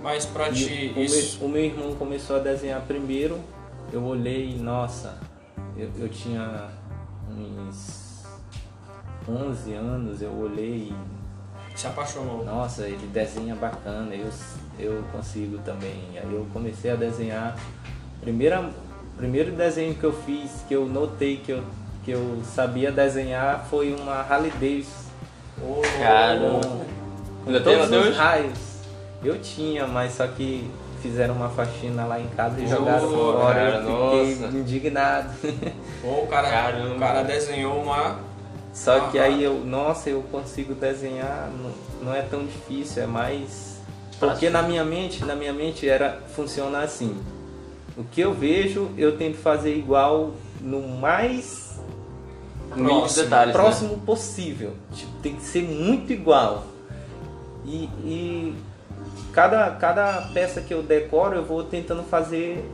Mas 0.02 0.26
pra 0.26 0.50
E 0.50 0.54
ti, 0.54 0.94
o, 0.96 1.00
isso. 1.02 1.40
meu, 1.40 1.48
o 1.48 1.52
meu 1.52 1.64
irmão 1.64 1.96
começou 1.96 2.36
a 2.36 2.40
desenhar 2.40 2.82
primeiro, 2.82 3.40
eu 3.92 4.04
olhei 4.04 4.58
nossa, 4.58 5.18
eu, 5.78 5.90
eu 5.98 6.10
tinha 6.10 6.70
uns 7.30 8.24
11 9.28 9.74
anos, 9.74 10.22
eu 10.22 10.32
olhei 10.34 10.94
e 11.74 11.78
Se 11.80 11.88
apaixonou. 11.88 12.44
nossa, 12.44 12.88
ele 12.88 13.08
desenha 13.08 13.56
bacana, 13.56 14.14
eu, 14.14 14.30
eu 14.78 15.04
consigo 15.12 15.58
também. 15.60 16.04
Aí 16.22 16.32
eu 16.34 16.46
comecei 16.52 16.92
a 16.92 16.96
desenhar. 16.96 17.58
Primeira, 18.22 18.70
primeiro 19.18 19.52
desenho 19.52 19.94
que 19.96 20.04
eu 20.04 20.14
fiz, 20.14 20.52
que 20.68 20.74
eu 20.76 20.86
notei 20.86 21.38
que 21.38 21.52
eu, 21.52 21.64
que 22.04 22.12
eu 22.12 22.42
sabia 22.44 22.92
desenhar, 22.92 23.66
foi 23.70 23.94
uma 23.94 24.22
Harley 24.22 24.52
Davidson. 24.52 25.04
Caramba. 26.00 26.62
Com 26.62 27.50
Ainda 27.50 27.62
tem 27.62 27.78
todos 27.78 27.92
os 27.92 28.08
hoje? 28.08 28.18
raios. 28.18 28.60
Eu 29.24 29.40
tinha, 29.40 29.88
mas 29.88 30.14
só 30.14 30.28
que 30.28 30.70
fizeram 31.02 31.34
uma 31.36 31.50
faxina 31.50 32.06
lá 32.06 32.20
em 32.20 32.28
casa 32.28 32.60
e 32.60 32.64
Oh, 32.66 32.68
jogaram 32.68 33.10
fora. 33.10 33.54
cara, 33.54 33.70
eu 33.76 34.26
fiquei 34.26 34.36
nossa. 34.46 34.58
indignado. 34.58 35.30
Pô, 36.02 36.08
o 36.24 36.28
cara, 36.28 36.50
Caramba. 36.50 36.96
o 36.96 37.00
cara 37.00 37.24
desenhou 37.24 37.82
uma. 37.82 38.20
Só 38.74 39.00
que 39.12 39.20
Ah. 39.20 39.24
aí 39.26 39.44
eu, 39.44 39.60
nossa, 39.66 40.10
eu 40.10 40.22
consigo 40.32 40.74
desenhar, 40.74 41.50
não, 41.62 41.72
não 42.10 42.16
é 42.16 42.22
tão 42.24 42.46
difícil, 42.46 43.04
é 43.04 43.06
mais. 43.06 43.74
Porque 44.20 44.50
na 44.50 44.62
minha 44.62 44.84
mente, 44.86 45.24
na 45.26 45.36
minha 45.36 45.54
mente 45.54 45.88
era 45.88 46.20
funciona 46.36 46.80
assim. 46.80 47.18
O 47.98 48.04
que 48.04 48.22
eu 48.22 48.34
vejo, 48.34 48.90
eu 48.98 49.18
tento 49.18 49.38
fazer 49.38 49.76
igual 49.76 50.32
no 50.62 50.88
mais 50.88 51.80
Próximo, 52.70 53.24
detalhes, 53.24 53.48
né? 53.48 53.62
próximo 53.62 53.98
possível. 54.00 54.74
Tipo, 54.94 55.12
tem 55.22 55.36
que 55.36 55.44
ser 55.44 55.62
muito 55.62 56.12
igual. 56.12 56.66
E, 57.66 57.86
e 58.04 58.56
cada, 59.32 59.70
cada 59.72 60.30
peça 60.34 60.62
que 60.62 60.74
eu 60.74 60.82
decoro, 60.82 61.36
eu 61.36 61.46
vou 61.46 61.64
tentando 61.64 62.04
fazer 62.04 62.68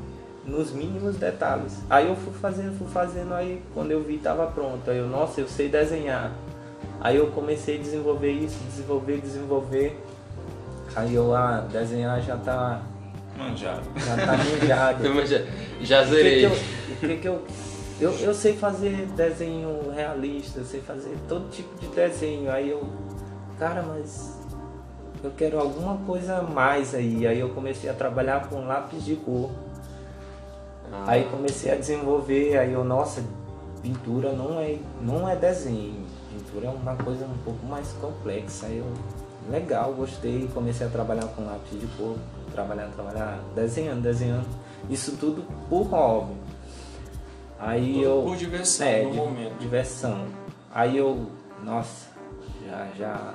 nos 0.45 0.71
mínimos 0.71 1.17
detalhes. 1.17 1.77
Aí 1.89 2.07
eu 2.07 2.15
fui 2.15 2.33
fazendo, 2.33 2.77
fui 2.77 2.87
fazendo, 2.87 3.33
aí 3.33 3.61
quando 3.73 3.91
eu 3.91 4.01
vi 4.01 4.17
tava 4.17 4.47
pronto. 4.47 4.89
Aí 4.89 4.97
eu, 4.97 5.07
nossa, 5.07 5.41
eu 5.41 5.47
sei 5.47 5.67
desenhar. 5.67 6.31
Aí 7.01 7.17
eu 7.17 7.27
comecei 7.27 7.77
a 7.77 7.81
desenvolver 7.81 8.31
isso, 8.31 8.57
desenvolver, 8.69 9.19
desenvolver. 9.19 9.99
Aí 10.95 11.13
eu, 11.13 11.35
ah, 11.35 11.65
desenhar 11.71 12.21
já 12.21 12.35
tá, 12.35 12.81
Manjado. 13.39 13.83
já 13.97 14.15
tá 14.25 14.37
manjado. 14.37 15.03
Já, 15.81 16.03
já 16.03 16.03
O 16.03 16.05
que 16.05 16.11
zerei. 16.15 16.39
que 16.39 16.45
eu, 16.45 16.51
o 16.51 16.99
que 16.99 17.17
que 17.17 17.27
eu, 17.27 17.43
eu, 18.01 18.11
eu 18.19 18.33
sei 18.33 18.53
fazer 18.57 19.05
desenho 19.15 19.91
realista, 19.93 20.59
eu 20.59 20.65
sei 20.65 20.81
fazer 20.81 21.17
todo 21.27 21.49
tipo 21.49 21.73
de 21.79 21.87
desenho. 21.87 22.51
Aí 22.51 22.69
eu, 22.69 22.85
cara, 23.57 23.81
mas 23.81 24.37
eu 25.23 25.31
quero 25.31 25.57
alguma 25.59 25.97
coisa 26.05 26.37
a 26.37 26.41
mais 26.41 26.93
aí. 26.93 27.25
Aí 27.25 27.39
eu 27.39 27.49
comecei 27.49 27.89
a 27.89 27.93
trabalhar 27.93 28.47
com 28.49 28.65
lápis 28.67 29.05
de 29.05 29.15
cor. 29.15 29.49
Ah, 30.91 31.05
Aí 31.07 31.25
comecei 31.31 31.71
a 31.71 31.75
desenvolver, 31.75 32.57
aí 32.57 32.73
eu, 32.73 32.83
nossa, 32.83 33.23
pintura 33.81 34.31
não 34.33 34.59
é, 34.59 34.77
não 35.01 35.29
é 35.29 35.35
desenho. 35.35 36.03
Pintura 36.31 36.67
é 36.67 36.69
uma 36.69 36.95
coisa 36.95 37.25
um 37.25 37.37
pouco 37.45 37.65
mais 37.65 37.87
complexa. 38.01 38.65
Aí 38.65 38.79
eu, 38.79 38.85
legal, 39.51 39.93
gostei, 39.93 40.49
comecei 40.53 40.85
a 40.87 40.89
trabalhar 40.89 41.25
com 41.27 41.45
lápis 41.45 41.79
de 41.79 41.87
cor, 41.95 42.15
trabalhar, 42.51 42.87
trabalhar, 42.95 43.39
desenhando, 43.55 44.01
desenhando. 44.01 44.47
Isso 44.89 45.15
tudo 45.17 45.43
por 45.69 45.83
hobby. 45.83 46.33
Aí 47.59 47.93
Tudo 47.95 48.05
eu. 48.05 48.21
por 48.23 48.37
diversão 48.37 48.87
é, 48.87 49.03
no 49.03 49.11
di- 49.11 49.17
momento. 49.17 49.53
Diversão. 49.59 50.25
Aí 50.73 50.97
eu, 50.97 51.27
nossa, 51.63 52.07
já, 52.65 52.87
já. 52.97 53.33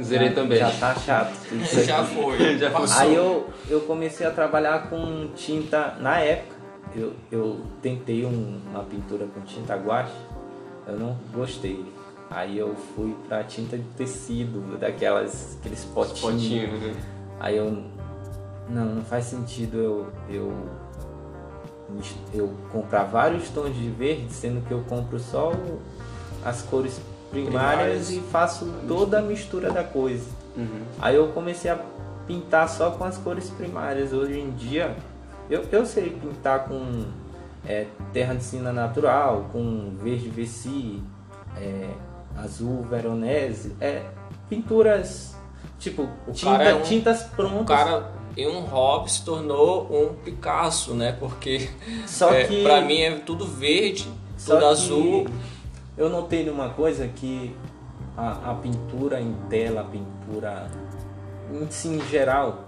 Zerei 0.00 0.28
já, 0.28 0.34
também. 0.34 0.58
Já 0.58 0.70
tá 0.70 0.94
chato. 0.94 1.32
Isso 1.52 1.76
aqui. 1.78 1.86
Já 1.86 2.04
foi. 2.04 2.38
Já 2.58 2.70
foi. 2.70 2.80
passou. 2.80 3.02
Aí 3.02 3.14
eu, 3.14 3.50
eu 3.68 3.80
comecei 3.80 4.26
a 4.26 4.30
trabalhar 4.30 4.88
com 4.88 5.28
tinta, 5.34 5.96
na 6.00 6.18
época, 6.20 6.54
eu, 6.94 7.12
eu 7.32 7.60
tentei 7.82 8.24
um- 8.24 8.60
uma 8.70 8.84
pintura 8.84 9.26
com 9.26 9.40
tinta 9.40 9.74
guache, 9.76 10.12
eu 10.86 10.98
não 10.98 11.16
gostei. 11.34 11.84
Aí 12.30 12.56
eu 12.56 12.74
fui 12.94 13.14
pra 13.28 13.42
tinta 13.44 13.76
de 13.76 13.84
tecido, 13.96 14.78
daquelas, 14.78 15.58
aqueles 15.60 15.84
potinhos. 15.84 16.20
Potinho, 16.20 16.78
né? 16.78 16.94
Aí 17.40 17.56
eu, 17.56 17.82
não, 18.72 18.84
não 18.96 19.02
faz 19.02 19.26
sentido 19.26 19.76
eu, 19.76 20.06
eu, 20.30 20.52
eu 22.32 22.50
comprar 22.70 23.04
vários 23.04 23.48
tons 23.50 23.74
de 23.74 23.88
verde, 23.90 24.32
sendo 24.32 24.66
que 24.66 24.72
eu 24.72 24.82
compro 24.88 25.18
só 25.18 25.52
as 26.44 26.62
cores 26.62 27.00
primárias, 27.30 28.06
Primárias. 28.06 28.10
e 28.10 28.20
faço 28.30 28.66
toda 28.88 29.18
a 29.18 29.22
mistura 29.22 29.70
da 29.70 29.84
coisa. 29.84 30.24
Uhum. 30.56 30.82
Aí 31.00 31.16
eu 31.16 31.28
comecei 31.28 31.70
a 31.70 31.78
pintar 32.26 32.68
só 32.68 32.90
com 32.90 33.04
as 33.04 33.16
cores 33.18 33.48
primárias. 33.50 34.12
Hoje 34.12 34.38
em 34.38 34.50
dia, 34.50 34.96
eu, 35.48 35.64
eu 35.70 35.86
sei 35.86 36.10
pintar 36.10 36.64
com 36.66 37.04
é, 37.66 37.86
terra 38.12 38.34
de 38.34 38.42
cina 38.44 38.72
natural, 38.72 39.46
com 39.52 39.94
verde 40.02 40.28
veci, 40.28 41.02
é, 41.56 41.88
azul 42.36 42.82
veronese, 42.82 43.74
é, 43.80 44.02
pinturas 44.48 45.34
tipo 45.78 46.08
tinta- 46.32 46.62
é 46.62 46.74
um- 46.74 46.82
tintas 46.82 47.22
prontas. 47.24 47.76
cara 47.76 48.10
em 48.36 48.46
um 48.46 48.60
hobby 48.60 49.10
se 49.10 49.24
tornou 49.24 49.88
um 49.90 50.14
Picasso, 50.14 50.94
né? 50.94 51.12
Porque 51.18 51.68
só 52.06 52.32
é, 52.32 52.44
que 52.44 52.62
pra 52.62 52.80
mim 52.80 53.00
é 53.00 53.18
tudo 53.18 53.46
verde, 53.46 54.08
só 54.36 54.54
tudo 54.54 54.66
azul. 54.66 55.26
Eu 55.96 56.08
notei 56.08 56.44
numa 56.44 56.70
coisa 56.70 57.06
que 57.08 57.54
a, 58.16 58.50
a 58.50 58.54
pintura 58.54 59.20
em 59.20 59.34
tela, 59.48 59.82
a 59.82 59.84
pintura 59.84 60.70
em 61.52 61.70
si 61.70 61.88
em 61.88 62.00
geral, 62.08 62.64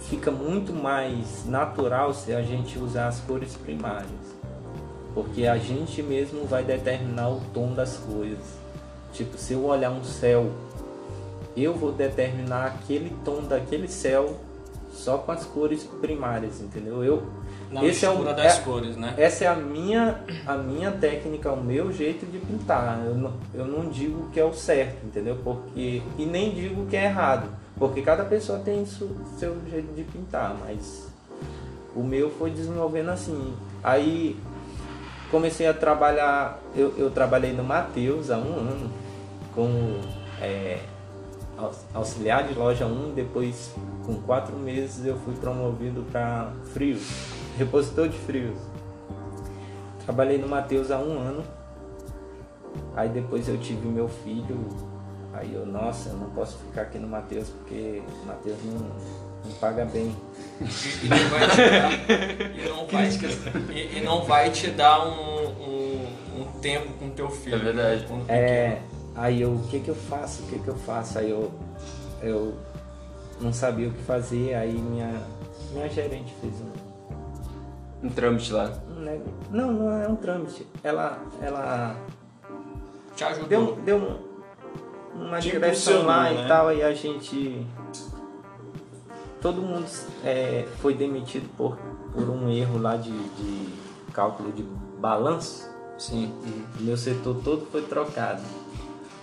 fica 0.00 0.30
muito 0.30 0.72
mais 0.72 1.46
natural 1.46 2.12
se 2.12 2.34
a 2.34 2.42
gente 2.42 2.78
usar 2.78 3.08
as 3.08 3.20
cores 3.20 3.54
primárias. 3.54 4.36
Porque 5.14 5.46
a 5.46 5.56
gente 5.56 6.02
mesmo 6.02 6.44
vai 6.44 6.62
determinar 6.62 7.30
o 7.30 7.40
tom 7.54 7.72
das 7.72 7.96
coisas. 7.96 8.44
Tipo, 9.14 9.38
se 9.38 9.54
eu 9.54 9.64
olhar 9.64 9.90
um 9.90 10.04
céu 10.04 10.52
eu 11.56 11.72
vou 11.72 11.90
determinar 11.90 12.66
aquele 12.66 13.10
tom 13.24 13.42
daquele 13.42 13.88
céu 13.88 14.36
só 14.96 15.18
com 15.18 15.32
as 15.32 15.44
cores 15.44 15.84
primárias, 16.00 16.60
entendeu? 16.60 17.04
Eu 17.04 17.22
Na 17.70 17.84
esse 17.84 18.04
é 18.04 18.10
o- 18.10 18.24
das 18.24 18.58
é- 18.58 18.62
cores, 18.62 18.96
né? 18.96 19.14
essa 19.16 19.44
é 19.44 19.48
a 19.48 19.54
minha, 19.54 20.20
a 20.46 20.56
minha 20.56 20.90
técnica, 20.92 21.52
o 21.52 21.62
meu 21.62 21.92
jeito 21.92 22.24
de 22.26 22.38
pintar. 22.38 23.00
Eu 23.04 23.14
não, 23.14 23.32
eu 23.54 23.66
não 23.66 23.88
digo 23.88 24.28
que 24.30 24.40
é 24.40 24.44
o 24.44 24.52
certo, 24.52 25.04
entendeu? 25.06 25.36
Porque 25.44 26.02
e 26.18 26.24
nem 26.26 26.52
digo 26.54 26.86
que 26.86 26.96
é 26.96 27.04
errado, 27.04 27.48
porque 27.78 28.02
cada 28.02 28.24
pessoa 28.24 28.58
tem 28.58 28.84
su- 28.86 29.16
seu 29.38 29.56
jeito 29.70 29.94
de 29.94 30.02
pintar, 30.04 30.56
mas 30.64 31.08
o 31.94 32.02
meu 32.02 32.30
foi 32.30 32.50
desenvolvendo 32.50 33.10
assim. 33.10 33.54
Aí 33.82 34.36
comecei 35.30 35.66
a 35.66 35.74
trabalhar, 35.74 36.58
eu, 36.74 36.94
eu 36.96 37.10
trabalhei 37.10 37.52
no 37.52 37.64
Mateus 37.64 38.30
há 38.30 38.36
um 38.38 38.54
ano 38.58 38.90
como 39.54 39.98
é, 40.40 40.78
auxiliar 41.94 42.46
de 42.46 42.54
loja 42.54 42.86
1, 42.86 43.14
depois 43.14 43.74
com 44.04 44.14
quatro 44.22 44.56
meses 44.56 45.04
eu 45.04 45.16
fui 45.18 45.34
promovido 45.34 46.04
para 46.12 46.52
frios, 46.72 47.02
repositor 47.58 48.08
de 48.08 48.18
frios. 48.18 48.56
Trabalhei 50.04 50.38
no 50.38 50.46
Mateus 50.46 50.90
há 50.90 50.98
um 50.98 51.18
ano, 51.18 51.44
aí 52.94 53.08
depois 53.08 53.48
eu 53.48 53.58
tive 53.58 53.88
meu 53.88 54.08
filho, 54.08 54.68
aí 55.32 55.52
eu, 55.52 55.66
nossa, 55.66 56.10
eu 56.10 56.16
não 56.16 56.30
posso 56.30 56.58
ficar 56.58 56.82
aqui 56.82 56.98
no 56.98 57.08
Mateus 57.08 57.48
porque 57.48 58.02
o 58.22 58.26
Mateus 58.26 58.58
não, 58.64 58.78
não 59.44 59.52
paga 59.58 59.84
bem. 59.84 60.14
E 61.02 61.08
não 61.08 61.28
vai 61.28 61.48
te 61.50 61.70
dar, 61.70 61.92
e 62.54 62.68
não 62.68 62.86
vai, 62.86 63.08
e, 63.74 63.98
e 63.98 64.00
não 64.02 64.22
vai 64.22 64.50
te 64.50 64.70
dar 64.70 65.06
um, 65.06 65.46
um, 65.48 66.06
um 66.40 66.60
tempo 66.60 66.92
com 66.98 67.10
teu 67.10 67.28
filho. 67.30 67.56
É 67.56 67.58
verdade. 67.58 68.06
né? 68.12 68.24
É, 68.28 68.82
aí 69.16 69.40
eu, 69.42 69.52
o 69.54 69.62
que 69.68 69.80
que 69.80 69.88
eu 69.88 69.94
faço? 69.94 70.42
O 70.42 70.46
que 70.46 70.58
que 70.58 70.68
eu 70.68 70.76
faço? 70.76 71.18
Aí 71.18 71.30
eu, 71.30 71.50
eu 72.22 72.54
não 73.40 73.52
sabia 73.52 73.88
o 73.88 73.92
que 73.92 74.02
fazer, 74.02 74.54
aí 74.54 74.72
minha, 74.72 75.20
minha 75.72 75.88
gerente 75.88 76.34
fez 76.40 76.54
um, 76.60 78.06
Um 78.06 78.10
trâmite 78.10 78.52
lá. 78.52 78.72
Não, 79.50 79.72
não 79.72 79.90
é 79.92 80.06
um 80.08 80.16
trâmite. 80.16 80.66
Ela, 80.82 81.18
ela. 81.40 81.96
Te 83.14 83.24
ajudou. 83.24 83.48
deu, 83.48 83.76
deu 83.84 83.96
um- 83.96 84.36
uma 85.26 85.38
Te 85.40 85.50
direção 85.50 86.04
lá 86.04 86.24
né? 86.24 86.44
e 86.44 86.48
tal, 86.48 86.72
e 86.72 86.82
a 86.82 86.92
gente. 86.92 87.66
Todo 89.40 89.62
mundo 89.62 89.86
é, 90.24 90.66
foi 90.80 90.92
demitido 90.94 91.48
por, 91.56 91.76
por 92.12 92.28
um 92.28 92.48
erro 92.50 92.78
lá 92.78 92.96
de, 92.96 93.10
de 93.10 93.68
cálculo 94.12 94.50
de 94.52 94.62
balanço. 94.98 95.68
Sim. 95.98 96.32
O 96.78 96.82
meu 96.82 96.96
setor 96.96 97.36
todo 97.42 97.66
foi 97.70 97.82
trocado. 97.82 98.42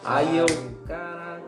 Aí 0.05 0.37
eu, 0.37 0.45
caraca, 0.85 1.43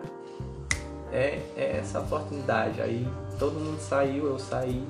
é, 1.12 1.42
é 1.56 1.78
essa 1.78 2.00
oportunidade. 2.00 2.82
Aí 2.82 3.08
todo 3.38 3.60
mundo 3.60 3.80
saiu, 3.80 4.28
eu 4.28 4.40
saí. 4.40 4.88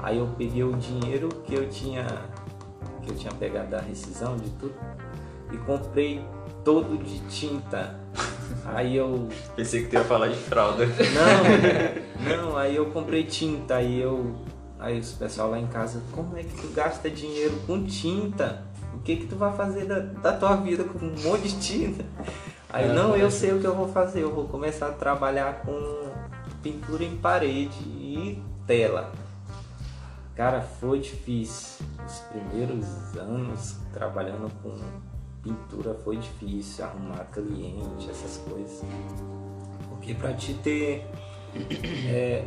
Aí 0.00 0.18
eu 0.18 0.28
peguei 0.36 0.62
o 0.62 0.72
dinheiro 0.74 1.28
que 1.44 1.54
eu 1.54 1.68
tinha 1.68 2.06
que 3.02 3.10
eu 3.10 3.16
tinha 3.16 3.32
pegado 3.32 3.70
da 3.70 3.80
rescisão 3.80 4.36
de 4.36 4.50
tudo 4.50 4.74
e 5.52 5.56
comprei 5.58 6.22
todo 6.64 6.96
de 7.02 7.20
tinta. 7.28 7.98
Aí 8.64 8.96
eu 8.96 9.28
Pensei 9.56 9.82
que 9.82 9.88
tu 9.88 9.94
ia 9.94 10.04
falar 10.04 10.28
de 10.28 10.36
fralda. 10.36 10.86
não, 10.86 12.48
não, 12.50 12.56
aí 12.56 12.76
eu 12.76 12.86
comprei 12.86 13.24
tinta, 13.24 13.76
aí 13.76 14.00
eu. 14.00 14.34
Aí 14.78 14.98
os 14.98 15.12
pessoal 15.12 15.50
lá 15.50 15.58
em 15.58 15.66
casa, 15.66 16.00
como 16.12 16.36
é 16.36 16.42
que 16.42 16.54
tu 16.56 16.68
gasta 16.68 17.10
dinheiro 17.10 17.54
com 17.66 17.84
tinta? 17.84 18.62
O 18.94 19.00
que 19.00 19.16
que 19.16 19.26
tu 19.26 19.36
vai 19.36 19.54
fazer 19.54 19.84
da, 19.84 19.98
da 19.98 20.32
tua 20.32 20.56
vida 20.56 20.84
com 20.84 21.04
um 21.04 21.14
monte 21.22 21.48
de 21.48 21.60
tinta? 21.60 22.04
Aí 22.70 22.86
eu, 22.86 22.94
não, 22.94 23.16
eu 23.16 23.30
sei 23.30 23.52
o 23.52 23.60
que 23.60 23.66
eu 23.66 23.74
vou 23.74 23.88
fazer, 23.88 24.22
eu 24.22 24.34
vou 24.34 24.46
começar 24.46 24.88
a 24.88 24.92
trabalhar 24.92 25.62
com 25.62 26.10
pintura 26.62 27.02
em 27.02 27.16
parede 27.16 27.82
e 27.82 28.42
tela. 28.66 29.10
Cara, 30.34 30.60
foi 30.60 31.00
difícil. 31.00 31.84
Os 32.06 32.18
primeiros 32.30 32.86
anos 33.16 33.76
trabalhando 33.92 34.52
com 34.62 34.76
pintura 35.42 35.94
foi 36.04 36.16
difícil, 36.16 36.84
arrumar 36.84 37.24
cliente, 37.32 38.08
essas 38.10 38.36
coisas. 38.48 38.82
Porque 39.88 40.14
pra 40.14 40.34
te 40.34 40.52
ter 40.54 41.06
é, 42.06 42.44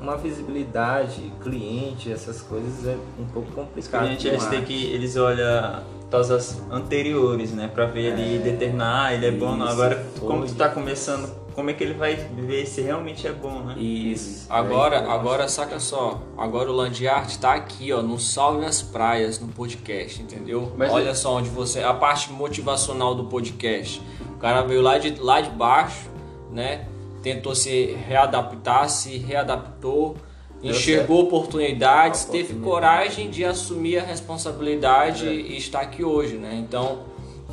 uma 0.00 0.16
visibilidade, 0.16 1.32
cliente, 1.40 2.10
essas 2.10 2.42
coisas 2.42 2.86
é 2.86 2.98
um 3.18 3.26
pouco 3.26 3.52
complicado. 3.52 4.02
clientes 4.02 4.24
com 4.24 4.30
eles 4.30 4.46
têm 4.46 4.64
que 4.64 4.86
eles 4.92 5.16
olham 5.16 5.99
todas 6.10 6.30
as 6.30 6.62
anteriores, 6.70 7.52
né, 7.52 7.70
Pra 7.72 7.86
ver 7.86 8.12
ali 8.12 8.38
determinar, 8.38 9.06
ah, 9.06 9.14
ele 9.14 9.26
é 9.26 9.30
bom, 9.30 9.54
não. 9.56 9.66
Isso, 9.66 9.72
Agora 9.74 10.06
foi. 10.18 10.28
como 10.28 10.46
tu 10.46 10.54
tá 10.54 10.68
começando, 10.68 11.30
como 11.54 11.70
é 11.70 11.72
que 11.74 11.84
ele 11.84 11.94
vai 11.94 12.14
ver 12.16 12.66
se 12.66 12.80
realmente 12.80 13.26
é 13.26 13.32
bom, 13.32 13.60
né? 13.60 13.74
Isso. 13.78 14.46
Agora, 14.50 15.00
Aí, 15.00 15.08
agora 15.10 15.46
saca 15.48 15.78
só. 15.78 16.20
Agora 16.36 16.70
o 16.70 16.74
Land 16.74 17.06
Art 17.06 17.36
tá 17.36 17.54
aqui, 17.54 17.92
ó, 17.92 18.02
no 18.02 18.18
Salve 18.18 18.64
as 18.64 18.82
Praias, 18.82 19.38
no 19.40 19.48
podcast, 19.48 20.22
entendeu? 20.22 20.72
Mas 20.76 20.90
Olha 20.92 21.10
é- 21.10 21.14
só 21.14 21.36
onde 21.36 21.48
você. 21.50 21.80
A 21.82 21.92
parte 21.94 22.32
motivacional 22.32 23.14
do 23.14 23.24
podcast. 23.24 24.00
O 24.34 24.38
cara 24.38 24.62
veio 24.62 24.80
lá 24.80 24.96
de, 24.98 25.14
lá 25.20 25.40
de 25.40 25.50
baixo, 25.50 26.08
né? 26.50 26.86
Tentou 27.22 27.54
se 27.54 27.92
readaptar, 28.08 28.88
se 28.88 29.18
readaptou, 29.18 30.16
enxergou 30.62 31.22
oportunidades, 31.22 32.24
teve 32.24 32.54
coragem 32.54 33.30
de 33.30 33.44
assumir 33.44 33.98
a 33.98 34.02
responsabilidade 34.02 35.26
e 35.26 35.56
está 35.56 35.80
aqui 35.80 36.04
hoje, 36.04 36.36
né? 36.36 36.54
Então, 36.54 37.00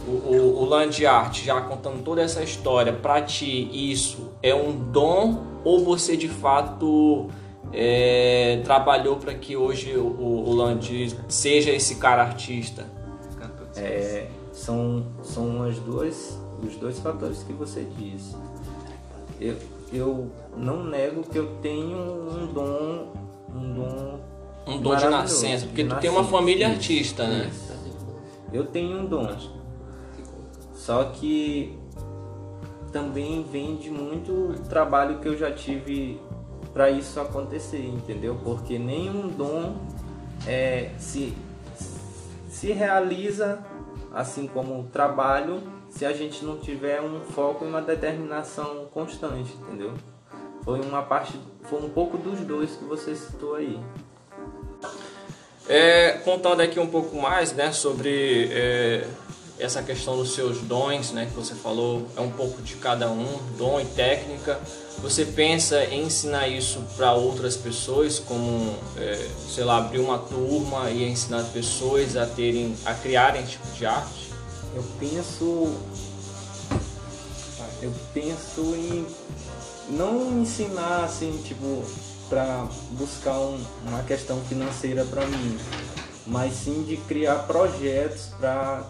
o, 0.07 0.11
o, 0.11 0.61
o 0.61 0.65
Land 0.65 1.05
Art, 1.05 1.43
já 1.43 1.59
contando 1.61 2.03
toda 2.03 2.21
essa 2.21 2.43
história, 2.43 2.93
pra 2.93 3.21
ti 3.21 3.69
isso 3.91 4.31
é 4.41 4.53
um 4.53 4.71
dom 4.71 5.43
ou 5.63 5.83
você 5.83 6.15
de 6.15 6.27
fato 6.27 7.29
é, 7.73 8.61
trabalhou 8.63 9.17
para 9.17 9.33
que 9.33 9.55
hoje 9.55 9.95
o, 9.95 10.05
o, 10.05 10.49
o 10.49 10.53
Land 10.53 11.15
seja 11.27 11.71
esse 11.71 11.95
cara 11.95 12.23
artista? 12.23 12.85
É, 13.75 14.27
são 14.51 15.05
são 15.21 15.63
as 15.63 15.77
duas, 15.79 16.37
os 16.63 16.75
dois 16.77 16.99
fatores 16.99 17.43
que 17.43 17.53
você 17.53 17.85
disse. 17.97 18.35
Eu, 19.39 19.55
eu 19.93 20.31
não 20.57 20.83
nego 20.83 21.23
que 21.23 21.37
eu 21.37 21.57
tenho 21.61 21.97
um 21.97 22.47
dom, 22.51 23.13
um 23.53 23.73
dom 23.73 24.19
Um 24.67 24.81
dom 24.81 24.95
de 24.95 25.07
nascença, 25.07 25.65
porque 25.65 25.83
de 25.83 25.89
tu 25.89 25.95
tem 25.97 26.09
uma 26.09 26.21
nascença, 26.21 26.37
família 26.37 26.67
isso, 26.67 26.75
artista, 26.75 27.27
né? 27.27 27.49
isso. 27.49 27.73
Eu 28.51 28.65
tenho 28.65 28.99
um 28.99 29.05
dom. 29.05 29.35
Só 30.73 31.03
que 31.05 31.77
também 32.91 33.43
vem 33.43 33.75
de 33.75 33.89
muito 33.89 34.55
trabalho 34.69 35.19
que 35.19 35.27
eu 35.27 35.37
já 35.37 35.51
tive 35.51 36.19
para 36.73 36.89
isso 36.89 37.19
acontecer, 37.19 37.85
entendeu? 37.85 38.39
Porque 38.43 38.79
nenhum 38.79 39.27
dom 39.27 39.77
é, 40.45 40.91
se, 40.97 41.33
se 42.47 42.71
realiza 42.71 43.63
assim 44.13 44.47
como 44.47 44.79
o 44.79 44.83
trabalho 44.83 45.61
se 45.89 46.05
a 46.05 46.13
gente 46.13 46.43
não 46.45 46.57
tiver 46.57 47.01
um 47.01 47.21
foco 47.21 47.65
e 47.65 47.67
uma 47.67 47.81
determinação 47.81 48.85
constante, 48.93 49.53
entendeu? 49.61 49.93
Foi 50.67 50.81
uma 50.81 51.01
parte, 51.01 51.39
foi 51.69 51.81
um 51.81 51.87
pouco 51.87 52.17
dos 52.17 52.41
dois 52.41 52.71
que 52.71 52.83
você 52.83 53.15
citou 53.15 53.55
aí. 53.55 53.79
É, 55.65 56.19
contando 56.25 56.59
aqui 56.59 56.77
um 56.77 56.87
pouco 56.87 57.15
mais 57.15 57.53
né, 57.53 57.71
sobre 57.71 58.49
é, 58.51 59.07
essa 59.57 59.81
questão 59.81 60.17
dos 60.17 60.35
seus 60.35 60.57
dons, 60.59 61.13
né, 61.13 61.25
que 61.25 61.31
você 61.31 61.55
falou, 61.55 62.05
é 62.17 62.19
um 62.19 62.31
pouco 62.31 62.61
de 62.61 62.75
cada 62.75 63.09
um, 63.09 63.39
dom 63.57 63.79
e 63.79 63.85
técnica. 63.85 64.59
Você 64.97 65.23
pensa 65.23 65.85
em 65.85 66.03
ensinar 66.07 66.49
isso 66.49 66.83
para 66.97 67.13
outras 67.13 67.55
pessoas, 67.55 68.19
como, 68.19 68.75
é, 68.97 69.25
sei 69.47 69.63
lá, 69.63 69.77
abrir 69.77 69.99
uma 69.99 70.19
turma 70.19 70.89
e 70.89 71.07
ensinar 71.07 71.45
pessoas 71.53 72.17
a 72.17 72.25
terem, 72.25 72.75
a 72.83 72.93
criarem 72.93 73.41
esse 73.41 73.51
tipo 73.51 73.67
de 73.67 73.85
arte? 73.85 74.33
Eu 74.75 74.83
penso. 74.99 75.73
Eu 77.81 77.93
penso 78.13 78.75
em 78.75 79.05
não 79.89 80.41
ensinar 80.41 81.03
assim, 81.05 81.41
tipo, 81.45 81.83
pra 82.29 82.67
buscar 82.91 83.33
um- 83.39 83.63
uma 83.87 84.03
questão 84.03 84.39
financeira 84.41 85.05
pra 85.05 85.25
mim, 85.25 85.57
mas 86.25 86.53
sim 86.53 86.83
de 86.83 86.97
criar 86.97 87.35
projetos 87.47 88.31
pra 88.39 88.83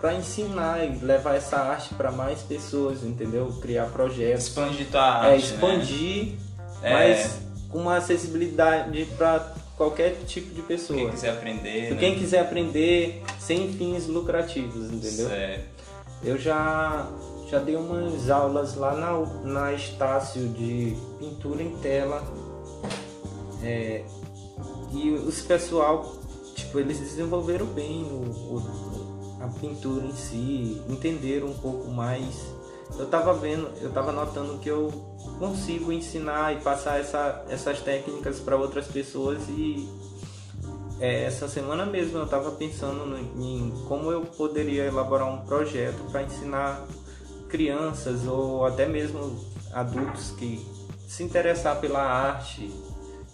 para 0.00 0.12
ensinar 0.16 0.84
e 0.84 0.98
levar 1.02 1.34
essa 1.34 1.56
arte 1.56 1.94
pra 1.94 2.12
mais 2.12 2.40
pessoas, 2.42 3.02
entendeu? 3.02 3.46
Criar 3.62 3.86
projetos, 3.86 4.48
Expandir 4.48 4.86
tua 4.90 5.00
arte, 5.00 5.26
é 5.26 5.30
né? 5.30 5.36
expandir, 5.38 6.32
É. 6.82 6.92
mas 6.92 7.30
com 7.70 7.78
uma 7.78 7.96
acessibilidade 7.96 9.06
pra 9.16 9.54
qualquer 9.78 10.14
tipo 10.26 10.54
de 10.54 10.60
pessoa. 10.60 10.98
Quem 10.98 11.08
quiser 11.10 11.30
aprender, 11.30 11.90
né? 11.92 11.96
quem 11.98 12.18
quiser 12.18 12.40
aprender 12.40 13.22
sem 13.40 13.72
fins 13.72 14.06
lucrativos, 14.06 14.92
entendeu? 14.92 15.26
Certo. 15.26 15.64
Eu 16.22 16.38
já, 16.38 17.08
já 17.54 17.60
dei 17.60 17.76
umas 17.76 18.28
aulas 18.30 18.74
lá 18.74 18.96
na, 18.96 19.12
na 19.44 19.72
Estácio 19.72 20.48
de 20.48 20.96
pintura 21.20 21.62
em 21.62 21.76
tela. 21.76 22.20
É, 23.62 24.04
e 24.92 25.10
os 25.10 25.40
pessoal, 25.42 26.16
tipo, 26.56 26.80
eles 26.80 26.98
desenvolveram 26.98 27.66
bem 27.66 28.02
o, 28.02 28.56
o- 28.56 29.36
a 29.40 29.46
pintura 29.60 30.04
em 30.04 30.12
si, 30.14 30.82
entenderam 30.88 31.46
um 31.48 31.54
pouco 31.58 31.88
mais. 31.90 32.24
eu 32.98 33.06
tava 33.06 33.32
vendo, 33.34 33.68
eu 33.80 33.90
tava 33.92 34.10
notando 34.10 34.58
que 34.58 34.68
eu 34.68 34.90
consigo 35.38 35.92
ensinar 35.92 36.54
e 36.56 36.60
passar 36.60 36.98
essa, 36.98 37.44
essas 37.48 37.78
técnicas 37.80 38.40
para 38.40 38.56
outras 38.56 38.86
pessoas 38.88 39.38
e 39.48 39.88
é, 41.00 41.24
essa 41.24 41.46
semana 41.48 41.84
mesmo 41.86 42.18
eu 42.18 42.24
estava 42.24 42.50
pensando 42.52 43.04
no, 43.06 43.18
em 43.18 43.70
como 43.88 44.10
eu 44.10 44.22
poderia 44.22 44.84
elaborar 44.86 45.28
um 45.28 45.44
projeto 45.44 46.02
para 46.10 46.22
ensinar 46.22 46.86
crianças 47.48 48.26
ou 48.26 48.66
até 48.66 48.86
mesmo 48.86 49.38
adultos 49.72 50.30
que 50.32 50.64
se 51.06 51.22
interessar 51.22 51.80
pela 51.80 52.02
arte 52.02 52.70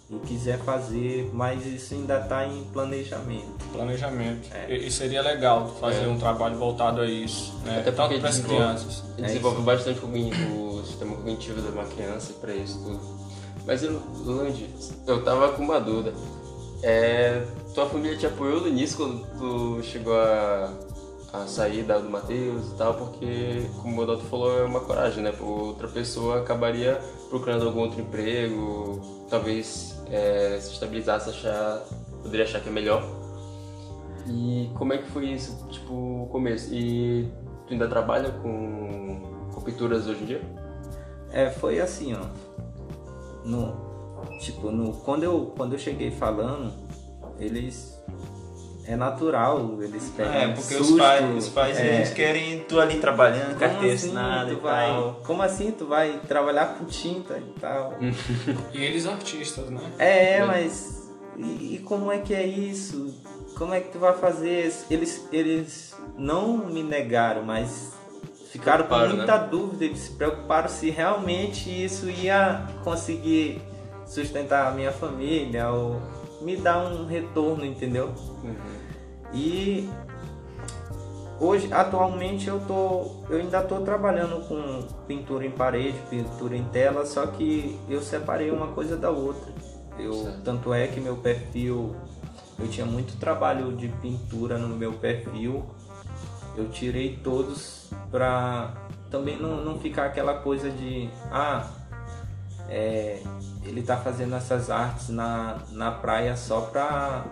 e 0.09 0.19
quiser 0.27 0.59
fazer, 0.59 1.29
mas 1.31 1.65
isso 1.65 1.93
ainda 1.93 2.19
está 2.19 2.45
em 2.45 2.65
planejamento. 2.65 3.65
Planejamento. 3.71 4.49
É. 4.53 4.69
E, 4.69 4.87
e, 4.87 4.91
seria 4.91 5.21
legal 5.21 5.69
fazer 5.79 6.03
é. 6.03 6.07
um 6.07 6.19
trabalho 6.19 6.57
voltado 6.57 6.99
a 6.99 7.05
isso, 7.05 7.57
né? 7.63 7.79
Até 7.79 7.91
tanto 7.91 8.19
para 8.19 8.29
as 8.29 8.39
crianças. 8.39 9.03
Ele 9.17 9.27
desenvolve 9.27 9.61
é 9.61 9.63
bastante 9.63 9.99
o 10.03 10.83
sistema 10.85 11.15
cognitivo 11.15 11.61
de 11.61 11.69
uma 11.69 11.85
criança 11.85 12.33
para 12.33 12.53
isso 12.53 12.77
tudo. 12.83 13.21
Mas, 13.65 13.83
Lange, 14.25 14.69
eu 15.07 15.23
tava 15.23 15.53
com 15.53 15.63
uma 15.63 15.79
dúvida. 15.79 16.13
É, 16.83 17.45
tua 17.73 17.85
família 17.87 18.17
te 18.17 18.25
apoiou 18.25 18.59
no 18.61 18.67
início 18.67 18.97
quando 18.97 19.25
tu 19.37 19.83
chegou 19.83 20.15
a, 20.15 20.73
a 21.33 21.47
sair 21.47 21.83
da 21.83 21.97
do 21.97 22.09
Matheus 22.09 22.71
e 22.71 22.75
tal, 22.75 22.93
porque, 22.95 23.65
como 23.81 24.01
o 24.01 24.05
Doto 24.05 24.23
falou, 24.25 24.59
é 24.59 24.63
uma 24.63 24.81
coragem, 24.81 25.23
né? 25.23 25.33
Outra 25.39 25.87
pessoa 25.87 26.41
acabaria 26.41 26.99
procurando 27.29 27.65
algum 27.67 27.81
outro 27.81 28.01
emprego, 28.01 29.01
talvez 29.29 30.01
é, 30.09 30.57
se 30.59 30.73
estabilizasse, 30.73 31.29
achar, 31.29 31.83
poderia 32.21 32.45
achar 32.45 32.61
que 32.61 32.69
é 32.69 32.71
melhor. 32.71 33.03
E 34.27 34.69
como 34.75 34.93
é 34.93 34.97
que 34.97 35.09
foi 35.09 35.29
isso, 35.29 35.67
tipo, 35.69 35.93
o 35.93 36.27
começo? 36.31 36.73
E 36.73 37.31
tu 37.65 37.73
ainda 37.73 37.87
trabalha 37.87 38.31
com, 38.31 39.49
com 39.53 39.61
pinturas 39.61 40.07
hoje 40.07 40.23
em 40.23 40.25
dia? 40.25 40.41
É, 41.31 41.49
foi 41.49 41.79
assim, 41.79 42.13
ó. 42.13 42.25
No, 43.45 43.91
Tipo, 44.39 44.71
no, 44.71 44.93
quando, 44.93 45.23
eu, 45.23 45.53
quando 45.55 45.73
eu 45.73 45.79
cheguei 45.79 46.11
falando, 46.11 46.73
eles. 47.39 48.01
É 48.85 48.95
natural, 48.95 49.77
eles 49.81 50.11
pegam. 50.15 50.33
É, 50.33 50.47
porque 50.47 50.73
susto, 50.73 50.93
os 50.93 50.99
pais, 50.99 51.35
os 51.35 51.49
pais 51.49 51.79
é, 51.79 51.95
eles 51.95 52.13
querem 52.13 52.59
tu 52.61 52.79
ali 52.79 52.97
trabalhando, 52.99 53.57
carteira 53.57 53.93
assim, 53.93 54.07
assinada 54.07 54.51
e 54.51 54.55
vai, 54.55 54.87
tal. 54.87 55.21
Como 55.25 55.41
assim 55.41 55.71
tu 55.71 55.85
vai 55.85 56.19
trabalhar 56.27 56.77
com 56.77 56.85
tinta 56.85 57.37
e 57.37 57.59
tal? 57.59 57.95
e 58.73 58.83
eles 58.83 59.05
artistas, 59.05 59.69
né? 59.69 59.79
É, 59.99 60.37
é. 60.37 60.45
mas. 60.45 61.09
E, 61.37 61.75
e, 61.75 61.81
como 61.85 62.11
é 62.11 62.17
que 62.17 62.33
é 62.33 62.45
isso? 62.45 63.15
Como 63.57 63.73
é 63.73 63.79
que 63.79 63.91
tu 63.91 63.99
vai 63.99 64.17
fazer? 64.17 64.73
Eles, 64.89 65.27
eles 65.31 65.95
não 66.17 66.57
me 66.57 66.83
negaram, 66.83 67.43
mas 67.43 67.93
ficaram 68.51 68.85
com 68.85 68.97
muita 68.97 69.39
né? 69.39 69.47
dúvida, 69.49 69.85
eles 69.85 69.99
se 69.99 70.11
preocuparam 70.11 70.67
se 70.67 70.89
realmente 70.89 71.69
isso 71.69 72.09
ia 72.09 72.67
conseguir 72.83 73.61
sustentar 74.05 74.67
a 74.67 74.71
minha 74.71 74.91
família 74.91 75.69
ou 75.69 76.01
me 76.41 76.57
dar 76.57 76.85
um 76.85 77.05
retorno, 77.05 77.65
entendeu? 77.65 78.13
Uhum. 78.43 78.55
E 79.33 79.89
hoje, 81.39 81.71
atualmente, 81.71 82.47
eu 82.47 82.59
tô, 82.61 83.11
eu 83.29 83.39
ainda 83.39 83.61
estou 83.61 83.81
trabalhando 83.81 84.47
com 84.47 84.87
pintura 85.07 85.45
em 85.45 85.51
parede, 85.51 85.97
pintura 86.09 86.55
em 86.55 86.63
tela, 86.65 87.05
só 87.05 87.25
que 87.27 87.79
eu 87.89 88.01
separei 88.01 88.51
uma 88.51 88.67
coisa 88.67 88.97
da 88.97 89.09
outra. 89.09 89.51
Eu, 89.97 90.33
tanto 90.43 90.73
é 90.73 90.87
que 90.87 90.99
meu 90.99 91.17
perfil, 91.17 91.95
eu 92.59 92.67
tinha 92.67 92.85
muito 92.85 93.17
trabalho 93.19 93.75
de 93.75 93.87
pintura 93.87 94.57
no 94.57 94.75
meu 94.75 94.93
perfil. 94.93 95.65
Eu 96.55 96.69
tirei 96.69 97.17
todos 97.23 97.89
para 98.09 98.73
também 99.09 99.37
não, 99.37 99.63
não 99.63 99.79
ficar 99.79 100.05
aquela 100.05 100.35
coisa 100.35 100.69
de 100.69 101.09
ah 101.31 101.69
é, 102.69 103.21
ele 103.63 103.81
está 103.81 103.97
fazendo 103.97 104.35
essas 104.35 104.69
artes 104.69 105.09
na, 105.09 105.59
na 105.71 105.91
praia 105.91 106.35
só 106.35 106.61
para 106.61 107.25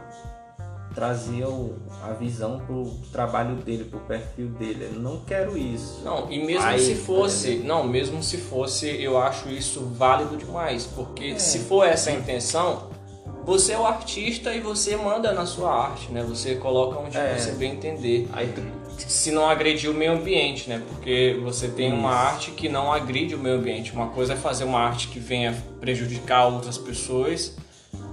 trazer 0.94 1.46
o, 1.46 1.76
a 2.04 2.14
visão 2.14 2.60
pro 2.66 2.92
trabalho 3.12 3.56
dele, 3.56 3.86
pro 3.86 4.00
perfil 4.02 4.48
dele. 4.50 4.90
Eu 4.92 5.00
não 5.00 5.22
quero 5.22 5.58
isso. 5.58 6.02
Não, 6.04 6.32
e 6.32 6.44
mesmo 6.44 6.66
Aí, 6.66 6.80
se 6.80 6.96
fosse, 6.96 7.58
não, 7.58 7.88
mesmo 7.88 8.22
se 8.24 8.38
fosse, 8.38 9.02
eu 9.02 9.18
acho 9.18 9.50
isso 9.50 9.86
válido 9.96 10.36
demais, 10.36 10.86
porque 10.86 11.26
é. 11.26 11.40
se 11.40 11.60
for 11.60 11.86
essa 11.86 12.10
a 12.10 12.14
intenção, 12.14 12.90
você 13.46 13.74
é 13.74 13.80
o 13.80 13.86
artista 13.86 14.54
e 14.54 14.60
você 14.60 14.96
manda 14.96 15.32
na 15.32 15.46
sua 15.46 15.74
arte, 15.74 16.12
né? 16.12 16.24
Você 16.24 16.56
coloca 16.56 17.00
onde 17.00 17.18
é. 17.18 17.38
você 17.38 17.52
bem 17.52 17.74
entender. 17.74 18.28
Aí 18.34 18.48
tu 18.54 18.62
se 19.08 19.32
não 19.32 19.50
agredir 19.50 19.90
o 19.90 19.94
meio 19.94 20.14
ambiente, 20.14 20.70
né? 20.70 20.82
Porque 20.90 21.40
você 21.42 21.68
tem 21.68 21.94
uma 21.94 22.12
arte 22.12 22.52
que 22.52 22.68
não 22.68 22.92
agride 22.92 23.36
o 23.36 23.40
meio 23.40 23.56
ambiente. 23.56 23.94
Uma 23.94 24.08
coisa 24.08 24.34
é 24.34 24.36
fazer 24.36 24.66
uma 24.66 24.80
arte 24.80 25.08
que 25.08 25.20
venha 25.20 25.56
prejudicar 25.80 26.48
outras 26.48 26.78
pessoas 26.78 27.56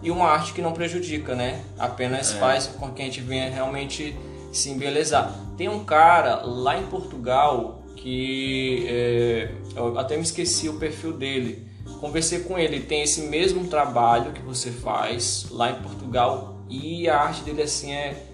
e 0.02 0.10
uma 0.10 0.26
arte 0.26 0.52
que 0.52 0.62
não 0.62 0.72
prejudica, 0.72 1.34
né? 1.34 1.62
Apenas 1.78 2.34
é. 2.34 2.38
faz 2.38 2.66
com 2.66 2.90
que 2.92 3.02
a 3.02 3.04
gente 3.04 3.20
venha 3.20 3.50
realmente 3.50 4.16
se 4.52 4.70
embelezar. 4.70 5.34
Tem 5.56 5.68
um 5.68 5.84
cara 5.84 6.42
lá 6.42 6.78
em 6.78 6.86
Portugal 6.86 7.82
que 7.96 8.86
é, 8.88 9.50
eu 9.74 9.98
até 9.98 10.16
me 10.16 10.22
esqueci 10.22 10.68
o 10.68 10.74
perfil 10.74 11.12
dele. 11.12 11.65
Conversei 12.00 12.40
com 12.40 12.58
ele, 12.58 12.80
tem 12.80 13.02
esse 13.02 13.22
mesmo 13.22 13.66
trabalho 13.68 14.32
que 14.32 14.42
você 14.42 14.70
faz 14.70 15.46
lá 15.50 15.70
em 15.70 15.82
Portugal 15.82 16.56
e 16.68 17.08
a 17.08 17.20
arte 17.20 17.42
dele 17.42 17.62
assim 17.62 17.92
é 17.92 18.26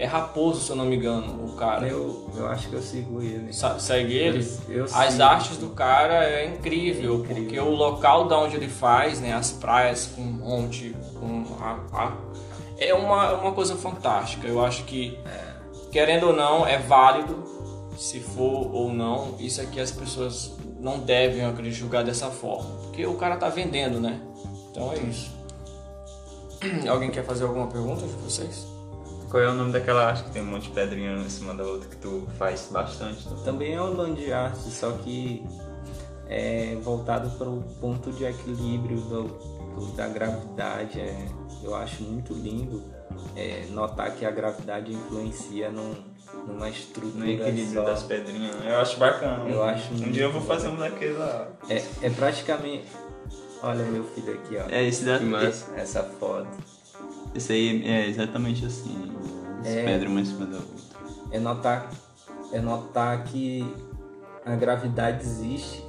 é 0.00 0.06
Raposo, 0.06 0.62
se 0.62 0.70
eu 0.70 0.76
não 0.76 0.86
me 0.86 0.96
engano, 0.96 1.44
o 1.44 1.52
cara. 1.56 1.86
Eu, 1.86 2.30
eu 2.34 2.48
acho 2.48 2.70
que 2.70 2.74
eu 2.74 2.80
sigo 2.80 3.20
ele. 3.20 3.52
Sa 3.52 3.78
segue 3.78 4.14
ele? 4.14 4.42
Eu, 4.66 4.78
eu 4.78 4.84
as 4.84 5.12
sigo. 5.12 5.22
artes 5.22 5.58
do 5.58 5.68
cara 5.68 6.24
é 6.24 6.46
incrível, 6.46 7.16
é 7.16 7.18
incrível, 7.18 7.44
porque 7.44 7.60
o 7.60 7.68
local 7.68 8.26
da 8.26 8.38
onde 8.38 8.56
ele 8.56 8.66
faz, 8.66 9.20
né, 9.20 9.34
as 9.34 9.52
praias 9.52 10.06
com 10.06 10.22
um 10.22 10.32
monte, 10.32 10.96
com 11.20 11.44
a, 11.60 11.78
a, 11.92 12.12
é 12.78 12.94
uma, 12.94 13.34
uma 13.34 13.52
coisa 13.52 13.76
fantástica. 13.76 14.48
Eu 14.48 14.64
acho 14.64 14.84
que, 14.84 15.18
é. 15.26 15.52
querendo 15.92 16.28
ou 16.28 16.32
não, 16.32 16.66
é 16.66 16.78
válido, 16.78 17.44
se 17.98 18.20
for 18.20 18.74
ou 18.74 18.90
não, 18.90 19.34
isso 19.38 19.60
aqui 19.60 19.78
as 19.78 19.90
pessoas 19.90 20.50
não 20.80 20.98
devem, 20.98 21.42
eu 21.42 21.50
acredito, 21.50 21.74
julgar 21.74 22.02
dessa 22.02 22.30
forma. 22.30 22.70
Porque 22.82 23.06
o 23.06 23.14
cara 23.14 23.36
tá 23.36 23.48
vendendo, 23.48 24.00
né? 24.00 24.20
Então 24.70 24.92
é 24.92 24.98
isso. 24.98 25.30
Alguém 26.88 27.10
quer 27.10 27.24
fazer 27.24 27.44
alguma 27.44 27.68
pergunta 27.68 28.06
de 28.06 28.12
vocês? 28.14 28.66
Qual 29.30 29.42
é 29.42 29.48
o 29.48 29.54
nome 29.54 29.72
daquela 29.72 30.06
arte 30.06 30.24
que 30.24 30.30
tem 30.30 30.42
um 30.42 30.46
monte 30.46 30.64
de 30.64 30.70
pedrinha 30.70 31.12
em 31.12 31.28
cima 31.28 31.54
da 31.54 31.62
outra 31.62 31.88
que 31.88 31.96
tu 31.96 32.26
faz 32.36 32.68
bastante? 32.70 33.22
Também, 33.24 33.44
também 33.44 33.74
é 33.74 33.80
o 33.80 33.94
land 33.94 34.32
art, 34.32 34.56
só 34.56 34.90
que 34.92 35.46
é 36.28 36.76
voltado 36.82 37.30
para 37.38 37.48
o 37.48 37.62
ponto 37.80 38.10
de 38.10 38.24
equilíbrio 38.24 39.00
do, 39.02 39.22
do, 39.24 39.92
da 39.96 40.08
gravidade. 40.08 41.00
É, 41.00 41.28
eu 41.62 41.74
acho 41.76 42.02
muito 42.02 42.34
lindo 42.34 42.82
é, 43.36 43.66
notar 43.70 44.14
que 44.16 44.26
a 44.26 44.30
gravidade 44.30 44.92
influencia 44.92 45.70
num, 45.70 45.94
numa 46.46 46.68
estrutura. 46.68 47.24
No 47.24 47.30
equilíbrio 47.30 47.74
só. 47.74 47.84
das 47.84 48.02
pedrinhas. 48.02 48.56
Né? 48.56 48.72
Eu 48.72 48.80
acho 48.80 48.98
bacana. 48.98 49.48
Eu 49.48 49.62
acho 49.62 49.92
um 49.92 50.10
dia 50.10 50.24
eu 50.24 50.32
vou 50.32 50.42
fazer 50.42 50.68
um 50.68 50.76
daquele 50.76 51.14
lá. 51.14 51.48
É, 51.68 51.82
é 52.02 52.10
praticamente. 52.10 52.86
Olha 53.62 53.84
meu 53.84 54.04
filho 54.04 54.34
aqui, 54.34 54.56
ó. 54.56 54.70
É 54.70 54.84
esse 54.84 55.04
daqui. 55.04 55.30
Essa 55.76 56.02
foto. 56.02 56.48
Esse 57.34 57.52
aí 57.52 57.86
é 57.86 58.08
exatamente 58.08 58.64
assim. 58.64 59.12
É, 59.64 59.84
pedra 59.84 60.08
uma 60.08 60.20
em 60.20 60.24
cima 60.24 60.46
da 60.46 60.56
outra. 60.56 60.70
É 61.30 61.38
notar, 61.38 61.90
é 62.52 62.60
notar 62.60 63.22
que 63.24 63.64
a 64.44 64.56
gravidade 64.56 65.22
existe 65.22 65.84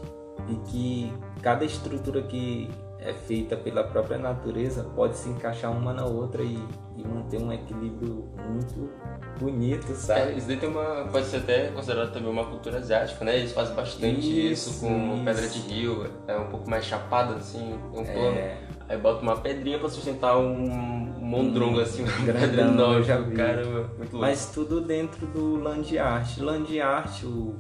e 0.50 0.56
que 0.70 1.14
cada 1.42 1.64
estrutura 1.66 2.22
que 2.22 2.70
é 3.02 3.14
feita 3.14 3.58
pela 3.58 3.84
própria 3.84 4.18
natureza 4.18 4.84
pode 4.96 5.18
se 5.18 5.28
encaixar 5.28 5.72
uma 5.72 5.92
na 5.92 6.06
outra 6.06 6.44
e, 6.44 6.58
e 6.96 7.08
manter 7.08 7.42
um 7.42 7.52
equilíbrio 7.52 8.30
muito 8.48 8.92
bonito, 9.40 9.88
sabe? 9.96 10.34
É, 10.34 10.38
isso 10.38 10.48
daí 10.48 10.58
tem 10.58 10.70
uma, 10.70 11.08
pode 11.12 11.26
ser 11.26 11.38
até 11.38 11.68
considerado 11.70 12.14
também 12.14 12.30
uma 12.30 12.46
cultura 12.46 12.78
asiática, 12.78 13.26
né? 13.26 13.38
Eles 13.38 13.52
fazem 13.54 13.76
bastante 13.76 14.52
isso, 14.52 14.70
isso 14.70 14.80
com 14.82 15.16
isso. 15.16 15.26
pedra 15.26 15.48
de 15.50 15.60
rio, 15.62 16.10
é 16.28 16.38
um 16.38 16.48
pouco 16.48 16.70
mais 16.70 16.86
chapada 16.86 17.36
assim, 17.36 17.74
um 17.92 18.04
plano. 18.04 18.38
É. 18.38 18.58
Aí 18.88 18.98
bota 18.98 19.22
uma 19.22 19.38
pedrinha 19.38 19.80
pra 19.80 19.90
sustentar 19.90 20.38
um 20.38 21.12
mondrongo 21.20 21.80
assim, 21.80 22.04
uma 22.04 22.34
pedra 22.34 22.62
enorme, 22.62 23.04
já 23.04 23.18
vi. 23.18 23.36
Caramba, 23.36 23.90
muito 23.98 24.12
louco. 24.12 24.18
Mas 24.20 24.52
tudo 24.54 24.82
dentro 24.82 25.26
do 25.26 25.56
land 25.56 25.98
art. 25.98 26.38
Land 26.38 26.80
art, 26.80 27.24
o 27.24 27.56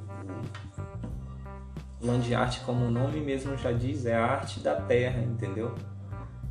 land 2.01 2.33
art, 2.33 2.59
como 2.65 2.85
o 2.85 2.91
nome 2.91 3.19
mesmo 3.19 3.55
já 3.57 3.71
diz, 3.71 4.05
é 4.05 4.15
a 4.15 4.25
arte 4.25 4.59
da 4.59 4.75
terra, 4.75 5.19
entendeu? 5.19 5.73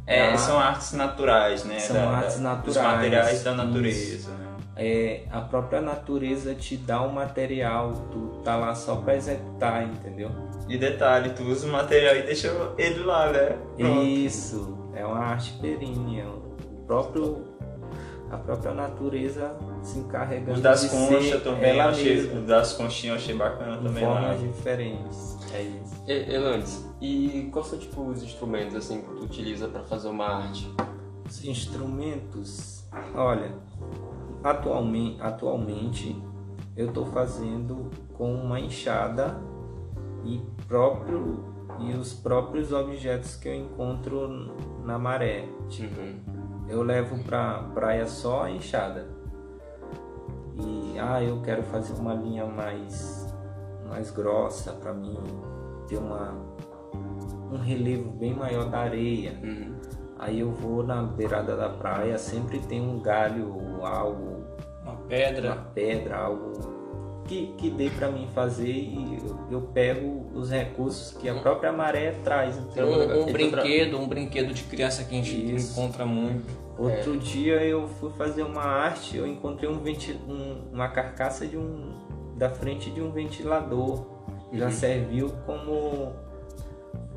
É, 0.07 0.37
são 0.37 0.59
artes 0.59 0.93
naturais, 0.93 1.65
né? 1.65 1.79
São 1.79 1.97
da, 1.97 2.11
artes 2.11 2.41
naturais. 2.41 2.77
Os 2.77 2.83
materiais 2.83 3.43
da 3.45 3.55
natureza, 3.55 4.31
né? 4.33 4.47
É, 4.77 5.25
a 5.31 5.41
própria 5.41 5.81
natureza 5.81 6.55
te 6.55 6.77
dá 6.77 7.03
o 7.03 7.13
material, 7.13 7.93
tu 8.11 8.41
tá 8.43 8.57
lá 8.57 8.75
só 8.75 8.97
pra 8.97 9.15
executar, 9.15 9.85
entendeu? 9.85 10.31
E 10.69 10.79
detalhe, 10.79 11.31
tu 11.31 11.43
usa 11.45 11.67
o 11.67 11.71
material 11.71 12.17
e 12.17 12.23
deixa 12.23 12.51
ele 12.79 13.05
lá, 13.05 13.31
né? 13.31 13.57
Pronto. 13.77 14.03
Isso, 14.03 14.91
é 14.95 15.05
uma 15.05 15.19
arte 15.19 15.53
perene, 15.61 16.21
é 16.21 16.25
o 16.25 16.41
próprio 16.87 17.51
a 18.31 18.37
própria 18.37 18.73
natureza 18.73 19.57
se 19.83 19.99
encarregando 19.99 20.53
Os 20.53 20.61
das 20.61 20.83
de 20.83 20.89
conchas 20.89 21.43
também, 21.43 21.71
ela 21.71 21.91
achei, 21.91 22.15
mesma, 22.23 22.41
das 22.43 22.73
conchinhas 22.75 23.17
eu 23.17 23.23
achei 23.23 23.35
bacana 23.35 23.77
também 23.77 24.05
lá. 24.07 24.21
formas 24.21 24.41
diferentes. 24.41 25.39
É 25.53 25.63
isso. 25.63 26.03
E- 26.07 26.33
Elandes, 26.35 26.87
e 27.01 27.49
quais 27.53 27.67
são 27.69 27.79
tipo 27.79 28.03
os 28.03 28.23
instrumentos 28.23 28.75
assim 28.77 29.01
que 29.03 29.09
tu 29.09 29.25
utiliza 29.25 29.69
pra 29.69 29.83
fazer 29.83 30.09
uma 30.09 30.27
arte? 30.27 30.73
Os 31.29 31.45
instrumentos, 31.45 32.85
olha, 33.15 33.53
atualmente, 34.43 35.21
atualmente 35.21 36.23
eu 36.77 36.89
estou 36.89 37.07
fazendo 37.07 37.91
com 38.15 38.33
uma 38.35 38.59
enxada 38.61 39.41
e 40.25 40.41
próprio 40.69 41.45
e 41.81 41.93
os 41.95 42.13
próprios 42.13 42.73
objetos 42.73 43.37
que 43.37 43.49
eu 43.49 43.55
encontro 43.55 44.53
na 44.85 44.99
maré. 44.99 45.49
Tipo, 45.69 46.01
Uhum. 46.01 46.21
eu 46.69 46.83
levo 46.83 47.23
pra 47.25 47.65
praia 47.75 48.07
só 48.07 48.45
a 48.45 48.51
enxada. 48.51 49.09
E 50.59 50.99
ah, 50.99 51.23
eu 51.23 51.41
quero 51.41 51.63
fazer 51.65 51.95
uma 51.95 52.13
linha 52.15 52.45
mais 52.45 53.30
mais 53.91 54.11
grossa 54.11 54.73
para 54.73 54.95
mim 54.95 55.19
ter 55.87 55.99
uma 55.99 56.35
um 57.53 57.59
relevo 57.59 58.11
bem 58.13 58.33
maior 58.33 58.71
da 58.71 58.79
areia. 58.79 59.33
Uhum. 59.43 59.75
Aí 60.19 60.39
eu 60.41 60.51
vou 60.53 60.85
na 60.85 61.03
beirada 61.03 61.57
da 61.57 61.69
praia, 61.69 62.17
sempre 62.17 62.61
tem 62.61 62.81
um 62.81 63.01
galho 63.01 63.53
ou 63.79 63.85
algo, 63.85 64.45
Uma 64.83 64.93
uma 64.93 65.01
pedra. 65.09 65.57
pedra, 65.75 66.17
algo 66.17 66.53
que, 67.27 67.49
que 67.59 67.71
dê 67.71 67.91
para 67.91 68.09
mim 68.11 68.29
fazer 68.35 68.71
e 68.71 69.19
eu, 69.25 69.39
eu 69.51 69.61
pego 69.63 70.27
os 70.35 70.51
recursos 70.51 71.17
que 71.17 71.29
a 71.29 71.35
própria 71.41 71.73
maré 71.73 72.13
traz. 72.23 72.57
entendeu? 72.57 72.87
Um, 72.87 72.93
um 72.93 73.03
Então, 73.23 73.33
brinquedo, 73.33 73.99
um 73.99 74.09
brinquedo 74.09 74.55
de 74.55 74.63
criança 74.65 75.03
que 75.05 75.15
a 75.19 75.23
gente 75.23 75.55
Isso. 75.57 75.73
encontra 75.81 76.07
muito. 76.07 76.47
Outro 76.79 77.19
dia 77.19 77.63
eu 77.65 77.89
fui 77.89 78.11
fazer 78.11 78.43
uma 78.43 78.63
arte, 78.63 79.17
eu 79.17 79.27
encontrei 79.27 79.69
um 79.69 79.79
venti 79.81 80.13
um- 80.29 80.71
uma 80.73 80.89
carcaça 80.89 81.47
de 81.47 81.57
um 81.59 81.93
da 82.41 82.49
frente 82.51 82.91
de 82.91 83.01
um 83.03 83.13
ventilador. 83.13 84.01
Já 84.53 84.65
Uhum. 84.67 84.73
serviu 84.73 85.31
como 85.47 86.13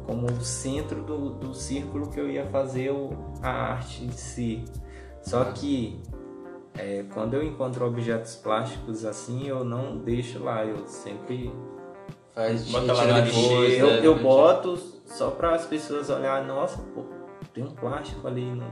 como 0.06 0.28
o 0.28 0.42
centro 0.44 1.02
do, 1.02 1.30
do 1.30 1.54
círculo 1.54 2.10
que 2.10 2.20
eu 2.20 2.30
ia 2.30 2.46
fazer 2.48 2.92
o- 2.92 3.12
a 3.42 3.50
arte 3.50 4.04
em 4.04 4.12
si. 4.12 4.66
Só 5.22 5.46
que 5.46 5.98
é, 6.78 7.06
quando 7.14 7.36
eu 7.36 7.42
encontro 7.44 7.86
objetos 7.88 8.36
plásticos 8.36 9.06
assim, 9.06 9.48
eu 9.48 9.64
não 9.64 9.98
deixo 9.98 10.44
lá, 10.44 10.66
eu 10.66 10.86
sempre 10.88 11.54
Faz 12.36 12.70
Bota 12.70 12.92
lá 12.94 13.06
na 13.06 13.20
depois, 13.22 13.36
lixeira, 13.36 13.76
eu, 13.78 13.88
né, 13.88 14.00
eu 14.08 14.20
boto 14.20 14.76
só 15.06 15.30
para 15.32 15.56
as 15.56 15.66
pessoas 15.68 16.10
olhar, 16.10 16.44
nossa, 16.46 16.82
pô, 16.94 17.06
tem 17.54 17.64
um 17.64 17.72
plástico 17.72 18.28
ali. 18.28 18.44
No... 18.44 18.66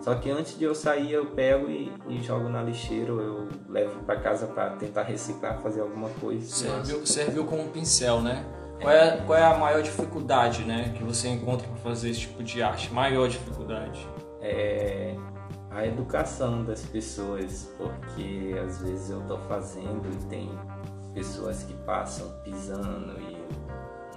Só 0.00 0.14
que 0.14 0.30
antes 0.30 0.58
de 0.58 0.64
eu 0.64 0.74
sair, 0.74 1.12
eu 1.12 1.26
pego 1.26 1.68
e, 1.68 1.92
e 2.08 2.22
jogo 2.22 2.48
na 2.48 2.62
lixeira, 2.62 3.12
ou 3.12 3.20
eu 3.20 3.48
levo 3.68 4.00
para 4.04 4.20
casa 4.20 4.46
para 4.46 4.70
tentar 4.70 5.02
reciclar, 5.02 5.60
fazer 5.60 5.80
alguma 5.80 6.08
coisa. 6.20 6.46
Serviu, 6.46 7.06
serviu 7.06 7.44
como 7.44 7.62
um 7.62 7.68
pincel, 7.68 8.20
né? 8.20 8.44
Qual 8.80 8.92
é, 8.92 9.16
qual 9.26 9.38
é 9.38 9.44
a 9.44 9.58
maior 9.58 9.82
dificuldade, 9.82 10.62
né, 10.62 10.94
que 10.96 11.02
você 11.02 11.28
encontra 11.28 11.66
para 11.66 11.78
fazer 11.78 12.10
esse 12.10 12.20
tipo 12.20 12.44
de 12.44 12.62
arte? 12.62 12.92
Maior 12.92 13.28
dificuldade. 13.28 14.06
É 14.40 15.16
a 15.70 15.84
educação 15.86 16.64
das 16.64 16.82
pessoas, 16.82 17.70
porque 17.76 18.54
às 18.64 18.80
vezes 18.80 19.10
eu 19.10 19.20
tô 19.22 19.36
fazendo 19.38 20.08
e 20.12 20.24
tem 20.26 20.50
pessoas 21.12 21.64
que 21.64 21.74
passam 21.84 22.28
pisando 22.44 23.18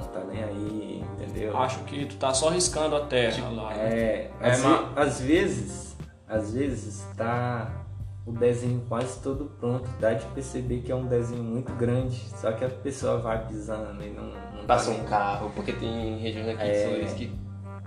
não 0.02 0.08
tá 0.14 0.20
nem 0.22 0.44
aí, 0.44 1.04
entendeu? 1.14 1.58
Acho 1.58 1.80
que 1.84 2.06
tu 2.06 2.16
tá 2.18 2.34
só 2.34 2.50
riscando 2.50 2.96
a 2.96 3.06
terra 3.06 3.50
lá. 3.50 3.70
né? 3.74 3.94
É, 3.94 4.32
É, 4.42 4.52
às, 4.52 4.60
ma- 4.64 4.78
ve- 4.78 5.00
às 5.02 5.22
vezes, 5.22 5.98
às 6.28 6.54
vezes 6.54 7.06
tá 7.16 7.72
o 8.26 8.32
desenho 8.32 8.84
quase 8.88 9.20
todo 9.22 9.46
pronto, 9.60 9.90
dá 10.00 10.14
de 10.14 10.26
perceber 10.28 10.82
que 10.82 10.92
é 10.92 10.96
um 10.96 11.08
desenho 11.08 11.44
muito 11.44 11.74
grande, 11.74 12.16
só 12.36 12.52
que 12.52 12.64
a 12.64 12.70
pessoa 12.70 13.18
vai 13.18 13.46
pisando 13.48 14.04
e 14.04 14.10
não, 14.12 14.26
não 14.26 14.62
tá 14.62 14.68
Passa 14.68 14.92
um 14.92 14.94
nem- 14.94 15.04
carro, 15.06 15.52
porque 15.56 15.74
tem 15.74 16.18
regiões 16.20 16.50
aqui 16.50 16.64
de 16.64 16.70
É. 16.70 16.84
São 16.84 16.92
Luís 16.94 17.14
que 17.14 17.36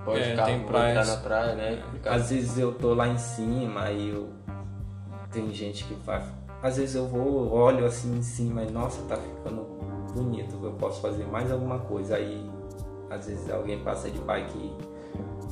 pode 0.04 0.20
É, 0.20 0.34
carro 0.34 0.46
tem 0.48 0.56
entrar 0.60 0.70
praias. 0.80 1.08
na 1.08 1.16
praia, 1.18 1.54
né? 1.54 1.82
Às 2.04 2.30
vezes 2.30 2.58
eu 2.58 2.72
tô 2.74 2.94
lá 2.94 3.06
em 3.08 3.16
cima 3.18 3.82
aí 3.84 4.08
eu 4.10 4.28
tem 5.30 5.52
gente 5.52 5.84
que 5.84 5.94
faz. 6.04 6.24
Às 6.62 6.76
vezes 6.78 6.94
eu 6.94 7.06
vou, 7.06 7.52
olho 7.52 7.84
assim 7.86 8.16
em 8.16 8.22
cima 8.22 8.62
e 8.62 8.70
nossa, 8.70 9.02
tá 9.02 9.16
ficando 9.16 9.66
bonito, 10.14 10.58
eu 10.62 10.72
posso 10.72 11.00
fazer 11.00 11.26
mais 11.26 11.50
alguma 11.50 11.78
coisa. 11.80 12.16
Aí 12.16 12.44
às 13.10 13.26
vezes 13.26 13.50
alguém 13.50 13.78
passa 13.80 14.10
de 14.10 14.18
bike 14.18 14.72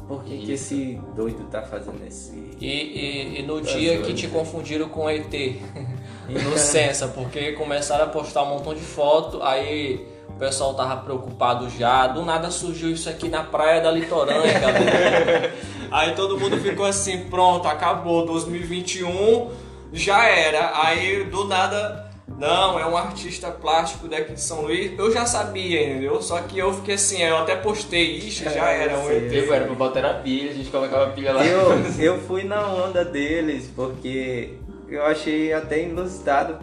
por 0.09 0.25
que, 0.25 0.37
que 0.39 0.53
esse 0.53 1.01
doido 1.15 1.45
tá 1.51 1.63
fazendo 1.63 2.05
esse. 2.07 2.33
E, 2.61 2.67
e- 2.67 3.41
e 3.41 3.43
no 3.43 3.61
Tá 3.61 3.73
dia 3.73 3.93
zoando, 3.95 4.07
que 4.07 4.15
te 4.15 4.27
né? 4.27 4.33
confundiram 4.33 4.89
com 4.89 5.09
ET, 5.09 5.33
no 6.29 6.57
Sensa, 6.59 7.09
porque 7.09 7.53
começaram 7.53 8.05
a 8.05 8.09
postar 8.09 8.43
um 8.43 8.47
montão 8.51 8.75
de 8.75 8.81
foto, 8.81 9.43
aí 9.43 10.07
o 10.29 10.33
pessoal 10.35 10.75
tava 10.75 11.03
preocupado 11.03 11.69
já, 11.71 12.07
do 12.09 12.25
nada 12.25 12.51
surgiu 12.51 12.91
isso 12.91 13.09
aqui 13.09 13.29
na 13.29 13.43
praia 13.45 13.81
da 13.81 13.91
Litorânea, 13.91 14.59
galera. 14.59 15.55
aí 15.91 16.15
todo 16.15 16.39
mundo 16.39 16.57
ficou 16.59 16.85
assim, 16.87 17.25
pronto, 17.29 17.69
acabou, 17.69 18.27
2021 18.27 19.51
já 19.93 20.27
era. 20.27 20.73
Aí 20.85 21.25
do 21.25 21.45
nada, 21.45 22.11
não, 22.39 22.79
é 22.79 22.87
um 22.87 22.97
artista 22.97 23.51
plástico 23.51 24.09
daqui 24.09 24.33
de 24.33 24.41
São 24.41 24.63
Luís. 24.63 24.99
Eu 24.99 25.13
já 25.13 25.25
sabia, 25.27 25.83
entendeu? 25.83 26.21
Só 26.23 26.41
que 26.43 26.59
eu 26.59 26.73
fiquei 26.75 26.95
assim, 26.95 27.23
eu 27.23 27.37
até 27.39 27.57
postei, 27.57 28.19
ixi, 28.19 28.45
já 28.45 28.71
É, 28.71 28.85
era 28.85 28.99
um. 28.99 29.11
ET. 29.11 29.33
Eu 29.33 29.55
era 29.55 29.65
pra 29.67 29.75
botar 29.75 30.03
na 30.03 30.15
pilha, 30.15 30.51
a 30.51 30.55
gente 30.55 30.71
colocava 30.71 31.05
a 31.07 31.11
pilha 31.11 31.33
lá. 31.33 31.45
Eu, 31.45 31.71
eu 31.99 32.19
fui 32.21 32.45
na 32.45 32.67
onda 32.67 33.05
deles 33.05 33.71
porque 33.75 34.55
eu 34.89 35.05
achei 35.05 35.53
até 35.53 35.83
inusitado. 35.83 36.59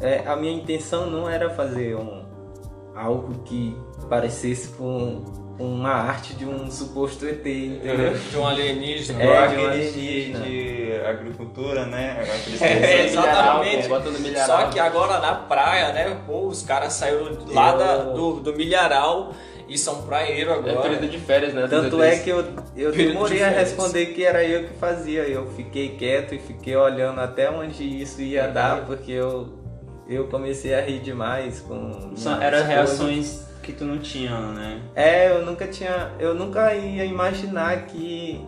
É, 0.00 0.22
a 0.26 0.34
minha 0.34 0.52
intenção 0.52 1.08
não 1.08 1.28
era 1.28 1.50
fazer 1.50 1.94
um, 1.94 2.24
algo 2.94 3.42
que 3.44 3.76
parecesse 4.08 4.68
com 4.68 5.24
uma 5.64 5.90
arte 5.92 6.34
de 6.34 6.44
um 6.44 6.70
suposto 6.70 7.26
ET, 7.26 7.44
entendeu? 7.46 8.14
De 8.30 8.36
um 8.36 8.46
alienígena. 8.46 9.22
É, 9.22 9.26
de 9.26 9.32
uma 9.32 9.44
aqueles 9.66 9.92
de, 9.94 9.98
alienígena. 10.00 10.44
de 10.44 10.92
agricultura, 11.06 11.86
né? 11.86 12.22
É, 12.60 13.04
exatamente. 13.06 13.88
Milharal. 14.20 14.60
Só 14.60 14.66
que 14.68 14.78
agora 14.78 15.18
na 15.20 15.34
praia, 15.34 15.92
né? 15.92 16.16
Pô, 16.26 16.46
os 16.46 16.62
caras 16.62 16.92
saíram 16.92 17.38
lá 17.48 17.72
Eu- 17.72 17.78
da- 17.78 17.96
do, 17.96 18.40
do 18.40 18.54
milharal 18.56 19.32
e 19.68 19.78
são 19.78 20.02
praeiros 20.02 20.52
É 20.52 20.58
agora. 20.58 20.80
período 20.82 21.08
de 21.08 21.18
férias, 21.18 21.54
né? 21.54 21.66
Tanto 21.68 22.02
é 22.02 22.18
que 22.18 22.30
eu, 22.30 22.38
eu 22.76 22.90
Período 22.90 23.12
demorei 23.14 23.38
de 23.38 23.44
a 23.44 23.48
responder 23.48 24.06
que 24.06 24.24
era 24.24 24.44
eu 24.44 24.64
que 24.68 24.74
fazia. 24.74 25.22
Eu 25.22 25.46
fiquei 25.56 25.90
quieto 25.90 26.34
e 26.34 26.38
fiquei 26.38 26.76
olhando 26.76 27.20
até 27.20 27.50
onde 27.50 27.82
isso 27.84 28.20
ia 28.20 28.48
dar, 28.48 28.84
porque 28.86 29.12
eu, 29.12 29.48
eu 30.08 30.26
comecei 30.28 30.74
a 30.74 30.80
rir 30.80 30.98
demais 31.00 31.60
com. 31.60 31.74
Eram 32.40 32.58
coisas. 32.58 32.66
reações 32.66 33.51
que 33.62 33.72
tu 33.72 33.84
não 33.84 33.98
tinha, 33.98 34.38
né? 34.38 34.82
É, 34.94 35.30
eu 35.30 35.46
nunca 35.46 35.66
tinha. 35.66 36.12
Eu 36.18 36.34
nunca 36.34 36.74
ia 36.74 37.04
imaginar 37.04 37.86
que 37.86 38.44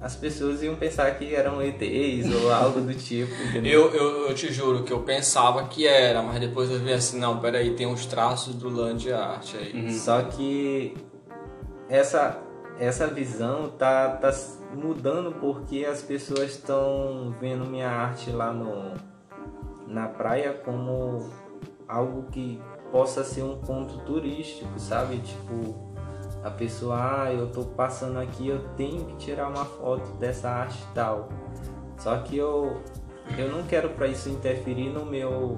as 0.00 0.16
pessoas 0.16 0.62
iam 0.62 0.76
pensar 0.76 1.10
que 1.18 1.34
eram 1.34 1.60
ETs 1.62 2.32
ou 2.32 2.50
algo 2.52 2.80
do 2.80 2.94
tipo? 2.94 3.32
Eu, 3.64 3.92
eu, 3.92 4.28
eu 4.28 4.34
te 4.34 4.52
juro 4.52 4.82
que 4.82 4.92
eu 4.92 5.00
pensava 5.00 5.64
que 5.64 5.86
era, 5.86 6.22
mas 6.22 6.40
depois 6.40 6.70
eu 6.70 6.78
vi 6.78 6.92
assim, 6.92 7.18
não, 7.18 7.38
peraí, 7.38 7.74
tem 7.74 7.86
uns 7.86 8.06
traços 8.06 8.54
do 8.54 8.68
Land 8.68 9.12
Art 9.12 9.54
aí. 9.54 9.72
Uhum. 9.72 9.90
Só 9.90 10.22
que 10.22 10.94
essa, 11.88 12.38
essa 12.78 13.06
visão 13.08 13.68
tá, 13.68 14.08
tá 14.08 14.32
mudando 14.74 15.32
porque 15.32 15.84
as 15.84 16.00
pessoas 16.00 16.52
estão 16.52 17.34
vendo 17.38 17.66
minha 17.66 17.90
arte 17.90 18.30
lá 18.30 18.52
no, 18.52 18.94
na 19.86 20.08
praia 20.08 20.52
como 20.64 21.30
algo 21.86 22.24
que 22.30 22.58
possa 22.90 23.24
ser 23.24 23.42
um 23.42 23.58
ponto 23.58 23.98
turístico, 23.98 24.78
sabe? 24.78 25.18
Tipo, 25.18 25.74
a 26.42 26.50
pessoa, 26.50 27.24
ah, 27.24 27.32
eu 27.32 27.50
tô 27.50 27.64
passando 27.64 28.18
aqui, 28.18 28.48
eu 28.48 28.60
tenho 28.76 29.04
que 29.06 29.16
tirar 29.16 29.48
uma 29.48 29.64
foto 29.64 30.12
dessa 30.18 30.48
arte 30.48 30.78
tal. 30.94 31.28
Só 31.98 32.16
que 32.18 32.36
eu, 32.36 32.80
eu 33.36 33.50
não 33.50 33.62
quero 33.64 33.90
para 33.90 34.06
isso 34.06 34.28
interferir 34.28 34.88
no 34.88 35.04
meu 35.04 35.56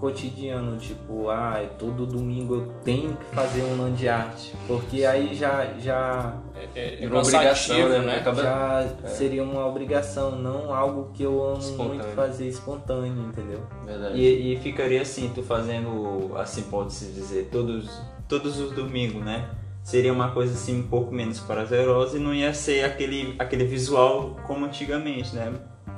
cotidiano, 0.00 0.78
tipo, 0.78 1.28
ah, 1.28 1.62
todo 1.78 2.06
domingo 2.06 2.54
eu 2.54 2.66
tenho 2.82 3.14
que 3.16 3.24
fazer 3.34 3.62
um 3.62 3.82
land 3.82 4.08
art, 4.08 4.48
porque 4.66 5.04
aí 5.04 5.34
já 5.34 5.74
já 5.78 6.34
É, 6.56 6.68
é, 6.74 6.94
é 6.94 6.96
Virou 7.00 7.20
obrigação, 7.20 7.88
né? 7.88 7.98
né? 8.00 8.16
Acaba- 8.16 8.42
já 8.42 8.88
seria 9.06 9.42
uma 9.44 9.66
obrigação, 9.66 10.32
não 10.32 10.74
algo 10.74 11.10
que 11.12 11.22
eu 11.22 11.42
amo 11.44 11.58
Espontâneo. 11.58 11.88
muito 11.94 12.14
fazer 12.14 12.48
espontâneo, 12.48 13.26
entendeu? 13.28 13.60
Verdade. 13.84 14.18
E, 14.18 14.54
e 14.54 14.56
ficaria 14.60 15.02
assim, 15.02 15.30
tu 15.34 15.42
fazendo, 15.42 16.32
assim 16.36 16.62
pode-se 16.62 17.06
dizer, 17.12 17.48
todos, 17.52 18.00
todos 18.26 18.58
os 18.58 18.72
domingos, 18.72 19.22
né? 19.24 19.48
Seria 19.82 20.12
uma 20.12 20.30
coisa 20.30 20.52
assim 20.52 20.78
um 20.80 20.86
pouco 20.86 21.12
menos 21.12 21.40
prazerosa 21.40 22.18
e 22.18 22.20
não 22.20 22.34
ia 22.34 22.52
ser 22.52 22.84
aquele, 22.84 23.34
aquele 23.38 23.64
visual 23.64 24.36
como 24.46 24.66
antigamente, 24.66 25.34
né? 25.34 25.52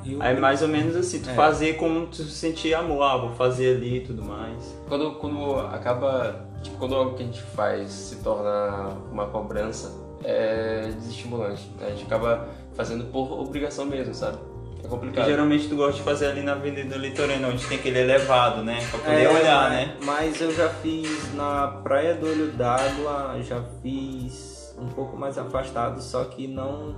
E 0.05 0.17
o- 0.17 0.23
Aí 0.23 0.39
mais 0.39 0.63
ou 0.63 0.69
menos 0.69 0.97
assim, 0.97 1.21
tu 1.21 1.31
É. 1.31 1.35
fazer 1.35 1.75
como 1.75 2.07
tu 2.07 2.23
sentir 2.25 2.75
amor, 2.75 3.03
ah, 3.03 3.17
vou 3.17 3.31
fazer 3.31 3.77
ali 3.77 3.99
e 3.99 4.01
tudo 4.01 4.23
mais. 4.25 4.77
Quando, 4.89 5.13
quando 5.15 5.55
acaba. 5.61 6.47
Tipo, 6.63 6.77
quando 6.79 6.95
algo 6.95 7.15
que 7.17 7.23
a 7.23 7.27
gente 7.27 7.43
faz 7.43 7.91
se 7.91 8.17
torna 8.17 8.89
uma 9.11 9.27
cobrança, 9.27 9.93
é 10.25 10.91
desestimulante. 10.97 11.69
né? 11.81 11.87
A 11.89 11.91
gente 11.91 12.05
acaba 12.05 12.49
fazendo 12.75 13.05
por 13.13 13.33
obrigação 13.41 13.85
mesmo, 13.87 14.15
sabe? 14.15 14.39
É 14.85 14.89
complicado. 14.89 15.27
geralmente 15.27 15.69
tu 15.69 15.77
gosta 15.77 15.93
de 15.95 16.03
fazer 16.03 16.27
ali 16.27 16.43
na 16.43 16.53
Avenida 16.55 16.97
Litorânea, 16.97 17.47
onde 17.49 17.65
tem 17.67 17.79
aquele 17.79 18.01
elevado, 18.01 18.65
né? 18.65 18.85
Pra 18.91 18.99
poder 18.99 19.23
É, 19.23 19.29
olhar, 19.31 19.71
né? 19.71 19.97
Mas 20.05 20.41
eu 20.41 20.53
já 20.53 20.69
fiz 20.69 21.33
na 21.35 21.69
Praia 21.85 22.15
do 22.17 22.27
Olho 22.27 22.51
d'Água, 22.53 23.37
já 23.43 23.63
fiz 23.81 24.75
um 24.79 24.89
pouco 24.89 25.17
mais 25.17 25.39
afastado, 25.39 26.01
só 26.03 26.25
que 26.25 26.49
não. 26.49 26.97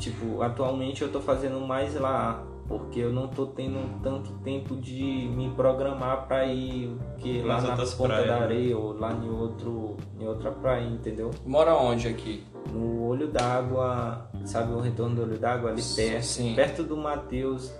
Tipo, 0.00 0.42
atualmente 0.42 1.02
eu 1.02 1.12
tô 1.12 1.20
fazendo 1.20 1.60
mais 1.60 1.94
lá, 1.94 2.42
porque 2.66 2.98
eu 3.00 3.12
não 3.12 3.28
tô 3.28 3.46
tendo 3.46 4.00
tanto 4.02 4.30
tempo 4.42 4.74
de 4.76 5.02
me 5.02 5.50
programar 5.50 6.26
pra 6.26 6.46
ir 6.46 6.96
que 7.18 7.42
lá 7.42 7.60
na 7.60 7.68
outras 7.70 7.94
Ponta 7.94 8.08
praias, 8.14 8.26
da 8.28 8.36
né? 8.38 8.42
Areia 8.44 8.78
ou 8.78 8.98
lá 8.98 9.12
em, 9.12 9.28
outro, 9.28 9.96
em 10.18 10.26
outra 10.26 10.50
praia, 10.50 10.86
entendeu? 10.86 11.30
Mora 11.46 11.74
onde 11.76 12.08
aqui? 12.08 12.42
No 12.72 13.06
Olho 13.08 13.28
d'Água, 13.28 14.26
sabe 14.44 14.72
o 14.72 14.80
retorno 14.80 15.16
do 15.16 15.22
Olho 15.22 15.38
d'Água 15.38 15.70
ali 15.70 15.82
perto? 15.82 16.22
Sim. 16.24 16.54
Perto 16.54 16.82
do 16.82 16.96
Mateus 16.96 17.72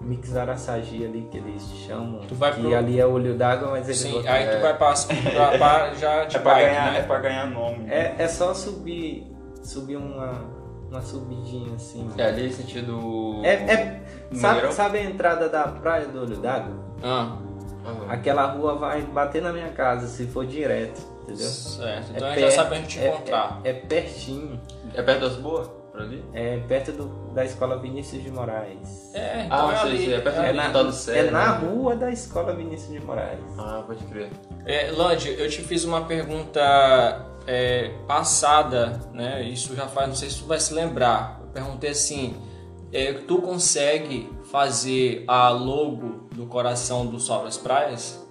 Mixaraçagi 0.00 1.04
ali 1.04 1.26
que 1.30 1.38
eles 1.38 1.62
chamam. 1.86 2.20
Tu 2.28 2.34
vai 2.34 2.52
pro- 2.52 2.74
ali 2.76 3.00
é 3.00 3.06
Olho 3.06 3.34
d'Água, 3.36 3.70
mas 3.70 3.86
eles 3.86 3.98
Sim, 3.98 4.12
botam- 4.12 4.32
aí 4.32 4.46
tu 4.54 4.60
vai 4.60 4.76
passar 4.78 5.14
já 5.98 6.24
de 6.24 6.36
É 6.36 6.40
bike, 6.40 6.60
ganhar, 6.66 6.92
né? 6.92 6.98
é 6.98 7.02
pra 7.02 7.18
ganhar 7.18 7.50
nome. 7.50 7.88
É, 7.88 8.14
é 8.18 8.28
só 8.28 8.52
subir, 8.54 9.26
subir 9.62 9.96
uma, 9.96 10.44
uma 10.90 11.00
subidinha 11.02 11.74
assim. 11.74 12.08
É 12.16 12.24
ali 12.26 12.52
sentido. 12.52 13.40
É, 13.44 13.52
é- 13.54 14.02
sabe, 14.34 14.72
sabe 14.72 14.98
a 14.98 15.02
entrada 15.04 15.48
da 15.48 15.64
praia 15.68 16.06
do 16.06 16.22
Olho 16.22 16.36
d'Água? 16.36 16.74
Ah, 17.02 17.38
Aham. 17.84 18.06
Aquela 18.10 18.46
rua 18.46 18.74
vai 18.74 19.02
bater 19.02 19.40
na 19.40 19.52
minha 19.52 19.68
casa 19.68 20.08
se 20.08 20.26
for 20.26 20.44
direto, 20.44 21.00
entendeu? 21.22 21.46
certo. 21.46 22.10
Então 22.16 22.26
É 22.28 22.32
a 22.32 22.34
gente 22.34 22.40
já 22.40 22.50
sabe 22.50 22.78
onde 22.78 22.86
te 22.88 22.98
é- 22.98 23.08
encontrar. 23.08 23.60
É, 23.62 23.70
é 23.70 23.72
pertinho. 23.74 24.60
É 24.92 25.02
perto 25.02 25.20
das 25.20 25.36
boas? 25.36 25.68
Por 25.92 26.00
ali? 26.02 26.24
É 26.34 26.58
perto 26.66 26.90
do- 26.92 27.32
da 27.32 27.44
escola 27.44 27.78
Vinícius 27.78 28.22
de 28.24 28.30
Moraes. 28.30 29.14
É, 29.14 29.44
então 29.44 29.68
Ah, 29.68 29.72
é 29.72 29.76
sei, 29.78 29.90
ali. 29.90 30.14
é 30.14 30.20
perto 30.20 30.40
é 30.40 30.46
É 30.46 30.48
ali. 30.48 30.56
na, 30.56 30.92
Cé, 30.92 31.18
é 31.18 31.30
na 31.30 31.58
né? 31.60 31.66
rua 31.68 31.94
da 31.96 32.10
escola 32.10 32.52
Vinícius 32.54 32.90
de 32.92 33.00
Moraes. 33.06 33.38
Ah, 33.56 33.84
pode 33.86 34.02
crer. 34.04 34.30
É, 34.64 34.90
eu 34.90 35.48
te 35.48 35.62
fiz 35.62 35.84
uma 35.84 36.02
pergunta 36.06 37.24
é, 37.46 37.88
passada, 38.06 39.00
né? 39.12 39.42
Isso 39.42 39.74
já 39.76 39.86
faz, 39.86 40.08
não 40.08 40.16
sei 40.16 40.30
se 40.30 40.40
tu 40.40 40.46
vai 40.46 40.58
se 40.60 40.72
lembrar. 40.74 41.40
Eu 41.42 41.48
perguntei 41.48 41.90
assim: 41.90 42.36
é, 42.92 43.12
tu 43.12 43.40
consegue 43.40 44.30
fazer 44.50 45.24
a 45.28 45.48
logo 45.50 46.28
do 46.34 46.46
coração 46.46 47.06
do 47.06 47.18
Sol 47.20 47.44
das 47.44 47.56
Praias? 47.56 48.24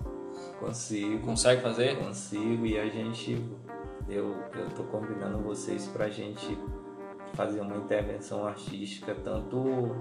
Consigo, 0.60 1.26
Consegue 1.26 1.62
fazer? 1.62 1.98
consigo. 1.98 2.66
E 2.66 2.80
a 2.80 2.86
gente, 2.88 3.44
eu, 4.10 4.36
eu 4.56 4.70
tô 4.76 4.84
convidando 4.84 5.40
vocês 5.40 5.86
pra 5.88 6.10
gente 6.10 6.58
fazer 7.34 7.60
uma 7.60 7.76
intervenção 7.76 8.46
artística, 8.48 9.14
tanto. 9.24 9.96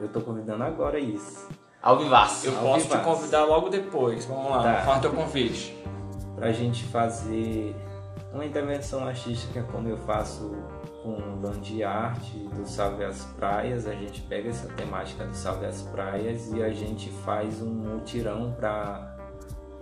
Eu 0.00 0.08
tô 0.08 0.20
convidando 0.20 0.62
agora 0.64 0.98
isso. 0.98 1.48
Ao 1.80 1.96
vivaço. 1.98 2.48
Eu 2.48 2.56
Ao 2.58 2.64
posso 2.64 2.88
te 2.88 2.98
convidar 2.98 3.44
logo 3.44 3.68
depois. 3.68 4.24
Vamos 4.26 4.50
lá, 4.50 4.62
Tá. 4.62 4.82
faz 4.82 5.00
teu 5.00 5.12
convite. 5.12 5.74
pra 6.34 6.52
gente 6.52 6.84
fazer 6.84 7.74
uma 8.32 8.44
intervenção 8.44 9.06
artística 9.06 9.62
como 9.72 9.88
eu 9.88 9.96
faço 9.96 10.54
com 11.02 11.10
o 11.10 11.40
Land 11.42 11.82
Arte 11.82 12.36
do 12.54 12.66
Salve 12.66 13.04
as 13.04 13.24
Praias. 13.36 13.86
A 13.86 13.94
gente 13.94 14.20
pega 14.22 14.48
essa 14.50 14.68
temática 14.68 15.24
do 15.24 15.34
Salve 15.34 15.66
as 15.66 15.82
Praias 15.82 16.52
e 16.52 16.62
a 16.62 16.70
gente 16.70 17.10
faz 17.24 17.62
um 17.62 17.70
mutirão 17.70 18.54
para 18.58 19.16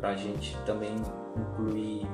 a 0.03 0.15
gente 0.15 0.57
também 0.65 0.95
incluir 1.37 2.07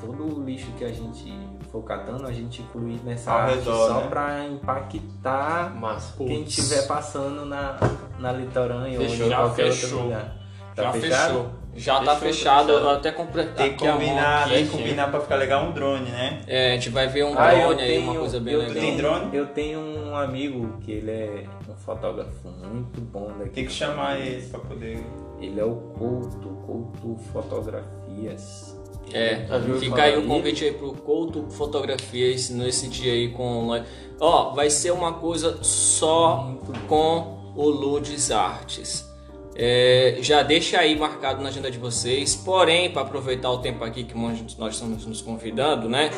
todo 0.00 0.40
o 0.40 0.44
lixo 0.44 0.70
que 0.72 0.84
a 0.84 0.92
gente 0.92 1.32
for 1.70 1.82
catando, 1.82 2.26
a 2.26 2.32
gente 2.32 2.60
incluir 2.60 3.00
nessa 3.04 3.30
Ao 3.30 3.38
arte 3.38 3.58
redor, 3.58 3.88
só 3.88 4.00
né? 4.00 4.08
para 4.08 4.46
impactar 4.48 5.74
Massa. 5.74 6.16
quem 6.18 6.42
estiver 6.42 6.86
passando 6.86 7.46
na, 7.46 7.78
na 8.18 8.32
litorânea 8.32 8.98
ou 8.98 9.06
em 9.06 9.30
qualquer 9.30 9.72
fechou. 9.72 10.00
outro 10.00 10.04
lugar. 10.04 10.41
Tá 10.74 10.82
Já 10.84 10.92
fechado? 10.92 11.28
fechou. 11.28 11.50
Já 11.74 11.94
tá 12.00 12.16
Fechou, 12.16 12.18
fechado. 12.18 12.66
fechado. 12.66 12.72
Eu 12.84 12.90
até 12.90 13.12
comprei 13.12 13.46
Tem 13.46 13.74
que 13.74 13.84
mão 13.84 13.94
combinar, 13.94 14.42
aqui. 14.44 14.54
tem 14.54 14.64
que 14.66 14.70
combinar 14.72 15.10
pra 15.10 15.20
ficar 15.20 15.36
legal 15.36 15.64
um 15.64 15.72
drone, 15.72 16.10
né? 16.10 16.40
É, 16.46 16.72
a 16.72 16.74
gente 16.74 16.90
vai 16.90 17.06
ver 17.08 17.24
um 17.24 17.38
Ah, 17.38 17.50
drone 17.50 17.80
aí, 17.82 17.88
tenho- 17.88 18.02
uma 18.10 18.14
coisa 18.20 18.40
bem 18.40 18.52
eu 18.54 18.60
legal. 18.60 18.74
Tem 18.74 18.96
drone? 18.96 19.36
Eu 19.36 19.46
tenho 19.46 19.80
um 19.80 20.14
amigo 20.16 20.76
que 20.82 20.92
ele 20.92 21.10
é 21.10 21.44
um 21.70 21.74
fotógrafo 21.76 22.48
muito 22.62 23.00
bom 23.00 23.32
daqui. 23.38 23.50
Tem 23.50 23.64
que 23.66 23.72
chamar 23.72 24.18
ele 24.20 24.42
pra 24.48 24.60
poder. 24.60 25.02
Ele 25.40 25.58
é 25.58 25.64
o 25.64 25.74
Couto, 25.98 26.48
Couto 26.66 27.18
Fotografias. 27.32 28.76
É, 29.12 29.44
Já 29.46 29.58
viu 29.58 29.78
fica 29.78 30.02
aí 30.02 30.12
o 30.12 30.16
dele? 30.20 30.28
convite 30.28 30.64
aí 30.64 30.72
pro 30.72 30.92
Couto 30.92 31.46
Fotografias 31.50 32.50
nesse 32.50 32.88
dia 32.88 33.12
aí 33.12 33.28
com 33.30 33.66
nós. 33.66 33.82
Ó, 34.20 34.50
vai 34.54 34.70
ser 34.70 34.92
uma 34.92 35.14
coisa 35.14 35.58
só 35.62 36.54
com 36.88 37.38
o 37.56 37.68
Ludes 37.68 38.30
Artes. 38.30 39.10
É, 39.54 40.16
já 40.22 40.42
deixa 40.42 40.78
aí 40.78 40.98
marcado 40.98 41.42
na 41.42 41.48
agenda 41.50 41.70
de 41.70 41.78
vocês. 41.78 42.34
Porém, 42.34 42.90
para 42.90 43.02
aproveitar 43.02 43.50
o 43.50 43.58
tempo 43.58 43.84
aqui 43.84 44.02
que 44.04 44.14
nós 44.58 44.72
estamos 44.74 45.04
nos 45.06 45.20
convidando, 45.20 45.88
né? 45.88 46.10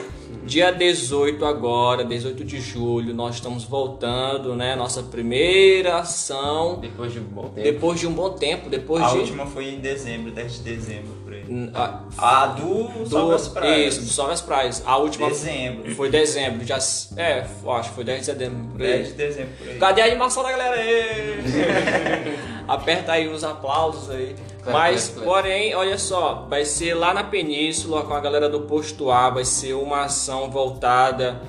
Dia 0.45 0.71
18 0.71 1.45
agora, 1.45 2.05
18 2.05 2.45
de 2.45 2.61
julho, 2.61 3.15
nós 3.15 3.37
estamos 3.37 3.65
voltando, 3.65 4.55
né? 4.55 4.77
Nossa 4.77 5.03
primeira 5.03 5.97
ação 5.99 6.79
Depois 6.81 7.13
de 7.13 7.19
um 7.19 7.25
bom 7.25 7.43
tempo. 7.49 7.63
depois 7.63 8.01
de 8.01 8.07
um 8.07 8.13
bom 8.13 8.31
tempo, 8.31 8.69
depois 8.71 9.03
A 9.03 9.09
de 9.11 9.19
última 9.19 9.47
foi 9.47 9.71
em 9.71 9.79
dezembro, 9.81 10.31
10 10.31 10.55
de 10.55 10.61
dezembro, 10.61 11.13
por 11.25 11.33
aí. 11.33 11.45
A- 11.75 12.01
A 12.19 12.47
do 12.47 13.07
Salve 13.09 13.35
as 13.35 13.49
Praias. 13.49 13.95
Isso, 13.97 14.05
do 14.07 14.11
Salve 14.13 14.33
as 14.35 14.41
Praias. 14.43 14.83
A 14.87 14.97
última 14.99 15.29
Dezembro. 15.29 15.95
foi 15.95 16.11
dezembro. 16.11 16.65
Já, 16.65 16.77
é, 17.17 17.45
acho 17.69 17.89
que 17.89 17.95
foi 17.95 18.05
10 18.05 18.27
de 18.27 18.33
dezembro. 18.33 18.69
por 18.73 18.83
aí. 18.83 18.89
10 18.93 19.09
de 19.09 19.15
dezembro, 19.15 19.51
por 19.59 19.69
aí. 19.69 19.79
Cadê 19.79 20.03
a 20.03 20.05
animação 20.07 20.43
da 20.43 20.51
galera 20.53 20.77
aí? 20.77 22.45
Aperta 22.67 23.13
aí 23.13 23.29
uns 23.29 23.45
aplausos 23.45 24.11
aí. 24.11 24.35
Claro, 24.63 24.79
Mas, 24.79 25.09
claro, 25.09 25.25
claro. 25.25 25.43
porém, 25.43 25.75
olha 25.75 25.99
só, 25.99 26.47
vai 26.49 26.65
ser 26.65 26.95
lá 26.95 27.13
na 27.13 27.23
Península 27.23 28.03
com 28.05 28.15
a 28.15 28.21
galera 28.21 28.49
do 28.49 28.63
Posto 28.63 29.11
A, 29.11 29.29
vai 29.29 29.45
ser 29.45 29.75
uma 29.75 30.05
ação 30.05 30.51
voltada 30.51 31.43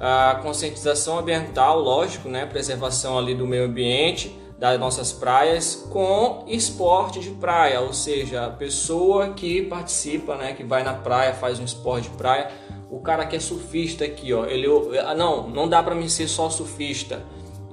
à 0.00 0.40
conscientização 0.42 1.18
ambiental, 1.18 1.78
lógico, 1.78 2.28
né? 2.28 2.46
Preservação 2.46 3.18
ali 3.18 3.34
do 3.34 3.46
meio 3.46 3.64
ambiente, 3.64 4.34
das 4.58 4.78
nossas 4.78 5.12
praias, 5.12 5.86
com 5.90 6.44
esporte 6.46 7.20
de 7.20 7.30
praia, 7.30 7.80
ou 7.80 7.92
seja, 7.92 8.46
a 8.46 8.50
pessoa 8.50 9.30
que 9.30 9.62
participa, 9.62 10.36
né? 10.36 10.54
Que 10.54 10.64
vai 10.64 10.82
na 10.82 10.94
praia, 10.94 11.34
faz 11.34 11.58
um 11.60 11.64
esporte 11.64 12.08
de 12.08 12.16
praia. 12.16 12.48
O 12.90 13.00
cara 13.00 13.26
que 13.26 13.36
é 13.36 13.40
surfista 13.40 14.04
aqui, 14.04 14.32
ó, 14.32 14.44
ele, 14.46 14.66
ah, 14.98 15.14
não, 15.14 15.48
não 15.48 15.68
dá 15.68 15.82
pra 15.82 15.94
mim 15.94 16.08
ser 16.08 16.28
só 16.28 16.48
surfista. 16.48 17.22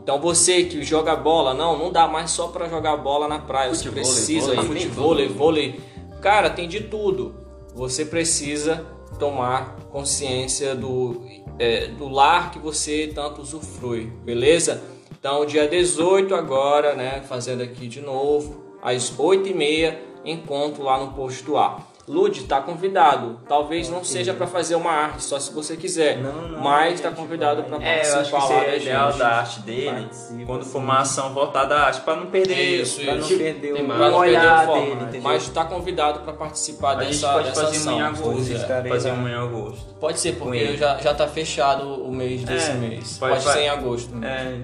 Então 0.10 0.20
você 0.20 0.64
que 0.64 0.82
joga 0.82 1.16
bola, 1.16 1.54
não, 1.54 1.78
não 1.78 1.92
dá 1.92 2.08
mais 2.08 2.32
só 2.32 2.48
pra 2.48 2.68
jogar 2.68 2.98
bola 2.98 3.28
na 3.28 3.38
praia. 3.38 3.70
Você 3.70 3.84
Futevôlei, 3.84 4.12
precisa 4.12 4.48
vôlei, 4.48 4.58
tem 4.58 4.68
futebol, 4.90 5.16
tudo. 5.16 5.34
vôlei. 5.36 5.82
Cara, 6.20 6.50
tem 6.50 6.68
de 6.68 6.80
tudo. 6.80 7.36
Você 7.76 8.04
precisa 8.04 8.84
tomar 9.20 9.76
consciência 9.92 10.74
do, 10.74 11.22
é, 11.60 11.90
do 11.90 12.10
lar 12.10 12.50
que 12.50 12.58
você 12.58 13.12
tanto 13.14 13.44
usufrui, 13.44 14.06
beleza? 14.26 14.82
Então, 15.12 15.46
dia 15.46 15.68
18 15.68 16.34
agora, 16.34 16.96
né, 16.96 17.22
fazendo 17.30 17.62
aqui 17.62 17.88
de 17.88 18.02
novo, 18.02 18.78
às 18.82 19.12
8h30, 19.16 19.96
encontro 20.26 20.82
lá 20.82 20.98
no 20.98 21.14
posto 21.14 21.56
A. 21.56 21.86
Lud, 22.10 22.44
tá 22.46 22.60
convidado. 22.60 23.40
Talvez 23.48 23.88
não 23.88 24.04
seja 24.04 24.34
para 24.34 24.48
fazer 24.48 24.74
uma 24.74 24.90
arte, 24.92 25.24
só 25.24 25.40
se 25.40 25.54
você 25.54 25.78
quiser. 25.78 26.18
Não, 26.18 26.34
não, 26.50 26.60
mas 26.60 27.00
tá 27.00 27.12
convidado 27.12 27.62
para 27.64 27.78
É, 27.84 27.98
eu 28.00 28.02
acho 28.02 28.32
participar 28.32 28.42
que 28.42 28.48
seria 28.48 28.76
ideal 28.78 29.14
da 29.14 29.28
arte 29.38 29.60
dele 29.60 29.92
Participa, 30.02 30.46
quando 30.48 30.66
for 30.66 30.80
uma 30.80 31.00
ação 31.02 31.32
voltada 31.36 31.76
à 31.76 31.86
arte, 31.86 32.02
pra 32.02 32.16
não 32.16 32.26
perder 32.26 32.82
Isso, 32.82 33.02
Pra 33.02 33.14
não 33.14 33.28
perder 33.28 33.74
o. 33.74 33.86
Pra 33.86 34.10
não 34.10 34.22
perder 34.22 34.38
o 34.48 34.66
foco, 34.66 34.80
dele, 34.80 34.92
entendeu? 35.04 35.22
mas 35.22 35.50
tá 35.50 35.66
convidado 35.66 36.20
para 36.22 36.34
participar 36.34 36.98
A 36.98 37.04
gente 37.04 37.14
dessa, 37.14 37.32
pode 37.34 37.48
dessa 37.50 37.62
fazer 37.66 37.78
ação. 37.78 37.94
amanhã 37.94 38.06
em 38.06 38.08
agosto. 38.18 38.54
É. 38.72 38.90
Fazer 38.90 39.10
amanhã 39.12 39.38
em 39.38 39.44
agosto. 39.48 39.94
Pode 40.00 40.20
ser, 40.20 40.36
porque 40.36 40.78
já, 40.78 40.98
já 40.98 41.14
tá 41.14 41.28
fechado 41.28 42.04
o 42.04 42.12
mês 42.12 42.44
desse 42.44 42.72
É, 42.72 42.74
mês. 42.74 43.18
pode- 43.20 43.34
Pode, 43.44 43.54
ser 43.54 43.60
em 43.62 43.70
agosto. 43.70 44.26
É, 44.26 44.62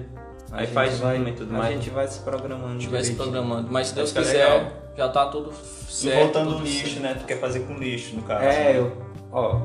A 0.52 0.58
aí 0.58 0.66
faz 0.66 0.98
vai, 0.98 1.18
uma 1.18 1.28
e 1.30 1.32
tudo 1.32 1.54
A 1.54 1.58
mais. 1.58 1.74
gente 1.74 1.90
vai 1.90 2.06
se 2.06 2.20
programando. 2.20 2.66
A 2.68 2.72
gente 2.72 2.88
vai 2.88 3.02
se 3.04 3.14
programando. 3.14 3.68
Mas 3.70 3.88
se 3.88 3.94
Deus 3.94 4.12
quiser, 4.12 4.72
já 4.96 5.08
tá 5.08 5.26
tudo 5.26 5.50
E 5.50 5.92
certo. 5.92 6.22
voltando 6.22 6.50
tudo 6.52 6.60
o 6.60 6.64
lixo, 6.64 6.86
certo. 6.88 7.00
né? 7.00 7.14
Tu 7.14 7.24
quer 7.26 7.40
fazer 7.40 7.60
com 7.60 7.74
lixo, 7.74 8.16
no 8.16 8.22
caso. 8.22 8.44
É, 8.44 8.72
né? 8.72 8.78
eu, 8.78 8.96
ó. 9.32 9.60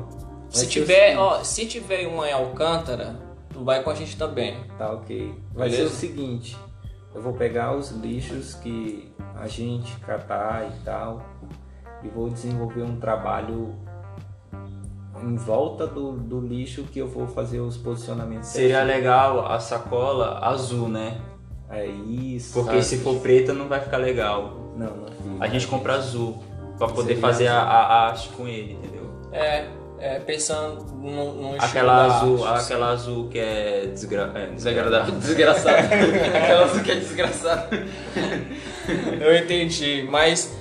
Se 0.50 0.66
tiver, 0.66 1.16
ó, 1.16 1.42
se 1.42 1.66
tiver 1.66 2.06
uma 2.06 2.28
em 2.28 2.32
Alcântara, 2.32 3.16
tu 3.50 3.64
vai 3.64 3.82
com 3.82 3.90
a 3.90 3.94
gente 3.94 4.16
também. 4.16 4.58
Tá 4.76 4.92
ok. 4.92 5.34
Vai 5.54 5.70
Beleza? 5.70 5.88
ser 5.88 5.94
o 5.94 5.98
seguinte, 5.98 6.56
eu 7.14 7.22
vou 7.22 7.32
pegar 7.32 7.74
os 7.74 7.90
lixos 7.90 8.54
que 8.54 9.10
a 9.36 9.46
gente 9.46 9.94
catar 10.00 10.66
e 10.68 10.84
tal 10.84 11.22
e 12.02 12.08
vou 12.08 12.28
desenvolver 12.28 12.82
um 12.82 12.98
trabalho 13.00 13.74
em 15.22 15.36
volta 15.36 15.86
do, 15.86 16.12
do 16.12 16.40
lixo 16.40 16.84
que 16.84 16.98
eu 16.98 17.06
vou 17.06 17.26
fazer 17.26 17.60
os 17.60 17.76
posicionamentos. 17.76 18.48
Seria 18.48 18.76
certinho. 18.76 18.96
legal 18.96 19.46
a 19.46 19.58
sacola 19.60 20.38
azul, 20.42 20.88
né? 20.88 21.18
É 21.70 21.86
isso. 21.86 22.52
Porque 22.52 22.82
sabe? 22.82 22.84
se 22.84 22.98
for 22.98 23.16
preta 23.20 23.52
não 23.52 23.68
vai 23.68 23.80
ficar 23.80 23.96
legal. 23.96 24.74
Não, 24.76 24.96
não 24.96 25.06
fica. 25.06 25.44
A 25.44 25.48
gente 25.48 25.66
compra 25.66 25.94
azul 25.94 26.42
pra 26.76 26.88
poder 26.88 27.14
Seria 27.14 27.20
fazer 27.20 27.46
a, 27.48 27.60
azul. 27.60 27.70
a 27.70 28.08
arte 28.08 28.28
com 28.30 28.48
ele, 28.48 28.72
entendeu? 28.74 29.10
É, 29.32 29.66
é, 29.98 30.18
pensando 30.18 30.84
no, 30.96 31.32
no 31.32 31.56
estilo 31.56 31.64
Aquela 31.64 32.04
azul, 32.04 32.44
arte, 32.44 32.64
aquela 32.64 32.90
azul 32.90 33.28
que 33.28 33.38
é, 33.38 33.86
desgra... 33.86 34.32
é 34.34 34.46
Desagradável. 34.48 35.14
Desgraçado. 35.20 35.76
Aquela 36.36 36.80
que 36.80 36.90
é 36.90 36.94
desgraçado. 36.96 37.68
Eu 39.20 39.36
entendi, 39.36 40.06
mas 40.10 40.52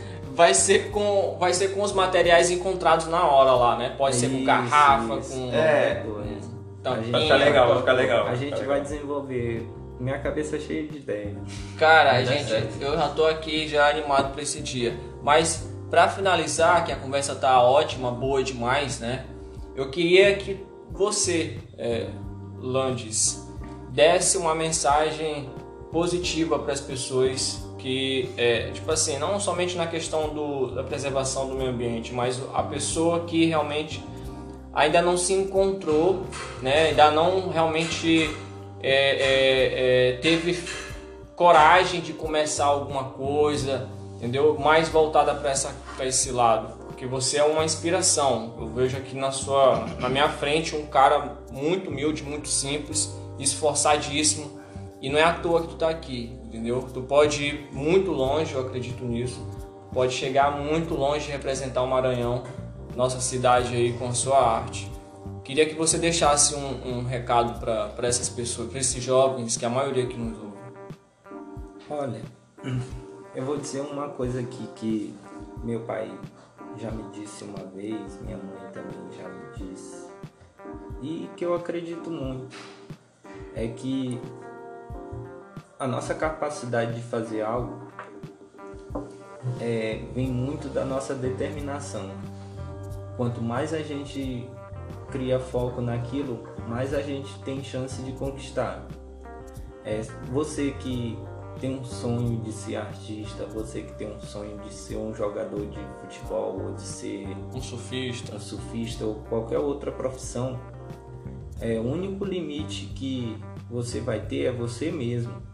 vai 0.41 0.55
ser 0.55 0.89
com 0.89 1.37
vai 1.39 1.53
ser 1.53 1.67
com 1.75 1.83
os 1.83 1.93
materiais 1.93 2.49
encontrados 2.49 3.05
na 3.05 3.23
hora 3.27 3.51
lá, 3.51 3.77
né? 3.77 3.93
Pode 3.95 4.15
ser 4.15 4.27
com 4.27 4.37
Isso, 4.37 4.45
garrafa, 4.45 5.17
isso. 5.19 5.33
com 5.35 5.51
É. 5.53 6.03
tampinha. 6.81 7.11
Vai 7.11 7.21
ficar 7.21 7.35
legal, 7.35 7.67
vai 7.69 7.77
ficar 7.77 7.93
legal. 7.93 8.21
A 8.21 8.23
vai 8.29 8.35
gente 8.37 8.55
vai 8.55 8.61
legal. 8.61 8.81
desenvolver. 8.81 9.69
Minha 9.99 10.17
cabeça 10.17 10.55
é 10.55 10.59
cheia 10.59 10.87
de 10.87 10.97
ideias. 10.97 11.37
Cara, 11.77 12.13
Vai 12.13 12.25
gente, 12.25 12.49
certo. 12.49 12.81
eu 12.81 12.93
já 12.97 13.07
tô 13.09 13.23
aqui 13.25 13.67
já 13.67 13.87
animado 13.87 14.31
para 14.33 14.41
esse 14.41 14.59
dia. 14.61 14.95
Mas 15.21 15.69
para 15.91 16.07
finalizar, 16.09 16.83
que 16.83 16.91
a 16.91 16.95
conversa 16.95 17.35
tá 17.35 17.61
ótima, 17.61 18.09
boa 18.09 18.41
demais, 18.43 18.99
né? 18.99 19.25
Eu 19.75 19.91
queria 19.91 20.35
que 20.37 20.65
você, 20.91 21.59
é, 21.77 22.07
Landes, 22.59 23.47
desse 23.89 24.37
uma 24.39 24.55
mensagem 24.55 25.51
positiva 25.91 26.57
para 26.57 26.73
as 26.73 26.81
pessoas 26.81 27.63
que, 27.81 28.29
é, 28.37 28.69
tipo 28.71 28.91
assim, 28.91 29.17
não 29.17 29.39
somente 29.39 29.75
na 29.75 29.87
questão 29.87 30.29
do, 30.29 30.67
da 30.67 30.83
preservação 30.83 31.47
do 31.47 31.55
meio 31.55 31.71
ambiente, 31.71 32.13
mas 32.13 32.39
a 32.53 32.61
pessoa 32.61 33.21
que 33.21 33.45
realmente 33.45 34.03
ainda 34.71 35.01
não 35.01 35.17
se 35.17 35.33
encontrou, 35.33 36.27
né? 36.61 36.89
Ainda 36.89 37.09
não 37.09 37.49
realmente 37.49 38.29
é, 38.83 38.91
é, 38.91 40.09
é, 40.09 40.17
teve 40.17 40.63
coragem 41.35 42.01
de 42.01 42.13
começar 42.13 42.65
alguma 42.65 43.05
coisa, 43.05 43.89
entendeu? 44.15 44.57
Mais 44.59 44.87
voltada 44.87 45.33
para 45.33 46.05
esse 46.05 46.31
lado, 46.31 46.77
porque 46.85 47.07
você 47.07 47.37
é 47.37 47.43
uma 47.43 47.65
inspiração. 47.65 48.53
Eu 48.59 48.67
vejo 48.67 48.95
aqui 48.95 49.15
na 49.15 49.31
sua 49.31 49.87
na 49.99 50.07
minha 50.07 50.29
frente 50.29 50.75
um 50.75 50.85
cara 50.85 51.35
muito 51.51 51.89
humilde, 51.89 52.21
muito 52.21 52.47
simples, 52.47 53.11
esforçadíssimo, 53.39 54.60
e 55.01 55.09
não 55.09 55.17
é 55.17 55.23
à 55.23 55.33
toa 55.33 55.61
que 55.63 55.69
tu 55.69 55.75
tá 55.75 55.89
aqui, 55.89 56.37
entendeu? 56.45 56.87
Tu 56.93 57.01
pode 57.01 57.43
ir 57.43 57.69
muito 57.73 58.11
longe, 58.11 58.53
eu 58.53 58.61
acredito 58.61 59.03
nisso. 59.03 59.41
Pode 59.91 60.13
chegar 60.13 60.51
muito 60.51 60.93
longe 60.93 61.27
e 61.27 61.31
representar 61.31 61.81
o 61.81 61.87
Maranhão, 61.87 62.43
nossa 62.95 63.19
cidade 63.19 63.75
aí 63.75 63.93
com 63.93 64.07
a 64.07 64.13
sua 64.13 64.39
arte. 64.39 64.89
Queria 65.43 65.65
que 65.65 65.73
você 65.73 65.97
deixasse 65.97 66.55
um, 66.55 66.99
um 66.99 67.03
recado 67.03 67.59
para 67.59 68.07
essas 68.07 68.29
pessoas, 68.29 68.69
para 68.69 68.79
esses 68.79 69.03
jovens, 69.03 69.57
que 69.57 69.65
a 69.65 69.69
maioria 69.69 70.05
que 70.05 70.15
nos 70.15 70.37
ouve. 70.37 70.57
Olha, 71.89 72.21
eu 73.35 73.43
vou 73.43 73.57
dizer 73.57 73.81
uma 73.81 74.07
coisa 74.09 74.39
aqui 74.39 74.65
que 74.75 75.15
meu 75.63 75.81
pai 75.81 76.09
já 76.77 76.91
me 76.91 77.03
disse 77.11 77.43
uma 77.43 77.65
vez, 77.65 78.21
minha 78.21 78.37
mãe 78.37 78.71
também 78.71 79.11
já 79.17 79.27
me 79.27 79.71
disse, 79.71 80.07
e 81.01 81.29
que 81.35 81.43
eu 81.43 81.53
acredito 81.53 82.09
muito, 82.09 82.55
é 83.55 83.67
que 83.67 84.21
a 85.81 85.87
nossa 85.87 86.13
capacidade 86.13 86.93
de 86.93 87.01
fazer 87.01 87.41
algo 87.41 87.87
é, 89.59 89.99
vem 90.13 90.27
muito 90.27 90.69
da 90.69 90.85
nossa 90.85 91.15
determinação. 91.15 92.11
Quanto 93.17 93.41
mais 93.41 93.73
a 93.73 93.81
gente 93.81 94.47
cria 95.09 95.39
foco 95.39 95.81
naquilo, 95.81 96.43
mais 96.67 96.93
a 96.93 97.01
gente 97.01 97.33
tem 97.39 97.63
chance 97.63 97.99
de 98.03 98.11
conquistar. 98.11 98.85
É, 99.83 100.01
você 100.31 100.69
que 100.69 101.17
tem 101.59 101.79
um 101.79 101.83
sonho 101.83 102.39
de 102.41 102.51
ser 102.51 102.75
artista, 102.75 103.47
você 103.47 103.81
que 103.81 103.93
tem 103.93 104.15
um 104.15 104.21
sonho 104.21 104.59
de 104.59 104.71
ser 104.71 104.97
um 104.97 105.15
jogador 105.15 105.65
de 105.65 105.79
futebol 105.99 106.61
ou 106.61 106.73
de 106.75 106.83
ser 106.83 107.27
Um 107.55 107.59
surfista. 107.59 108.35
um 108.35 108.39
surfista 108.39 109.03
ou 109.03 109.15
qualquer 109.27 109.57
outra 109.57 109.91
profissão, 109.91 110.59
é, 111.59 111.79
o 111.79 111.91
único 111.91 112.23
limite 112.23 112.85
que 112.85 113.35
você 113.67 113.99
vai 113.99 114.23
ter 114.23 114.45
é 114.45 114.51
você 114.51 114.91
mesmo. 114.91 115.49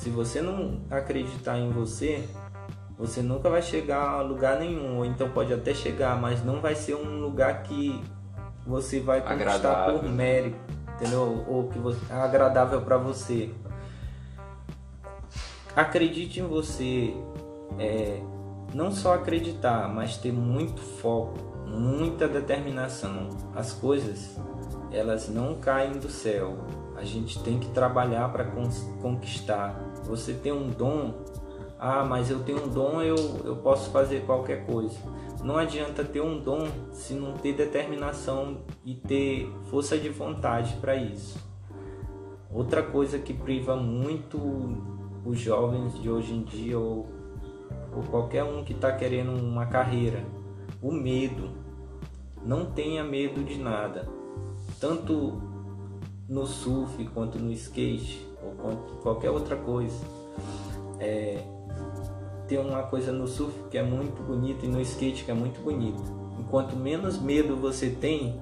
Se 0.00 0.08
você 0.08 0.40
não 0.40 0.80
acreditar 0.90 1.58
em 1.58 1.68
você, 1.68 2.26
você 2.98 3.20
nunca 3.20 3.50
vai 3.50 3.60
chegar 3.60 4.08
a 4.08 4.22
lugar 4.22 4.58
nenhum, 4.58 4.96
ou 4.96 5.04
então 5.04 5.28
pode 5.28 5.52
até 5.52 5.74
chegar, 5.74 6.18
mas 6.18 6.42
não 6.42 6.58
vai 6.58 6.74
ser 6.74 6.94
um 6.94 7.20
lugar 7.20 7.62
que 7.64 8.02
você 8.66 8.98
vai 8.98 9.20
conquistar 9.20 9.54
Agradável. 9.56 9.98
por 9.98 10.08
mérito, 10.08 10.56
entendeu? 10.94 11.44
Ou 11.46 11.68
que 11.68 11.78
você, 11.78 12.00
é 12.10 12.14
agradável 12.14 12.80
para 12.80 12.96
você. 12.96 13.50
Acredite 15.76 16.40
em 16.40 16.46
você, 16.46 17.14
é, 17.78 18.22
não 18.72 18.90
só 18.92 19.12
acreditar, 19.12 19.86
mas 19.86 20.16
ter 20.16 20.32
muito 20.32 20.80
foco, 20.80 21.36
muita 21.66 22.26
determinação. 22.26 23.28
As 23.54 23.74
coisas, 23.74 24.34
elas 24.90 25.28
não 25.28 25.56
caem 25.56 25.92
do 25.92 26.08
céu. 26.08 26.56
A 26.96 27.04
gente 27.04 27.42
tem 27.42 27.58
que 27.58 27.68
trabalhar 27.68 28.30
para 28.30 28.44
conquistar. 29.02 29.89
Você 30.04 30.34
tem 30.34 30.52
um 30.52 30.68
dom, 30.68 31.14
ah, 31.78 32.04
mas 32.04 32.30
eu 32.30 32.40
tenho 32.40 32.64
um 32.64 32.68
dom, 32.68 33.00
eu, 33.02 33.16
eu 33.44 33.56
posso 33.56 33.90
fazer 33.90 34.24
qualquer 34.26 34.66
coisa. 34.66 34.98
Não 35.42 35.56
adianta 35.56 36.04
ter 36.04 36.20
um 36.20 36.38
dom 36.38 36.68
se 36.92 37.14
não 37.14 37.32
ter 37.32 37.54
determinação 37.54 38.58
e 38.84 38.94
ter 38.94 39.50
força 39.70 39.96
de 39.96 40.08
vontade 40.08 40.74
para 40.80 40.94
isso. 40.96 41.38
Outra 42.52 42.82
coisa 42.82 43.18
que 43.18 43.32
priva 43.32 43.76
muito 43.76 44.38
os 45.24 45.38
jovens 45.38 46.00
de 46.00 46.10
hoje 46.10 46.34
em 46.34 46.42
dia 46.42 46.78
ou, 46.78 47.06
ou 47.96 48.02
qualquer 48.10 48.44
um 48.44 48.64
que 48.64 48.72
está 48.72 48.92
querendo 48.92 49.32
uma 49.32 49.66
carreira, 49.66 50.24
o 50.82 50.92
medo. 50.92 51.50
Não 52.44 52.66
tenha 52.66 53.04
medo 53.04 53.44
de 53.44 53.58
nada, 53.58 54.08
tanto 54.80 55.40
no 56.28 56.46
surf 56.46 57.04
quanto 57.08 57.38
no 57.38 57.52
skate 57.52 58.29
ou 58.42 58.76
qualquer 59.02 59.30
outra 59.30 59.56
coisa. 59.56 60.04
É, 60.98 61.42
tem 62.46 62.58
uma 62.58 62.82
coisa 62.82 63.12
no 63.12 63.26
surf 63.28 63.56
que 63.70 63.78
é 63.78 63.82
muito 63.82 64.22
bonita 64.22 64.66
e 64.66 64.68
no 64.68 64.80
skate 64.80 65.24
que 65.24 65.30
é 65.30 65.34
muito 65.34 65.60
bonita. 65.60 66.02
Enquanto 66.38 66.74
menos 66.76 67.18
medo 67.18 67.56
você 67.56 67.90
tem, 67.90 68.40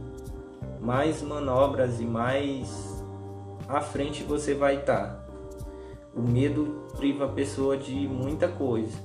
mais 0.81 1.23
manobras 1.23 2.01
e 2.01 2.05
mais 2.05 3.05
à 3.69 3.81
frente 3.81 4.23
você 4.23 4.55
vai 4.55 4.77
estar. 4.77 5.27
O 6.15 6.23
medo 6.23 6.87
priva 6.97 7.27
a 7.27 7.29
pessoa 7.29 7.77
de 7.77 8.09
muita 8.09 8.49
coisa, 8.49 8.97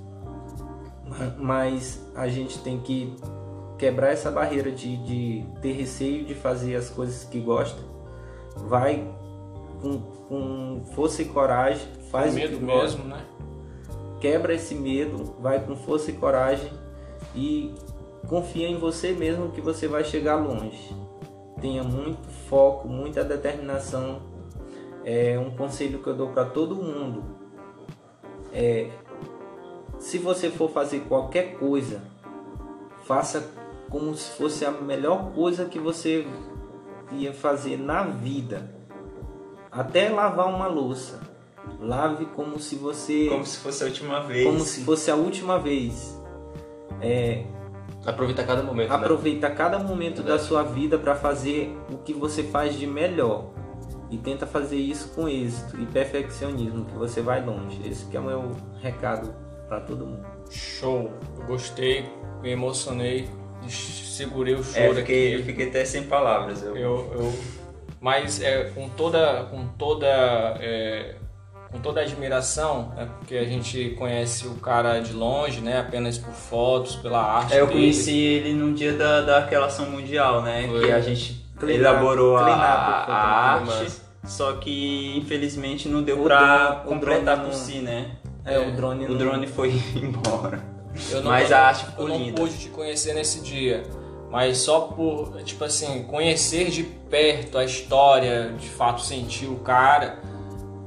Ma- 1.05 1.35
mas 1.37 2.01
a 2.15 2.27
gente 2.27 2.59
tem 2.59 2.79
que 2.79 3.15
quebrar 3.77 4.11
essa 4.13 4.31
barreira 4.31 4.71
de, 4.71 4.97
de 4.97 5.45
ter 5.61 5.73
receio 5.73 6.23
de 6.25 6.33
fazer 6.33 6.75
as 6.75 6.89
coisas 6.89 7.23
que 7.25 7.39
gosta. 7.39 7.81
Vai 8.55 9.05
com, 9.83 9.99
com 9.99 10.81
força 10.95 11.21
e 11.21 11.25
coragem, 11.25 11.85
faz 12.09 12.31
o 12.31 12.35
medo 12.35 12.61
mesmo, 12.61 13.03
né? 13.03 13.21
quebra 14.21 14.53
esse 14.53 14.73
medo, 14.73 15.35
vai 15.37 15.59
com 15.59 15.75
força 15.75 16.09
e 16.09 16.13
coragem 16.13 16.71
e 17.35 17.75
confia 18.29 18.69
em 18.69 18.77
você 18.77 19.11
mesmo 19.11 19.51
que 19.51 19.59
você 19.59 19.85
vai 19.85 20.05
chegar 20.05 20.37
longe. 20.37 20.95
Tenha 21.59 21.83
muito 21.83 22.25
foco, 22.47 22.87
muita 22.87 23.21
determinação. 23.21 24.21
É 25.03 25.37
um 25.37 25.51
conselho 25.51 25.99
que 25.99 26.07
eu 26.07 26.15
dou 26.15 26.29
para 26.29 26.45
todo 26.45 26.73
mundo. 26.73 27.21
É, 28.53 28.89
se 29.99 30.17
você 30.17 30.49
for 30.49 30.69
fazer 30.69 31.01
qualquer 31.01 31.57
coisa, 31.57 32.01
faça 33.03 33.51
como 33.89 34.15
se 34.15 34.37
fosse 34.37 34.63
a 34.63 34.71
melhor 34.71 35.31
coisa 35.33 35.65
que 35.65 35.79
você 35.79 36.25
ia 37.11 37.33
fazer 37.33 37.77
na 37.77 38.03
vida. 38.03 38.73
Até 39.73 40.09
lavar 40.09 40.47
uma 40.47 40.67
louça. 40.67 41.19
Lave 41.79 42.25
como 42.27 42.59
se 42.59 42.75
você 42.75 43.27
Como 43.29 43.45
se 43.45 43.57
fosse 43.57 43.83
a 43.83 43.87
última 43.87 44.19
vez. 44.21 44.45
como 44.45 44.59
se 44.59 44.83
fosse 44.83 45.09
a 45.11 45.15
última 45.15 45.59
vez. 45.59 46.19
É, 47.01 47.43
Aproveita 48.05 48.43
cada 48.43 48.61
momento, 48.63 48.89
né? 48.89 48.95
aproveita 48.95 49.49
cada 49.49 49.79
momento 49.79 50.17
da 50.17 50.23
Verdade. 50.31 50.43
sua 50.43 50.63
vida 50.63 50.97
para 50.97 51.15
fazer 51.15 51.73
o 51.91 51.97
que 51.97 52.13
você 52.13 52.43
faz 52.43 52.77
de 52.77 52.85
melhor 52.85 53.45
e 54.11 54.17
tenta 54.17 54.45
fazer 54.45 54.75
isso 54.77 55.09
com 55.15 55.27
êxito 55.27 55.79
e 55.81 55.85
perfeccionismo 55.85 56.83
que 56.85 56.93
você 56.95 57.21
vai 57.21 57.43
longe. 57.43 57.81
Esse 57.87 58.05
que 58.05 58.17
é 58.17 58.19
o 58.19 58.23
meu 58.23 58.51
recado 58.81 59.33
para 59.69 59.79
todo 59.79 60.05
mundo. 60.05 60.25
Show. 60.51 61.11
Eu 61.39 61.45
gostei, 61.47 62.05
me 62.41 62.51
emocionei, 62.51 63.29
segurei 63.67 64.53
o 64.55 64.63
choro 64.63 64.77
É, 64.79 64.89
eu 64.89 64.95
fiquei, 64.95 65.33
eu 65.33 65.37
aqui. 65.39 65.45
fiquei 65.47 65.69
até 65.69 65.85
sem 65.85 66.03
palavras. 66.03 66.61
Eu, 66.61 66.75
Eu, 66.75 67.11
eu, 67.13 67.33
mas 68.03 68.41
é, 68.41 68.65
com 68.75 68.89
toda, 68.89 69.47
com 69.49 69.65
toda, 69.79 70.05
é, 70.59 71.15
com 71.71 71.79
toda 71.79 72.01
a 72.01 72.03
admiração, 72.03 72.91
é 72.97 73.05
porque 73.05 73.37
a 73.37 73.45
gente 73.45 73.91
conhece 73.97 74.45
o 74.45 74.55
cara 74.55 74.99
de 74.99 75.13
longe, 75.13 75.61
né? 75.61 75.79
Apenas 75.79 76.17
por 76.17 76.33
fotos, 76.33 76.97
pela 76.97 77.21
arte 77.23 77.53
É, 77.53 77.61
eu 77.61 77.67
dele. 77.67 77.79
conheci 77.79 78.17
ele 78.19 78.53
no 78.53 78.73
dia 78.73 78.91
da, 78.93 79.21
daquela 79.21 79.67
ação 79.67 79.85
mundial, 79.89 80.41
né? 80.41 80.67
Foi. 80.67 80.81
Que 80.85 80.91
a 80.91 80.99
gente 80.99 81.41
Clean 81.57 81.75
elaborou 81.77 82.35
a, 82.37 82.41
up, 82.41 82.51
a 82.51 83.03
foi 83.05 83.13
arte, 83.15 83.65
massa. 83.85 84.01
só 84.25 84.51
que 84.53 85.17
infelizmente 85.17 85.87
não 85.87 86.03
deu 86.03 86.17
o 86.21 86.27
completar 86.85 87.37
drone 87.37 87.41
por 87.51 87.57
não- 87.57 87.65
si, 87.65 87.77
né? 87.79 88.11
É, 88.45 88.59
o 88.59 88.71
drone 88.75 89.05
O 89.05 89.09
não- 89.11 89.17
drone 89.17 89.47
foi 89.47 89.69
embora. 89.95 90.61
Eu 91.09 91.23
Mas 91.23 91.49
eu 91.49 91.57
a 91.57 91.59
arte 91.61 91.85
ficou 91.85 92.05
eu 92.05 92.09
não 92.09 92.17
linda. 92.19 92.39
pude 92.41 92.57
te 92.59 92.67
conhecer 92.69 93.13
nesse 93.13 93.39
dia. 93.41 93.81
Mas 94.33 94.57
só 94.57 94.79
por, 94.79 95.43
tipo 95.43 95.63
assim, 95.63 96.05
conhecer 96.05 96.71
de 96.71 96.81
perto 96.81 97.55
a 97.55 97.63
história, 97.63 98.51
de 98.57 98.67
fato 98.67 99.03
sentir 99.03 99.45
o 99.45 99.57
cara, 99.57 100.17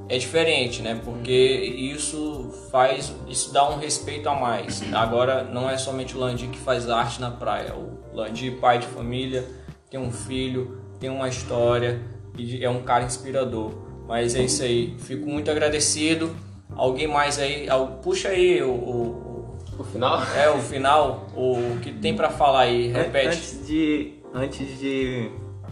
é 0.09 0.19
diferente, 0.19 0.83
né? 0.83 1.01
Porque 1.05 1.31
isso 1.33 2.53
faz, 2.73 3.15
isso 3.29 3.53
dá 3.53 3.71
um 3.71 3.79
respeito 3.79 4.29
a 4.29 4.35
mais. 4.35 4.83
Agora 4.93 5.45
não 5.45 5.71
é 5.71 5.79
somente 5.79 6.17
o 6.17 6.19
Landim 6.19 6.51
que 6.51 6.59
faz 6.59 6.91
arte 6.91 7.21
na 7.21 7.31
praia. 7.31 7.73
O 7.73 8.17
Landim, 8.17 8.51
pai 8.51 8.81
de 8.81 8.89
família, 8.89 9.49
tem 9.89 10.01
um 10.01 10.11
filho, 10.11 10.81
tem 10.99 11.09
uma 11.09 11.29
história 11.29 12.03
e 12.37 12.65
é 12.65 12.69
um 12.69 12.83
cara 12.83 13.05
inspirador. 13.05 13.71
Mas 14.09 14.35
é 14.35 14.43
isso 14.43 14.65
aí. 14.65 14.97
Fico 14.99 15.25
muito 15.25 15.53
agradecido. 15.53 16.35
Alguém 16.75 17.07
mais 17.07 17.39
aí, 17.39 17.69
puxa 18.03 18.31
aí 18.31 18.61
o, 18.61 18.73
o, 18.73 19.36
o 19.79 19.85
final? 19.85 20.23
É 20.35 20.51
o 20.51 20.59
final, 20.59 21.27
o 21.35 21.79
que 21.83 21.93
tem 21.93 22.15
para 22.15 22.31
falar 22.31 22.61
aí, 22.61 22.89
repete. 22.89 23.29
Antes 23.29 23.67
de 23.67 24.15
antes 24.35 24.79
de 24.79 25.31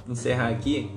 encerrar 0.09 0.49
aqui, 0.49 0.91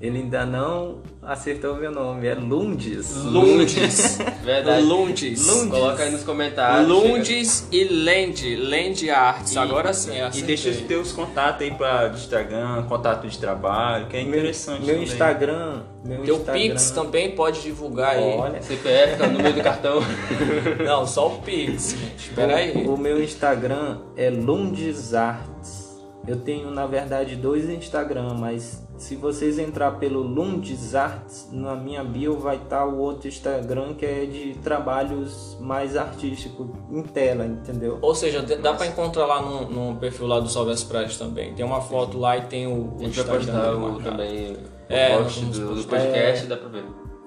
ele 0.00 0.18
ainda 0.18 0.44
não 0.44 1.02
acertou 1.26 1.74
meu 1.74 1.90
nome, 1.90 2.26
é 2.26 2.34
Lundes. 2.34 3.14
Lundes. 3.16 4.18
Verdade. 4.44 4.82
Lundes. 4.82 5.46
Lundes. 5.46 5.70
Coloca 5.70 6.02
aí 6.04 6.10
nos 6.10 6.22
comentários. 6.22 6.88
Lundes 6.88 7.66
e 7.72 7.84
Land. 7.84 8.56
Land 8.56 9.10
Arts. 9.10 9.52
E, 9.54 9.58
Agora 9.58 9.92
sim, 9.92 10.12
E 10.34 10.42
deixa 10.42 10.70
os 10.70 10.76
teus 10.82 11.12
contatos 11.12 11.62
aí 11.62 11.72
para 11.72 12.08
Instagram, 12.10 12.84
contato 12.84 13.26
de 13.26 13.38
trabalho, 13.38 14.06
que 14.06 14.16
é 14.16 14.20
interessante. 14.20 14.84
Meu, 14.84 14.94
meu 14.94 15.02
Instagram. 15.02 15.82
Meu 16.04 16.22
Teu 16.22 16.36
Instagram. 16.36 16.60
Pix 16.60 16.90
também 16.90 17.30
pode 17.32 17.60
divulgar 17.60 18.14
aí. 18.14 18.36
Olha. 18.38 18.62
CPF, 18.62 19.22
é 19.22 19.26
o 19.26 19.32
número 19.32 19.54
do 19.54 19.62
cartão. 19.62 20.00
Não, 20.84 21.06
só 21.06 21.26
o 21.26 21.42
Pix. 21.42 21.96
Espera 22.16 22.56
aí. 22.56 22.86
O 22.86 22.96
meu 22.96 23.22
Instagram 23.22 23.98
é 24.16 24.30
Lundes 24.30 25.12
Arts. 25.12 25.86
Eu 26.26 26.36
tenho, 26.36 26.70
na 26.70 26.86
verdade, 26.86 27.36
dois 27.36 27.68
Instagram, 27.68 28.34
mas 28.34 28.85
se 28.98 29.14
vocês 29.16 29.58
entrar 29.58 29.92
pelo 29.92 30.22
Lundes 30.22 30.94
Arts, 30.94 31.48
na 31.52 31.74
minha 31.74 32.02
bio 32.02 32.38
vai 32.38 32.56
estar 32.56 32.86
o 32.86 32.98
outro 32.98 33.28
Instagram 33.28 33.94
que 33.94 34.06
é 34.06 34.24
de 34.24 34.54
trabalhos 34.62 35.56
mais 35.60 35.96
artísticos 35.96 36.68
em 36.90 37.02
tela, 37.02 37.44
entendeu? 37.44 37.98
Ou 38.00 38.14
seja, 38.14 38.42
dá 38.42 38.74
para 38.74 38.86
encontrar 38.86 39.26
lá 39.26 39.42
no, 39.42 39.68
no, 39.70 39.96
perfil 39.96 40.26
lá 40.26 40.40
do 40.40 40.48
Salve 40.48 40.72
as 40.72 40.82
Praias 40.82 41.16
também. 41.16 41.54
Tem 41.54 41.64
uma 41.64 41.80
foto 41.80 42.18
lá 42.18 42.36
e 42.36 42.42
tem 42.42 42.66
o, 42.66 42.96
gente 42.98 43.20
vai 43.20 43.38
postar 43.38 43.74
o, 43.74 44.02
também 44.02 44.56
é, 44.88 45.16
o 45.16 45.24
post 45.24 45.44
do, 45.44 45.74
do 45.74 45.84
podcast, 45.84 46.44
é, 46.44 46.48
dá 46.48 46.56
pra 46.56 46.68
ver. 46.68 46.84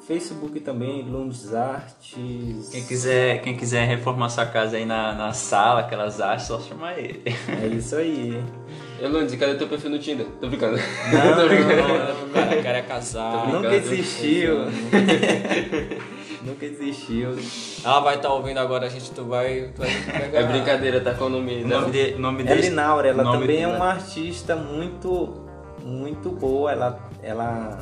Facebook 0.08 0.60
também, 0.62 1.04
Lundes 1.04 1.54
Artes. 1.54 2.70
Quem 2.72 2.84
quiser, 2.84 3.42
quem 3.44 3.56
quiser 3.56 3.86
reformar 3.86 4.30
sua 4.30 4.46
casa 4.46 4.78
aí 4.78 4.86
na, 4.86 5.14
na 5.14 5.34
sala, 5.34 5.82
aquelas 5.82 6.20
artes, 6.20 6.48
só 6.48 6.60
chamar 6.60 6.98
ele. 6.98 7.22
É 7.62 7.68
isso 7.68 7.96
aí. 7.96 8.44
Elundes, 9.02 9.36
cadê 9.36 9.56
teu 9.56 9.68
perfil 9.68 9.92
no 9.92 10.00
Tinder? 10.00 10.26
Tô 10.42 10.48
brincando. 10.48 10.78
Não, 10.78 11.36
Tô 11.36 11.48
brincando. 11.48 12.26
O 12.26 12.30
cara, 12.34 12.62
cara 12.64 12.78
é 12.78 12.82
casado. 12.82 13.54
Nunca 13.54 13.76
existiu. 13.76 14.66
Nunca 16.44 16.66
existiu. 16.66 17.36
Ela 17.84 18.00
vai 18.00 18.16
estar 18.16 18.30
tá 18.30 18.34
ouvindo 18.34 18.60
agora, 18.60 18.86
a 18.86 18.90
gente 18.90 19.12
tu 19.12 19.26
vai, 19.26 19.72
tu 19.76 19.80
vai 19.80 19.90
pegar. 19.90 20.40
É 20.40 20.44
brincadeira, 20.44 21.02
tá 21.02 21.14
com 21.14 21.26
o 21.26 21.30
nome 21.30 21.64
O 21.64 21.68
nome, 21.68 21.92
de, 21.92 22.16
nome 22.16 22.44
É 22.48 22.56
Linaura, 22.56 23.10
ela 23.10 23.24
nome 23.24 23.40
também 23.40 23.58
é 23.58 23.66
dela. 23.66 23.76
uma 23.76 23.90
artista 23.90 24.56
muito, 24.56 25.46
muito 25.84 26.30
boa. 26.32 26.72
Ela, 26.72 27.00
ela, 27.22 27.80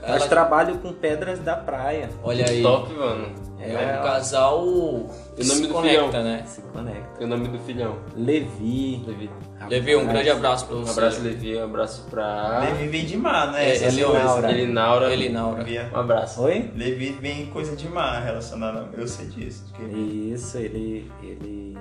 faz 0.00 0.22
Ela- 0.22 0.28
trabalho 0.28 0.78
com 0.78 0.92
pedras 0.92 1.38
da 1.38 1.54
praia. 1.54 2.10
Olha 2.24 2.44
aí. 2.48 2.62
Top, 2.62 2.92
mano. 2.92 3.28
É 3.60 4.00
um 4.00 4.02
casal 4.02 4.64
o 4.64 5.08
nome 5.38 5.44
se 5.44 5.62
do 5.62 5.68
conecta, 5.72 6.06
filhão? 6.08 6.24
né? 6.24 6.42
Se 6.46 6.60
conecta. 6.62 7.22
E 7.22 7.24
o 7.24 7.28
nome 7.28 7.46
do 7.46 7.58
filhão? 7.60 7.96
Levi. 8.16 9.04
Levi. 9.06 9.30
Levi, 9.68 9.96
um 9.96 10.06
grande 10.06 10.30
abraço 10.30 10.66
pra 10.66 10.76
Um 10.76 10.84
você. 10.84 10.98
abraço, 11.00 11.20
Levi. 11.22 11.56
Um 11.56 11.64
abraço 11.64 12.06
pra... 12.10 12.60
Levi 12.60 12.88
vem 12.88 13.04
de 13.04 13.16
mar, 13.16 13.52
né? 13.52 13.68
É, 13.68 13.72
Essas 13.72 13.92
Eleonora. 13.94 14.32
coisas. 14.32 14.50
Elinaura. 14.50 15.12
Elinaura. 15.12 15.64
Via- 15.64 15.90
Um 15.94 15.98
abraço. 15.98 16.42
Oi? 16.42 16.70
Levi 16.76 17.16
vem 17.20 17.46
coisa 17.46 17.74
de 17.76 17.88
mar 17.88 18.22
relacionada 18.22 18.80
a... 18.92 19.00
Eu 19.00 19.06
sei 19.08 19.26
disso. 19.26 19.64
Isso, 19.94 20.58
ele, 20.58 21.10
ele 21.22 21.76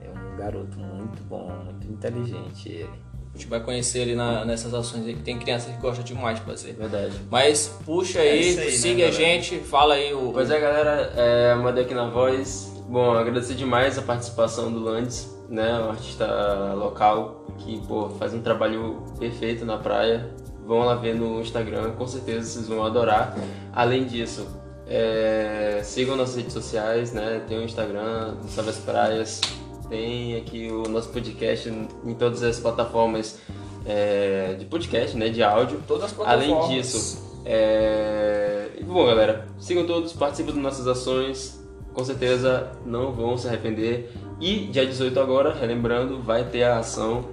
é 0.00 0.08
um 0.08 0.36
garoto 0.36 0.78
muito 0.78 1.22
bom, 1.24 1.50
muito 1.64 1.86
inteligente. 1.86 2.68
Ele. 2.68 2.90
A 3.34 3.38
gente 3.40 3.50
vai 3.50 3.60
conhecer 3.60 4.00
ele 4.00 4.14
na- 4.16 4.44
nessas 4.44 4.74
ações 4.74 5.06
aí, 5.06 5.14
que 5.14 5.22
tem 5.22 5.38
criança 5.38 5.70
que 5.70 5.78
gosta 5.80 6.02
demais 6.02 6.38
de 6.40 6.44
fazer. 6.44 6.72
Verdade. 6.72 7.12
Mas 7.30 7.68
puxa 7.84 8.18
É 8.18 8.22
aí, 8.32 8.38
aí, 8.48 8.54
né, 8.56 8.64
siga 8.70 9.06
a 9.06 9.10
galera? 9.10 9.12
gente, 9.12 9.58
fala 9.60 9.94
aí 9.94 10.12
o. 10.12 10.32
Pois 10.32 10.50
é, 10.50 10.58
galera, 10.58 11.12
é, 11.14 11.54
mandei 11.54 11.84
aqui 11.84 11.94
na 11.94 12.08
voz. 12.08 12.72
Bom, 12.88 13.12
agradecer 13.12 13.54
demais 13.54 13.96
a 13.98 14.02
participação 14.02 14.72
do 14.72 14.80
Landes, 14.80 15.28
né? 15.48 15.80
Um 15.80 15.90
artista 15.90 16.74
local 16.74 17.44
que, 17.58 17.80
pô, 17.86 18.10
faz 18.10 18.34
um 18.34 18.40
trabalho 18.40 19.02
perfeito 19.18 19.64
na 19.64 19.78
praia. 19.78 20.28
Vão 20.66 20.80
lá 20.80 20.94
ver 20.94 21.14
no 21.14 21.40
Instagram, 21.40 21.92
com 21.92 22.06
certeza 22.06 22.46
vocês 22.46 22.68
vão 22.68 22.84
adorar. 22.84 23.34
Além 23.72 24.04
disso, 24.04 24.46
é, 24.86 25.80
sigam 25.82 26.16
nossas 26.16 26.36
redes 26.36 26.52
sociais, 26.52 27.12
né? 27.12 27.42
Tem 27.48 27.58
o 27.58 27.62
Instagram 27.62 28.34
do 28.34 28.48
Salve 28.48 28.70
as 28.70 28.76
Praias, 28.78 29.40
tem 29.88 30.36
aqui 30.36 30.70
o 30.70 30.82
nosso 30.88 31.08
podcast 31.08 31.68
em 31.70 32.14
todas 32.14 32.42
as 32.42 32.60
plataformas 32.60 33.38
é, 33.86 34.56
de 34.58 34.66
podcast, 34.66 35.16
né? 35.16 35.30
De 35.30 35.42
áudio. 35.42 35.82
Todas 35.88 36.04
as 36.04 36.20
Além 36.20 36.48
plataformas. 36.48 36.86
disso, 36.86 37.28
é... 37.44 38.68
bom 38.82 39.06
galera, 39.06 39.46
sigam 39.58 39.86
todos, 39.86 40.12
participem 40.12 40.52
das 40.52 40.62
nossas 40.62 40.86
ações, 40.86 41.62
com 41.92 42.04
certeza 42.04 42.72
não 42.84 43.12
vão 43.12 43.36
se 43.38 43.48
arrepender. 43.48 44.12
E 44.40 44.66
dia 44.66 44.86
18 44.86 45.18
agora, 45.18 45.52
relembrando, 45.52 46.22
vai 46.22 46.44
ter 46.44 46.62
a 46.62 46.78
ação, 46.78 47.24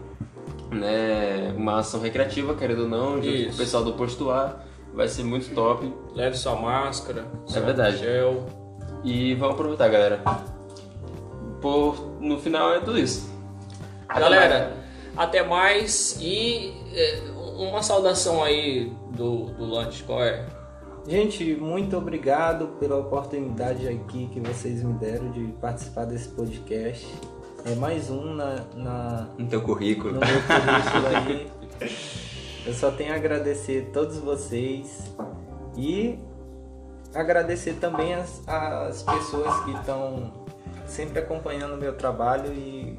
né, 0.71 1.53
uma 1.55 1.79
ação 1.79 1.99
recreativa, 1.99 2.55
querendo 2.55 2.83
ou 2.83 2.89
não, 2.89 3.19
Isso. 3.19 3.53
o 3.53 3.57
pessoal 3.57 3.83
do 3.83 3.93
Posto 3.93 4.31
A, 4.31 4.59
vai 4.93 5.07
ser 5.07 5.23
muito 5.23 5.53
top. 5.53 5.93
Leve 6.13 6.35
sua 6.35 6.55
máscara, 6.55 7.25
seu 7.45 7.63
verdade. 7.63 7.97
gel. 7.97 8.47
E 9.03 9.35
vamos 9.35 9.53
aproveitar 9.53 9.87
galera. 9.87 10.21
Por, 11.61 12.17
no 12.19 12.39
final 12.39 12.73
é 12.73 12.79
tudo 12.79 12.97
isso. 12.97 13.29
Galera, 14.07 14.73
até 15.15 15.43
mais 15.43 16.17
e 16.19 16.73
é, 16.93 17.21
uma 17.57 17.83
saudação 17.83 18.43
aí 18.43 18.91
do, 19.11 19.45
do 19.53 19.65
lanche, 19.65 20.03
qual 20.03 20.23
é? 20.23 20.45
Gente, 21.07 21.55
muito 21.55 21.95
obrigado 21.95 22.67
pela 22.79 22.97
oportunidade 22.97 23.87
aqui 23.87 24.27
que 24.33 24.39
vocês 24.39 24.81
me 24.81 24.93
deram 24.93 25.31
de 25.31 25.45
participar 25.61 26.05
desse 26.05 26.29
podcast. 26.29 27.07
É 27.63 27.75
mais 27.75 28.09
um 28.09 28.33
na, 28.33 28.55
na, 28.75 29.27
No 29.37 29.47
teu 29.47 29.61
currículo. 29.61 30.15
no 30.15 30.19
meu 30.19 30.27
currículo 30.27 31.07
aí. 31.15 31.51
Eu 32.65 32.73
só 32.73 32.89
tenho 32.89 33.13
a 33.13 33.17
agradecer 33.17 33.87
a 33.89 33.93
todos 33.93 34.17
vocês 34.17 35.13
e 35.77 36.17
agradecer 37.13 37.73
também 37.73 38.15
as, 38.15 38.41
as 38.47 39.03
pessoas 39.03 39.63
que 39.63 39.71
estão 39.73 40.33
sempre 40.87 41.19
acompanhando 41.19 41.75
o 41.75 41.77
meu 41.77 41.95
trabalho 41.95 42.51
e 42.51 42.97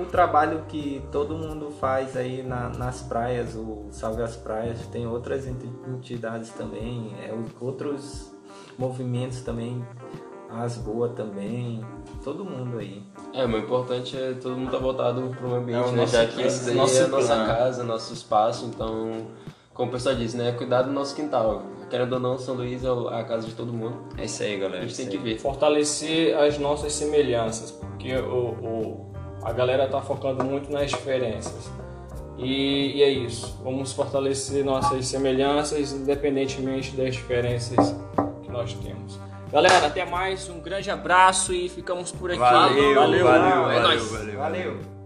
o 0.00 0.06
trabalho 0.06 0.64
que 0.68 1.02
todo 1.10 1.34
mundo 1.34 1.70
faz 1.70 2.16
aí 2.16 2.42
na- 2.42 2.68
nas 2.70 3.02
praias, 3.02 3.54
o 3.54 3.86
Salve 3.90 4.22
as 4.22 4.36
Praias, 4.36 4.78
tem 4.86 5.06
outras 5.06 5.46
enti- 5.46 5.70
entidades 5.88 6.50
também, 6.50 7.14
é, 7.20 7.34
outros 7.60 8.32
movimentos 8.78 9.40
também, 9.40 9.84
as 10.50 10.76
boas 10.78 11.12
também, 11.14 11.84
todo 12.24 12.44
mundo 12.44 12.78
aí. 12.78 13.02
É, 13.34 13.44
o 13.44 13.58
importante 13.58 14.16
é 14.16 14.32
todo 14.34 14.56
mundo 14.56 14.66
estar 14.66 14.78
voltado 14.78 15.20
para 15.36 15.46
o 15.46 15.54
ambiente, 15.54 15.88
É 15.88 15.90
né? 15.92 15.96
nosso- 15.98 16.12
Já 16.12 16.26
que 16.26 16.42
esse 16.42 16.70
nosso 16.72 16.98
é 17.00 17.04
a 17.04 17.08
nossa 17.08 17.36
casa, 17.46 17.84
nosso 17.84 18.12
espaço, 18.14 18.64
então, 18.66 19.26
como 19.74 19.90
o 19.90 19.92
pessoal 19.92 20.14
diz, 20.14 20.34
né? 20.34 20.52
Cuidar 20.52 20.82
do 20.82 20.92
nosso 20.92 21.14
quintal. 21.14 21.62
Querendo 21.90 22.14
ou 22.14 22.20
não, 22.20 22.38
São 22.38 22.54
Luís 22.54 22.84
é 22.84 22.88
a 22.88 23.24
casa 23.24 23.46
de 23.46 23.54
todo 23.54 23.72
mundo. 23.72 23.96
É 24.18 24.24
isso 24.26 24.42
aí, 24.42 24.56
A 24.56 24.58
galera. 24.58 24.82
gente 24.86 24.96
tem 24.96 25.06
que 25.08 25.16
ver. 25.18 25.38
Fortalecer 25.38 26.36
as 26.38 26.58
nossas 26.58 26.92
semelhanças, 26.92 27.70
porque 27.70 28.14
o, 28.14 28.50
o- 28.62 29.07
a 29.42 29.52
galera 29.52 29.88
tá 29.88 30.00
focando 30.00 30.44
muito 30.44 30.70
nas 30.70 30.90
diferenças. 30.90 31.70
E, 32.36 32.96
e 32.96 33.02
é 33.02 33.10
isso. 33.10 33.58
Vamos 33.62 33.92
fortalecer 33.92 34.64
nossas 34.64 35.06
semelhanças, 35.06 35.92
independentemente 35.92 36.92
das 36.96 37.14
diferenças 37.14 37.94
que 38.42 38.50
nós 38.50 38.72
temos. 38.74 39.18
Galera, 39.50 39.86
até 39.86 40.04
mais, 40.04 40.48
um 40.48 40.60
grande 40.60 40.90
abraço 40.90 41.52
e 41.52 41.68
ficamos 41.68 42.12
por 42.12 42.30
aqui. 42.30 42.38
Valeu, 42.38 42.94
valeu, 42.94 43.24
valeu, 43.24 43.70
é 43.70 43.80
valeu, 43.80 44.06
valeu. 44.06 44.38
Valeu. 44.38 44.97